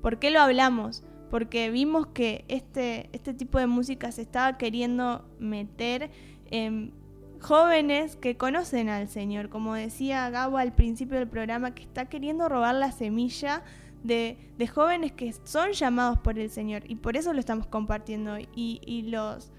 ¿por 0.00 0.18
qué 0.18 0.30
lo 0.30 0.40
hablamos? 0.40 1.04
Porque 1.30 1.70
vimos 1.70 2.06
que 2.08 2.44
este, 2.48 3.10
este 3.12 3.34
tipo 3.34 3.58
de 3.58 3.66
música 3.66 4.10
se 4.10 4.22
estaba 4.22 4.56
queriendo 4.56 5.28
meter 5.38 6.10
en 6.50 6.94
jóvenes 7.40 8.16
que 8.16 8.38
conocen 8.38 8.88
al 8.88 9.08
Señor, 9.08 9.50
como 9.50 9.74
decía 9.74 10.30
Gabo 10.30 10.56
al 10.56 10.72
principio 10.72 11.18
del 11.18 11.28
programa, 11.28 11.74
que 11.74 11.82
está 11.82 12.06
queriendo 12.06 12.48
robar 12.48 12.74
la 12.74 12.90
semilla 12.90 13.62
de, 14.06 14.36
jóvenes 14.72 15.12
que 15.12 15.32
son 15.44 15.72
llamados 15.72 16.18
por 16.18 16.38
el 16.38 16.50
Señor 16.50 16.82
y 16.86 16.96
por 16.96 17.16
eso 17.16 17.32
lo 17.32 17.40
estamos 17.40 17.66
compartiendo 17.66 18.32
hoy. 18.32 18.48
Y, 18.54 19.02
los 19.10 19.52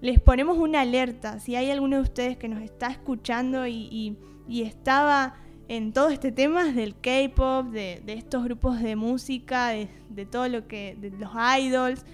les 0.00 0.20
ponemos 0.20 0.58
una 0.58 0.82
alerta, 0.82 1.40
si 1.40 1.56
hay 1.56 1.70
alguno 1.72 1.96
de 1.96 2.02
ustedes 2.02 2.36
que 2.36 2.48
nos 2.48 2.62
está 2.62 2.88
escuchando 2.88 3.66
y, 3.66 4.16
estaba 4.48 5.34
en 5.68 5.92
todo 5.92 6.08
este 6.08 6.32
tema 6.32 6.64
del 6.72 6.94
K-pop, 6.94 7.66
de, 7.66 8.02
estos 8.06 8.44
grupos 8.44 8.80
de 8.80 8.96
música, 8.96 9.68
de, 9.68 10.26
todo 10.26 10.48
lo 10.48 10.66
que, 10.66 10.96
de 11.00 11.10
los 11.10 11.30
idols, 11.58 12.04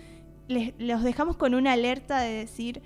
les, 0.48 0.74
los 0.78 1.02
dejamos 1.02 1.36
con 1.36 1.54
una 1.54 1.72
alerta 1.72 2.20
de 2.20 2.32
decir, 2.32 2.82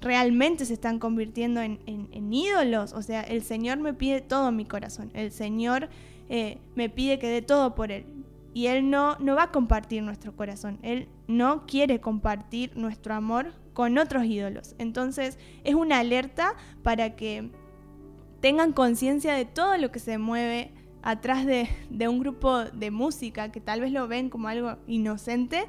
realmente 0.00 0.64
se 0.64 0.74
están 0.74 0.98
convirtiendo 0.98 1.60
en, 1.60 2.32
ídolos. 2.32 2.92
O 2.92 3.02
sea, 3.02 3.22
el 3.22 3.42
Señor 3.42 3.78
me 3.78 3.94
pide 3.94 4.20
todo 4.20 4.52
mi 4.52 4.64
corazón. 4.64 5.10
El 5.14 5.32
Señor 5.32 5.88
eh, 6.28 6.58
me 6.74 6.88
pide 6.88 7.18
que 7.18 7.28
dé 7.28 7.42
todo 7.42 7.74
por 7.74 7.92
Él. 7.92 8.06
Y 8.54 8.66
Él 8.66 8.90
no, 8.90 9.16
no 9.18 9.36
va 9.36 9.44
a 9.44 9.50
compartir 9.52 10.02
nuestro 10.02 10.34
corazón. 10.34 10.78
Él 10.82 11.08
no 11.26 11.66
quiere 11.66 12.00
compartir 12.00 12.76
nuestro 12.76 13.14
amor 13.14 13.52
con 13.72 13.98
otros 13.98 14.24
ídolos. 14.24 14.74
Entonces 14.78 15.38
es 15.64 15.74
una 15.74 16.00
alerta 16.00 16.54
para 16.82 17.14
que 17.14 17.50
tengan 18.40 18.72
conciencia 18.72 19.34
de 19.34 19.44
todo 19.44 19.76
lo 19.76 19.90
que 19.92 20.00
se 20.00 20.18
mueve 20.18 20.72
atrás 21.02 21.46
de, 21.46 21.68
de, 21.90 22.08
un 22.08 22.18
grupo 22.18 22.64
de 22.64 22.90
música 22.90 23.52
que 23.52 23.60
tal 23.60 23.80
vez 23.80 23.92
lo 23.92 24.08
ven 24.08 24.30
como 24.30 24.48
algo 24.48 24.76
inocente, 24.86 25.66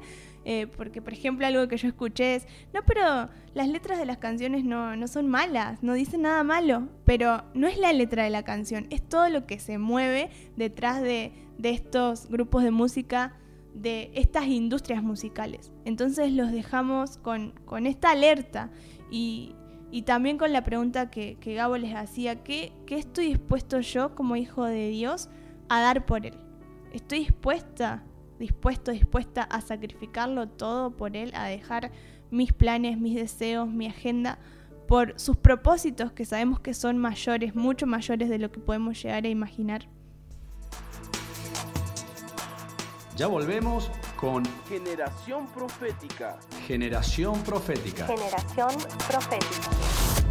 eh, 0.52 0.66
porque, 0.66 1.00
por 1.00 1.12
ejemplo, 1.12 1.46
algo 1.46 1.68
que 1.68 1.76
yo 1.76 1.86
escuché 1.86 2.34
es, 2.34 2.48
no, 2.74 2.80
pero 2.84 3.28
las 3.54 3.68
letras 3.68 4.00
de 4.00 4.04
las 4.04 4.18
canciones 4.18 4.64
no, 4.64 4.96
no 4.96 5.06
son 5.06 5.28
malas, 5.28 5.80
no 5.84 5.92
dicen 5.92 6.22
nada 6.22 6.42
malo, 6.42 6.88
pero 7.04 7.44
no 7.54 7.68
es 7.68 7.78
la 7.78 7.92
letra 7.92 8.24
de 8.24 8.30
la 8.30 8.42
canción, 8.42 8.88
es 8.90 9.00
todo 9.00 9.28
lo 9.28 9.46
que 9.46 9.60
se 9.60 9.78
mueve 9.78 10.28
detrás 10.56 11.02
de, 11.02 11.30
de 11.56 11.70
estos 11.70 12.26
grupos 12.28 12.64
de 12.64 12.72
música, 12.72 13.36
de 13.74 14.10
estas 14.14 14.46
industrias 14.48 15.04
musicales. 15.04 15.70
Entonces 15.84 16.32
los 16.32 16.50
dejamos 16.50 17.16
con, 17.18 17.52
con 17.64 17.86
esta 17.86 18.10
alerta 18.10 18.72
y, 19.08 19.54
y, 19.92 20.02
también 20.02 20.36
con 20.36 20.52
la 20.52 20.64
pregunta 20.64 21.12
que, 21.12 21.36
que 21.38 21.54
Gabo 21.54 21.78
les 21.78 21.94
hacía, 21.94 22.42
¿qué, 22.42 22.72
¿qué 22.86 22.96
estoy 22.96 23.26
dispuesto 23.26 23.78
yo 23.78 24.16
como 24.16 24.34
hijo 24.34 24.64
de 24.64 24.88
Dios 24.88 25.28
a 25.68 25.80
dar 25.80 26.06
por 26.06 26.26
Él? 26.26 26.34
¿Estoy 26.92 27.20
dispuesta 27.20 28.02
dispuesto, 28.40 28.90
dispuesta 28.90 29.42
a 29.42 29.60
sacrificarlo 29.60 30.48
todo 30.48 30.96
por 30.96 31.16
Él, 31.16 31.30
a 31.34 31.44
dejar 31.44 31.92
mis 32.30 32.52
planes, 32.52 32.98
mis 32.98 33.14
deseos, 33.14 33.68
mi 33.68 33.86
agenda, 33.86 34.38
por 34.88 35.18
sus 35.20 35.36
propósitos 35.36 36.10
que 36.10 36.24
sabemos 36.24 36.58
que 36.58 36.74
son 36.74 36.98
mayores, 36.98 37.54
mucho 37.54 37.86
mayores 37.86 38.28
de 38.28 38.38
lo 38.38 38.50
que 38.50 38.58
podemos 38.58 39.00
llegar 39.00 39.24
a 39.24 39.28
imaginar. 39.28 39.86
Ya 43.16 43.26
volvemos 43.26 43.90
con 44.16 44.42
Generación 44.68 45.46
Profética. 45.48 46.38
Generación 46.66 47.40
Profética. 47.42 48.06
Generación 48.06 48.70
Profética. 49.06 50.29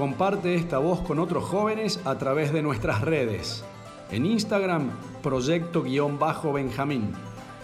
Comparte 0.00 0.54
esta 0.54 0.78
voz 0.78 1.02
con 1.02 1.18
otros 1.18 1.44
jóvenes 1.44 2.00
a 2.06 2.16
través 2.16 2.54
de 2.54 2.62
nuestras 2.62 3.02
redes. 3.02 3.62
En 4.10 4.24
Instagram, 4.24 4.92
Proyecto-Benjamín. 5.22 7.12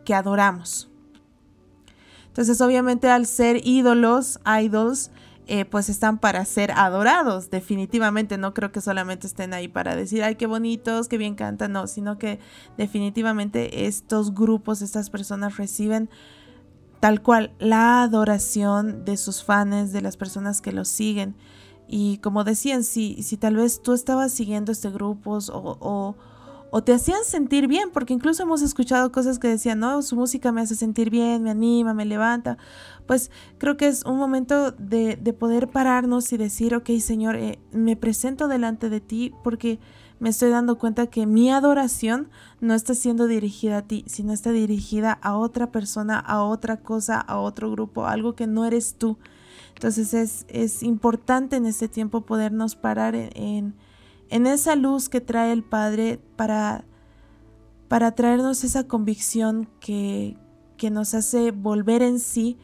que 0.04 0.14
adoramos. 0.14 0.90
Entonces, 2.36 2.60
obviamente, 2.60 3.10
al 3.10 3.28
ser 3.28 3.66
ídolos, 3.66 4.42
idols, 4.62 5.10
eh, 5.48 5.64
pues 5.64 5.88
están 5.88 6.18
para 6.18 6.44
ser 6.44 6.74
adorados, 6.74 7.50
definitivamente. 7.50 8.38
No 8.38 8.54
creo 8.54 8.74
que 8.74 8.82
solamente 8.82 9.26
estén 9.26 9.54
ahí 9.54 9.70
para 9.70 9.96
decir, 9.96 10.22
ay, 10.22 10.36
qué 10.36 10.46
bonitos, 10.46 11.08
qué 11.08 11.18
bien 11.18 11.36
cantan, 11.36 11.72
no, 11.72 11.88
sino 11.88 12.18
que 12.18 12.40
definitivamente 12.78 13.88
estos 13.88 14.36
grupos, 14.36 14.82
estas 14.82 15.10
personas 15.10 15.56
reciben 15.56 16.10
tal 17.00 17.22
cual 17.22 17.54
la 17.58 18.04
adoración 18.04 19.06
de 19.06 19.16
sus 19.16 19.42
fans, 19.42 19.94
de 19.94 20.02
las 20.02 20.18
personas 20.18 20.60
que 20.60 20.74
los 20.74 20.90
siguen. 20.90 21.38
Y 21.88 22.18
como 22.18 22.44
decían, 22.44 22.84
si, 22.84 23.24
si 23.24 23.38
tal 23.38 23.56
vez 23.56 23.82
tú 23.82 23.94
estabas 23.94 24.34
siguiendo 24.34 24.74
este 24.74 24.90
grupo 24.90 25.38
o 25.54 25.78
o 25.80 26.16
te 26.84 26.94
hacían 26.94 27.24
sentir 27.24 27.68
bien, 27.68 27.90
porque 27.92 28.14
incluso 28.14 28.44
hemos 28.44 28.62
escuchado 28.62 29.12
cosas 29.12 29.40
que 29.40 29.48
decían, 29.48 29.80
no, 29.80 30.02
su 30.02 30.16
música 30.16 30.52
me 30.52 30.62
hace 30.62 30.76
sentir 30.76 31.10
bien, 31.10 31.44
me 31.44 31.52
anima, 31.52 31.94
me 31.94 32.06
levanta. 32.06 32.58
Pues 33.06 33.32
creo 33.58 33.78
que 33.78 33.88
es 33.88 34.04
un 34.04 34.18
momento 34.18 34.72
de, 34.72 35.16
poder 35.40 35.70
pararnos 35.70 36.32
y 36.34 36.38
decir, 36.38 36.76
ok, 36.76 36.90
Señor, 37.00 37.36
eh, 37.36 37.60
me 37.72 37.96
presento 37.96 38.48
delante 38.48 38.90
de 38.90 39.00
ti 39.00 39.34
porque 39.44 39.80
me 40.20 40.30
estoy 40.30 40.50
dando 40.50 40.78
cuenta 40.78 41.08
que 41.08 41.26
mi 41.26 41.52
adoración 41.52 42.30
no 42.62 42.74
está 42.74 42.94
siendo 42.94 43.28
dirigida 43.28 43.78
a 43.78 43.82
ti, 43.84 44.04
sino 44.08 44.34
está 44.34 44.52
dirigida 44.52 45.14
a 45.14 45.38
otra 45.38 45.72
persona, 45.72 46.20
a 46.20 46.44
otra 46.44 46.78
cosa, 46.78 47.20
a 47.20 47.40
otro 47.40 47.70
grupo, 47.72 48.06
algo 48.06 48.36
que 48.36 48.48
no 48.48 48.66
eres 48.66 48.96
tú. 48.96 49.18
Entonces 49.76 50.14
es, 50.14 50.46
es 50.50 50.84
importante 50.84 51.58
en 51.58 51.66
este 51.66 51.88
tiempo 51.88 52.22
podernos 52.22 52.76
parar 52.76 53.14
en 53.16 53.30
en 53.36 53.76
esa 54.30 54.76
luz 54.76 55.10
que 55.10 55.22
trae 55.22 55.52
el 55.52 55.64
Padre 55.64 56.20
para, 56.36 56.86
para 57.88 58.14
traernos 58.14 58.64
esa 58.64 58.88
convicción 58.88 59.70
que, 59.80 60.38
que 60.78 60.90
nos 60.90 61.14
hace 61.14 61.52
volver 61.52 62.02
en 62.02 62.20
sí, 62.20 62.58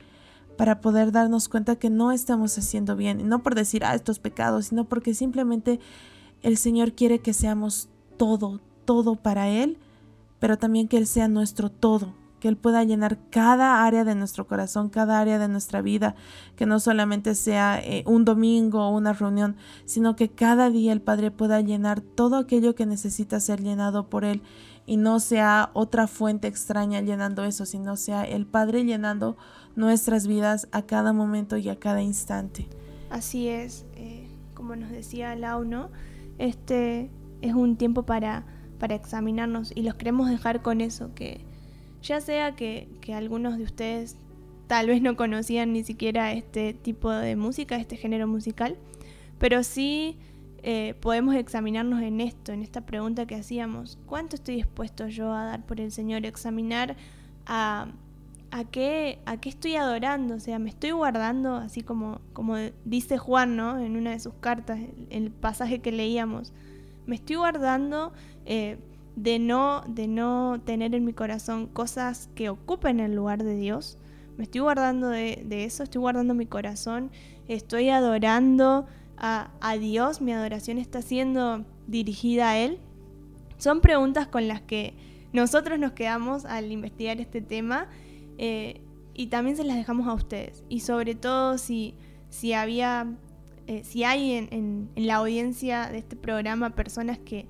para 0.57 0.81
poder 0.81 1.11
darnos 1.11 1.49
cuenta 1.49 1.75
que 1.75 1.89
no 1.89 2.11
estamos 2.11 2.57
haciendo 2.57 2.95
bien, 2.95 3.19
y 3.19 3.23
no 3.23 3.41
por 3.41 3.55
decir, 3.55 3.83
ah, 3.83 3.95
estos 3.95 4.19
pecados, 4.19 4.67
sino 4.67 4.85
porque 4.85 5.13
simplemente 5.13 5.79
el 6.43 6.57
Señor 6.57 6.93
quiere 6.93 7.19
que 7.19 7.33
seamos 7.33 7.89
todo, 8.17 8.59
todo 8.85 9.15
para 9.15 9.49
Él, 9.49 9.77
pero 10.39 10.57
también 10.57 10.87
que 10.87 10.97
Él 10.97 11.07
sea 11.07 11.27
nuestro 11.27 11.69
todo, 11.69 12.13
que 12.41 12.49
Él 12.49 12.57
pueda 12.57 12.83
llenar 12.83 13.19
cada 13.29 13.85
área 13.85 14.03
de 14.03 14.15
nuestro 14.15 14.47
corazón, 14.47 14.89
cada 14.89 15.21
área 15.21 15.37
de 15.37 15.47
nuestra 15.47 15.81
vida, 15.81 16.15
que 16.57 16.65
no 16.65 16.79
solamente 16.79 17.35
sea 17.35 17.79
eh, 17.79 18.03
un 18.07 18.25
domingo 18.25 18.81
o 18.81 18.97
una 18.97 19.13
reunión, 19.13 19.55
sino 19.85 20.15
que 20.15 20.29
cada 20.29 20.71
día 20.71 20.91
el 20.91 21.01
Padre 21.01 21.29
pueda 21.29 21.61
llenar 21.61 22.01
todo 22.01 22.37
aquello 22.37 22.73
que 22.73 22.87
necesita 22.87 23.39
ser 23.39 23.61
llenado 23.61 24.09
por 24.09 24.25
Él 24.25 24.41
y 24.87 24.97
no 24.97 25.19
sea 25.19 25.69
otra 25.73 26.07
fuente 26.07 26.47
extraña 26.47 26.99
llenando 27.01 27.43
eso, 27.45 27.67
sino 27.67 27.95
sea 27.95 28.23
el 28.23 28.47
Padre 28.47 28.83
llenando 28.83 29.37
nuestras 29.75 30.25
vidas 30.25 30.67
a 30.71 30.81
cada 30.81 31.13
momento 31.13 31.57
y 31.57 31.69
a 31.69 31.79
cada 31.79 32.01
instante. 32.01 32.67
Así 33.11 33.49
es, 33.49 33.85
eh, 33.95 34.27
como 34.55 34.75
nos 34.75 34.89
decía 34.89 35.35
Lau, 35.35 35.63
¿no? 35.63 35.91
Este 36.39 37.11
es 37.41 37.53
un 37.53 37.77
tiempo 37.77 38.03
para, 38.03 38.45
para 38.79 38.95
examinarnos 38.95 39.71
y 39.75 39.83
los 39.83 39.93
queremos 39.93 40.27
dejar 40.27 40.63
con 40.63 40.81
eso, 40.81 41.13
que 41.13 41.50
ya 42.01 42.21
sea 42.21 42.55
que, 42.55 42.87
algunos 43.13 43.57
de 43.57 43.63
ustedes 43.63 44.17
tal 44.67 44.87
vez 44.87 45.01
no 45.01 45.15
conocían 45.15 45.73
ni 45.73 45.83
siquiera 45.83 46.31
este 46.31 46.73
tipo 46.73 47.11
de 47.11 47.35
música, 47.35 47.75
este 47.75 47.97
género 47.97 48.27
musical, 48.27 48.77
pero 49.37 49.63
sí 49.63 50.17
eh, 50.63 50.95
podemos 51.01 51.35
examinarnos 51.35 52.01
en 52.01 52.21
esto, 52.21 52.53
en 52.53 52.61
esta 52.61 52.81
pregunta 52.81 53.25
que 53.25 53.35
hacíamos. 53.35 53.97
¿Cuánto 54.05 54.35
estoy 54.35 54.55
dispuesto 54.55 55.07
yo 55.07 55.33
a 55.33 55.45
dar 55.45 55.65
por 55.65 55.81
el 55.81 55.91
Señor? 55.91 56.25
Examinar 56.25 56.95
a, 57.45 57.87
qué, 58.71 59.19
a 59.25 59.37
qué 59.37 59.49
estoy 59.49 59.75
adorando, 59.75 60.35
o 60.35 60.39
sea, 60.39 60.57
me 60.57 60.69
estoy 60.69 60.91
guardando, 60.91 61.55
así 61.55 61.81
como, 61.81 62.21
como 62.33 62.55
dice 62.85 63.17
Juan, 63.17 63.57
¿no? 63.57 63.79
En 63.79 63.97
una 63.97 64.11
de 64.11 64.19
sus 64.19 64.33
cartas, 64.35 64.79
el, 65.09 65.31
pasaje 65.31 65.79
que 65.79 65.91
leíamos, 65.91 66.53
me 67.05 67.15
estoy 67.15 67.35
guardando 67.35 68.13
eh, 68.45 68.77
de 69.15 69.39
no, 69.39 69.83
de 69.87 70.07
no 70.07 70.61
tener 70.63 70.95
en 70.95 71.05
mi 71.05 71.13
corazón 71.13 71.67
cosas 71.67 72.29
que 72.35 72.49
ocupen 72.49 72.99
el 72.99 73.15
lugar 73.15 73.43
de 73.43 73.55
Dios. 73.55 73.97
Me 74.37 74.45
estoy 74.45 74.61
guardando 74.61 75.09
de, 75.09 75.45
eso, 75.49 75.83
estoy 75.83 75.99
guardando 75.99 76.33
mi 76.33 76.45
corazón, 76.45 77.11
estoy 77.47 77.89
adorando 77.89 78.85
a, 79.17 79.51
Dios, 79.79 80.19
mi 80.19 80.33
adoración 80.33 80.79
está 80.79 81.01
siendo 81.01 81.63
dirigida 81.85 82.51
a 82.51 82.57
Él. 82.57 82.79
Son 83.57 83.81
preguntas 83.81 84.27
con 84.27 84.47
las 84.47 84.61
que 84.61 84.95
nosotros 85.31 85.77
nos 85.77 85.91
quedamos 85.91 86.45
al 86.45 86.71
investigar 86.71 87.21
este 87.21 87.41
tema 87.41 87.87
eh, 88.39 88.81
y 89.13 89.27
también 89.27 89.57
se 89.57 89.63
las 89.63 89.75
dejamos 89.77 90.07
a 90.07 90.13
ustedes. 90.13 90.63
Y 90.69 90.79
sobre 90.79 91.13
todo 91.13 91.59
si, 91.59 91.93
si 92.29 92.53
había, 92.53 93.13
eh, 93.67 93.83
si 93.83 94.03
hay 94.03 94.33
en 94.33 94.89
la 94.95 95.17
audiencia 95.17 95.87
de 95.89 95.99
este 95.99 96.15
programa 96.15 96.71
personas 96.71 97.19
que 97.19 97.45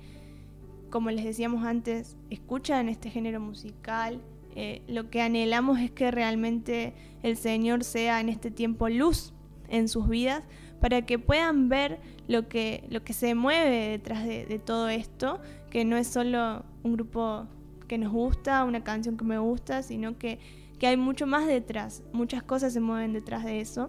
como 0.92 1.10
les 1.10 1.24
decíamos 1.24 1.64
antes, 1.64 2.18
escuchan 2.28 2.90
este 2.90 3.08
género 3.08 3.40
musical. 3.40 4.20
Eh, 4.54 4.82
lo 4.86 5.08
que 5.08 5.22
anhelamos 5.22 5.80
es 5.80 5.90
que 5.90 6.10
realmente 6.10 6.92
el 7.22 7.38
Señor 7.38 7.82
sea 7.82 8.20
en 8.20 8.28
este 8.28 8.50
tiempo 8.50 8.90
luz 8.90 9.32
en 9.70 9.88
sus 9.88 10.06
vidas 10.06 10.44
para 10.82 11.00
que 11.06 11.18
puedan 11.18 11.70
ver 11.70 11.98
lo 12.28 12.46
que, 12.46 12.84
lo 12.90 13.02
que 13.02 13.14
se 13.14 13.34
mueve 13.34 13.88
detrás 13.88 14.26
de, 14.26 14.60
todo 14.62 14.90
esto, 14.90 15.40
que 15.70 15.86
no 15.86 15.96
es 15.96 16.08
solo 16.08 16.62
un 16.82 16.92
grupo 16.92 17.46
que 17.88 17.96
nos 17.96 18.12
gusta, 18.12 18.62
una 18.64 18.84
canción 18.84 19.16
que 19.16 19.24
me 19.24 19.38
gusta, 19.38 19.82
sino 19.82 20.18
que, 20.18 20.40
que 20.78 20.88
hay 20.88 20.98
mucho 20.98 21.26
más 21.26 21.46
detrás, 21.46 22.02
muchas 22.12 22.42
cosas 22.42 22.74
se 22.74 22.80
mueven 22.80 23.14
detrás 23.14 23.44
de 23.46 23.62
eso. 23.62 23.88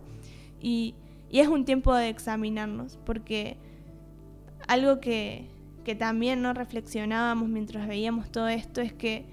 Y, 0.62 0.96
y 1.30 1.40
es 1.40 1.50
un 1.50 1.66
tiempo 1.66 1.94
de 1.94 2.08
examinarnos, 2.08 2.98
porque 3.04 3.58
algo 4.68 5.02
que, 5.02 5.50
que 5.84 5.96
también 5.96 6.42
no 6.42 6.54
reflexionábamos 6.54 7.50
mientras 7.50 7.88
veíamos 7.88 8.32
todo 8.32 8.48
esto 8.48 8.82
es 8.82 8.94
que 8.94 9.26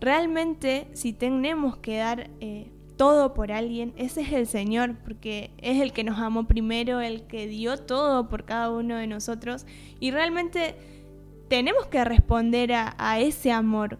realmente 0.00 0.88
si 0.94 1.12
tenemos 1.12 1.76
que 1.76 1.98
dar 1.98 2.30
eh, 2.40 2.70
todo 2.96 3.34
por 3.34 3.52
alguien, 3.52 3.92
ese 3.96 4.20
es 4.22 4.32
el 4.32 4.46
Señor, 4.46 4.96
porque 5.02 5.50
es 5.58 5.80
el 5.80 5.92
que 5.92 6.04
nos 6.04 6.18
amó 6.18 6.46
primero, 6.46 7.00
el 7.00 7.22
que 7.22 7.46
dio 7.46 7.76
todo 7.76 8.28
por 8.28 8.44
cada 8.44 8.70
uno 8.70 8.96
de 8.96 9.06
nosotros 9.06 9.66
y 9.98 10.10
realmente 10.10 10.76
tenemos 11.48 11.86
que 11.86 12.04
responder 12.04 12.72
a, 12.72 13.20
ese 13.20 13.52
amor. 13.52 13.98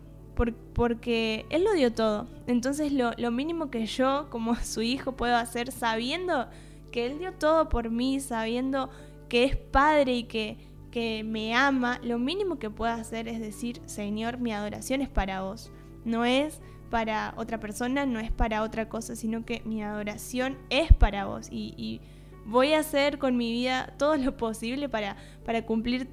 porque 0.72 1.46
Él 1.50 1.64
lo 1.64 1.72
dio 1.74 1.92
todo. 1.92 2.26
Entonces 2.46 2.92
lo, 2.92 3.12
lo 3.18 3.30
mínimo 3.30 3.70
que 3.70 3.86
yo 3.86 4.28
como 4.30 4.54
su 4.62 4.82
hijo 4.82 5.12
puedo 5.12 5.36
hacer 5.36 5.70
sabiendo 5.72 6.48
que 6.90 7.06
Él 7.06 7.18
dio 7.18 7.32
todo 7.32 7.68
por 7.68 7.90
mí, 7.90 8.20
sabiendo 8.20 8.90
que 9.28 9.44
es 9.44 9.56
Padre 9.56 10.14
y 10.14 10.24
que 10.24 10.58
que 10.92 11.24
me 11.24 11.54
ama, 11.54 11.98
lo 12.04 12.18
mínimo 12.20 12.60
que 12.60 12.70
puedo 12.70 12.92
hacer 12.92 13.26
es 13.26 13.40
decir, 13.40 13.80
Señor, 13.86 14.38
mi 14.38 14.52
adoración 14.52 15.00
es 15.00 15.08
para 15.08 15.42
vos. 15.42 15.72
No 16.04 16.24
es 16.24 16.60
para 16.90 17.32
otra 17.36 17.58
persona, 17.58 18.04
no 18.06 18.20
es 18.20 18.30
para 18.30 18.62
otra 18.62 18.88
cosa, 18.88 19.16
sino 19.16 19.44
que 19.44 19.62
mi 19.64 19.82
adoración 19.82 20.58
es 20.70 20.92
para 20.92 21.24
vos. 21.24 21.48
Y, 21.50 22.00
voy 22.44 22.72
a 22.72 22.80
hacer 22.80 23.18
con 23.18 23.36
mi 23.36 23.52
vida 23.52 23.94
todo 23.98 24.16
lo 24.16 24.36
posible 24.36 24.88
para, 24.88 25.16
para 25.44 25.64
cumplir 25.64 26.08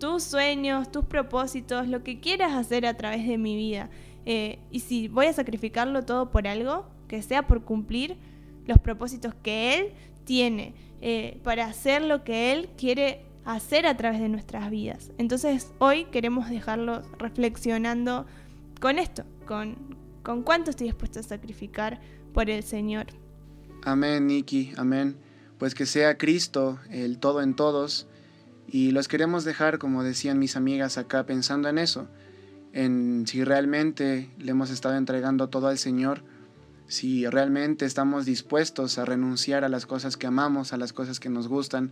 tus 0.00 0.24
sueños, 0.24 0.90
tus 0.90 1.04
propósitos, 1.04 1.86
lo 1.86 2.02
que 2.02 2.18
quieras 2.18 2.52
hacer 2.52 2.86
a 2.86 2.96
través 2.96 3.26
de 3.26 3.38
mi 3.38 3.56
vida. 3.56 3.88
Eh, 4.26 4.58
y 4.70 4.80
si 4.80 5.08
voy 5.08 5.26
a 5.26 5.32
sacrificarlo 5.32 6.04
todo 6.04 6.30
por 6.30 6.48
algo, 6.48 6.86
que 7.08 7.22
sea 7.22 7.46
por 7.46 7.64
cumplir 7.64 8.16
los 8.66 8.78
propósitos 8.78 9.32
que 9.34 9.78
Él 9.78 9.92
tiene, 10.24 10.74
eh, 11.00 11.38
para 11.44 11.66
hacer 11.66 12.02
lo 12.02 12.24
que 12.24 12.52
Él 12.52 12.68
quiere 12.76 13.29
hacer 13.44 13.86
a 13.86 13.96
través 13.96 14.20
de 14.20 14.28
nuestras 14.28 14.70
vidas. 14.70 15.12
Entonces 15.18 15.72
hoy 15.78 16.04
queremos 16.06 16.48
dejarlos 16.48 17.06
reflexionando 17.18 18.26
con 18.80 18.98
esto, 18.98 19.24
con, 19.46 19.76
con 20.22 20.42
cuánto 20.42 20.70
estoy 20.70 20.88
dispuesto 20.88 21.20
a 21.20 21.22
sacrificar 21.22 22.00
por 22.32 22.50
el 22.50 22.62
Señor. 22.62 23.06
Amén, 23.82 24.26
Niki, 24.26 24.72
amén. 24.76 25.16
Pues 25.58 25.74
que 25.74 25.86
sea 25.86 26.18
Cristo 26.18 26.78
el 26.90 27.18
todo 27.18 27.42
en 27.42 27.54
todos. 27.54 28.06
Y 28.66 28.92
los 28.92 29.08
queremos 29.08 29.44
dejar, 29.44 29.78
como 29.78 30.04
decían 30.04 30.38
mis 30.38 30.56
amigas 30.56 30.96
acá, 30.96 31.26
pensando 31.26 31.68
en 31.68 31.78
eso, 31.78 32.08
en 32.72 33.26
si 33.26 33.42
realmente 33.42 34.30
le 34.38 34.52
hemos 34.52 34.70
estado 34.70 34.96
entregando 34.96 35.48
todo 35.48 35.66
al 35.66 35.78
Señor, 35.78 36.22
si 36.86 37.26
realmente 37.26 37.84
estamos 37.84 38.26
dispuestos 38.26 38.98
a 38.98 39.04
renunciar 39.04 39.64
a 39.64 39.68
las 39.68 39.86
cosas 39.86 40.16
que 40.16 40.26
amamos, 40.26 40.72
a 40.72 40.76
las 40.76 40.92
cosas 40.92 41.18
que 41.18 41.28
nos 41.28 41.48
gustan, 41.48 41.90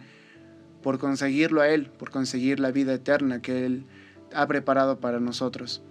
por 0.83 0.99
conseguirlo 0.99 1.61
a 1.61 1.69
Él, 1.69 1.91
por 1.99 2.11
conseguir 2.11 2.61
la 2.61 2.71
vida 2.71 2.95
eterna 2.95 3.43
que 3.43 3.67
Él 3.67 3.87
ha 4.35 4.47
preparado 4.47 4.99
para 4.99 5.21
nosotros. 5.21 5.83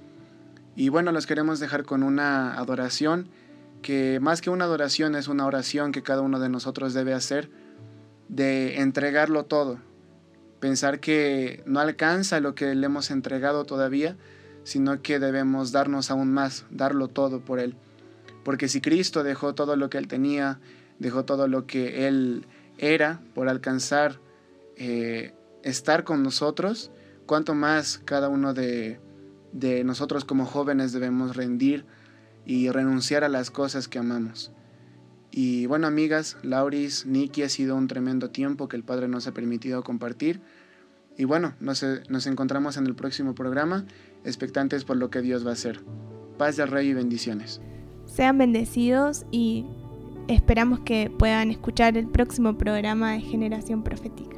Y 0.76 0.90
bueno, 0.90 1.12
los 1.12 1.26
queremos 1.26 1.60
dejar 1.60 1.84
con 1.84 2.04
una 2.04 2.54
adoración 2.54 3.30
que 3.82 4.20
más 4.22 4.42
que 4.42 4.50
una 4.50 4.66
adoración 4.66 5.16
es 5.16 5.28
una 5.28 5.46
oración 5.46 5.92
que 5.92 6.04
cada 6.04 6.22
uno 6.22 6.40
de 6.40 6.50
nosotros 6.50 6.94
debe 6.94 7.14
hacer, 7.14 7.50
de 8.28 8.82
entregarlo 8.82 9.46
todo, 9.46 9.80
pensar 10.60 11.00
que 11.00 11.64
no 11.66 11.80
alcanza 11.80 12.40
lo 12.40 12.56
que 12.56 12.76
le 12.76 12.86
hemos 12.86 13.12
entregado 13.12 13.66
todavía, 13.66 14.18
sino 14.64 15.02
que 15.02 15.20
debemos 15.20 15.72
darnos 15.72 16.12
aún 16.12 16.34
más, 16.34 16.66
darlo 16.70 17.08
todo 17.08 17.40
por 17.40 17.60
Él. 17.60 17.76
Porque 18.44 18.68
si 18.68 18.82
Cristo 18.82 19.24
dejó 19.24 19.56
todo 19.56 19.76
lo 19.76 19.90
que 19.90 19.98
Él 19.98 20.08
tenía, 20.08 20.60
dejó 21.00 21.26
todo 21.26 21.48
lo 21.48 21.66
que 21.66 22.08
Él 22.08 22.46
era 22.78 23.22
por 23.34 23.50
alcanzar 23.50 24.20
eh, 24.78 25.34
estar 25.64 26.04
con 26.04 26.24
nosotros, 26.24 26.92
cuanto 27.26 27.56
más 27.56 28.00
cada 28.06 28.30
uno 28.30 28.54
de, 28.54 29.00
nosotros 29.84 30.24
como 30.24 30.46
jóvenes 30.46 30.94
debemos 30.94 31.36
rendir 31.36 31.86
y 32.46 32.70
renunciar 32.70 33.24
a 33.24 33.30
las 33.30 33.50
cosas 33.50 33.88
que 33.88 34.00
amamos. 34.00 34.52
Y 35.32 35.66
bueno, 35.66 35.88
amigas, 35.88 36.38
Lauris, 36.44 37.06
Nikki, 37.06 37.44
ha 37.44 37.50
sido 37.50 37.76
un 37.76 37.88
tremendo 37.88 38.30
tiempo 38.30 38.68
que 38.68 38.76
el 38.76 38.84
Padre 38.84 39.08
nos 39.08 39.28
ha 39.28 39.34
permitido 39.34 39.84
compartir. 39.84 40.42
Y 41.18 41.26
bueno, 41.26 41.54
nos, 41.60 41.84
nos 42.08 42.28
encontramos 42.28 42.78
en 42.78 42.86
el 42.86 42.96
próximo 42.96 43.36
programa, 43.36 43.86
expectantes 44.24 44.86
por 44.86 44.98
lo 44.98 45.10
que 45.10 45.22
Dios 45.22 45.46
va 45.46 45.52
a 45.52 45.54
hacer. 45.54 45.82
Paz 46.38 46.56
del 46.56 46.70
Rey 46.70 46.90
y 46.90 46.94
bendiciones. 46.94 47.62
Sean 48.06 48.38
bendecidos 48.38 49.26
y 49.32 49.66
esperamos 50.28 50.82
que 50.82 51.12
puedan 51.18 51.52
escuchar 51.52 51.98
el 51.98 52.08
próximo 52.08 52.58
programa 52.58 53.14
de 53.14 53.22
Generación 53.22 53.84
Profética. 53.84 54.38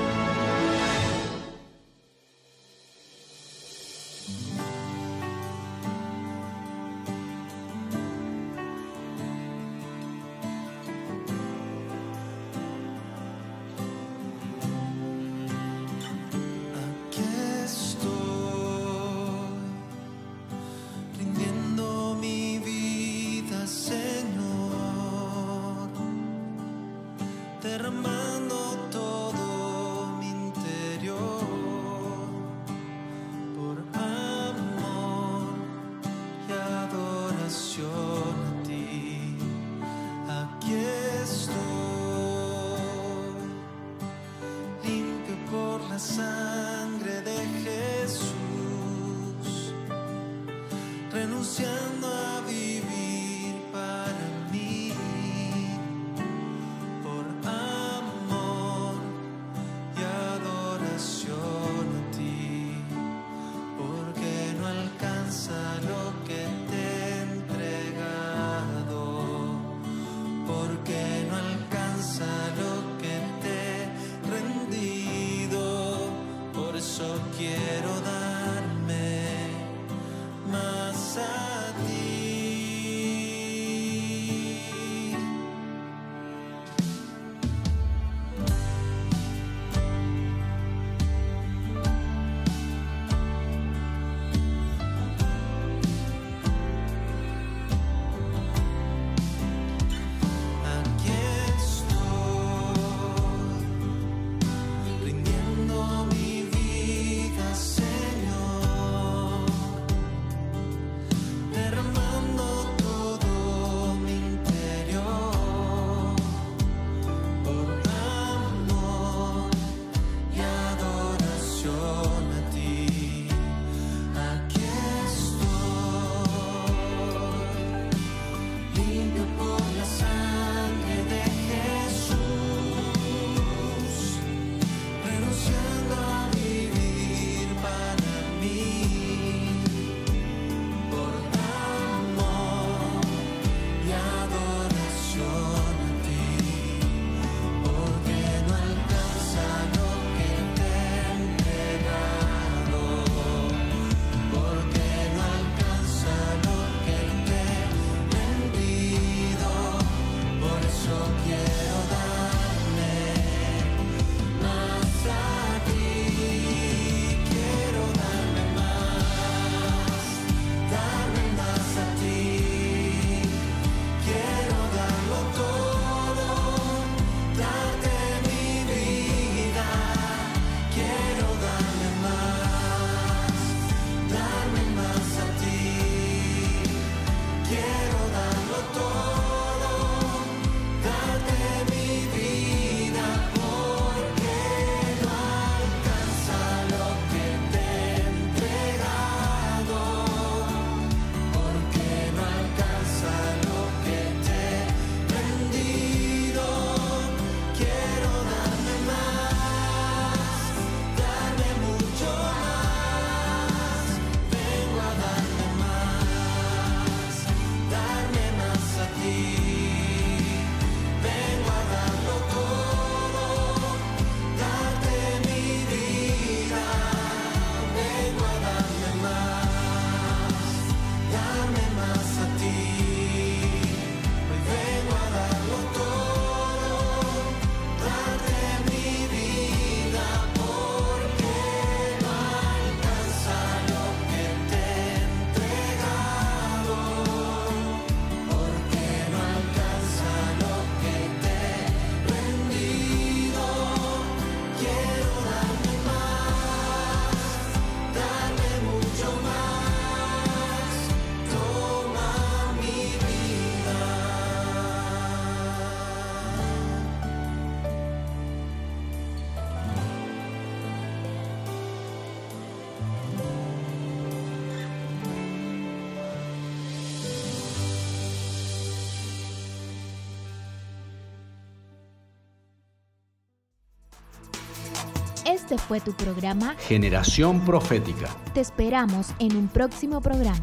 Este 285.51 285.67
fue 285.67 285.81
tu 285.81 285.91
programa 285.91 286.55
Generación 286.59 287.43
Profética. 287.43 288.07
Te 288.33 288.39
esperamos 288.39 289.07
en 289.19 289.35
un 289.35 289.49
próximo 289.49 289.99
programa. 289.99 290.39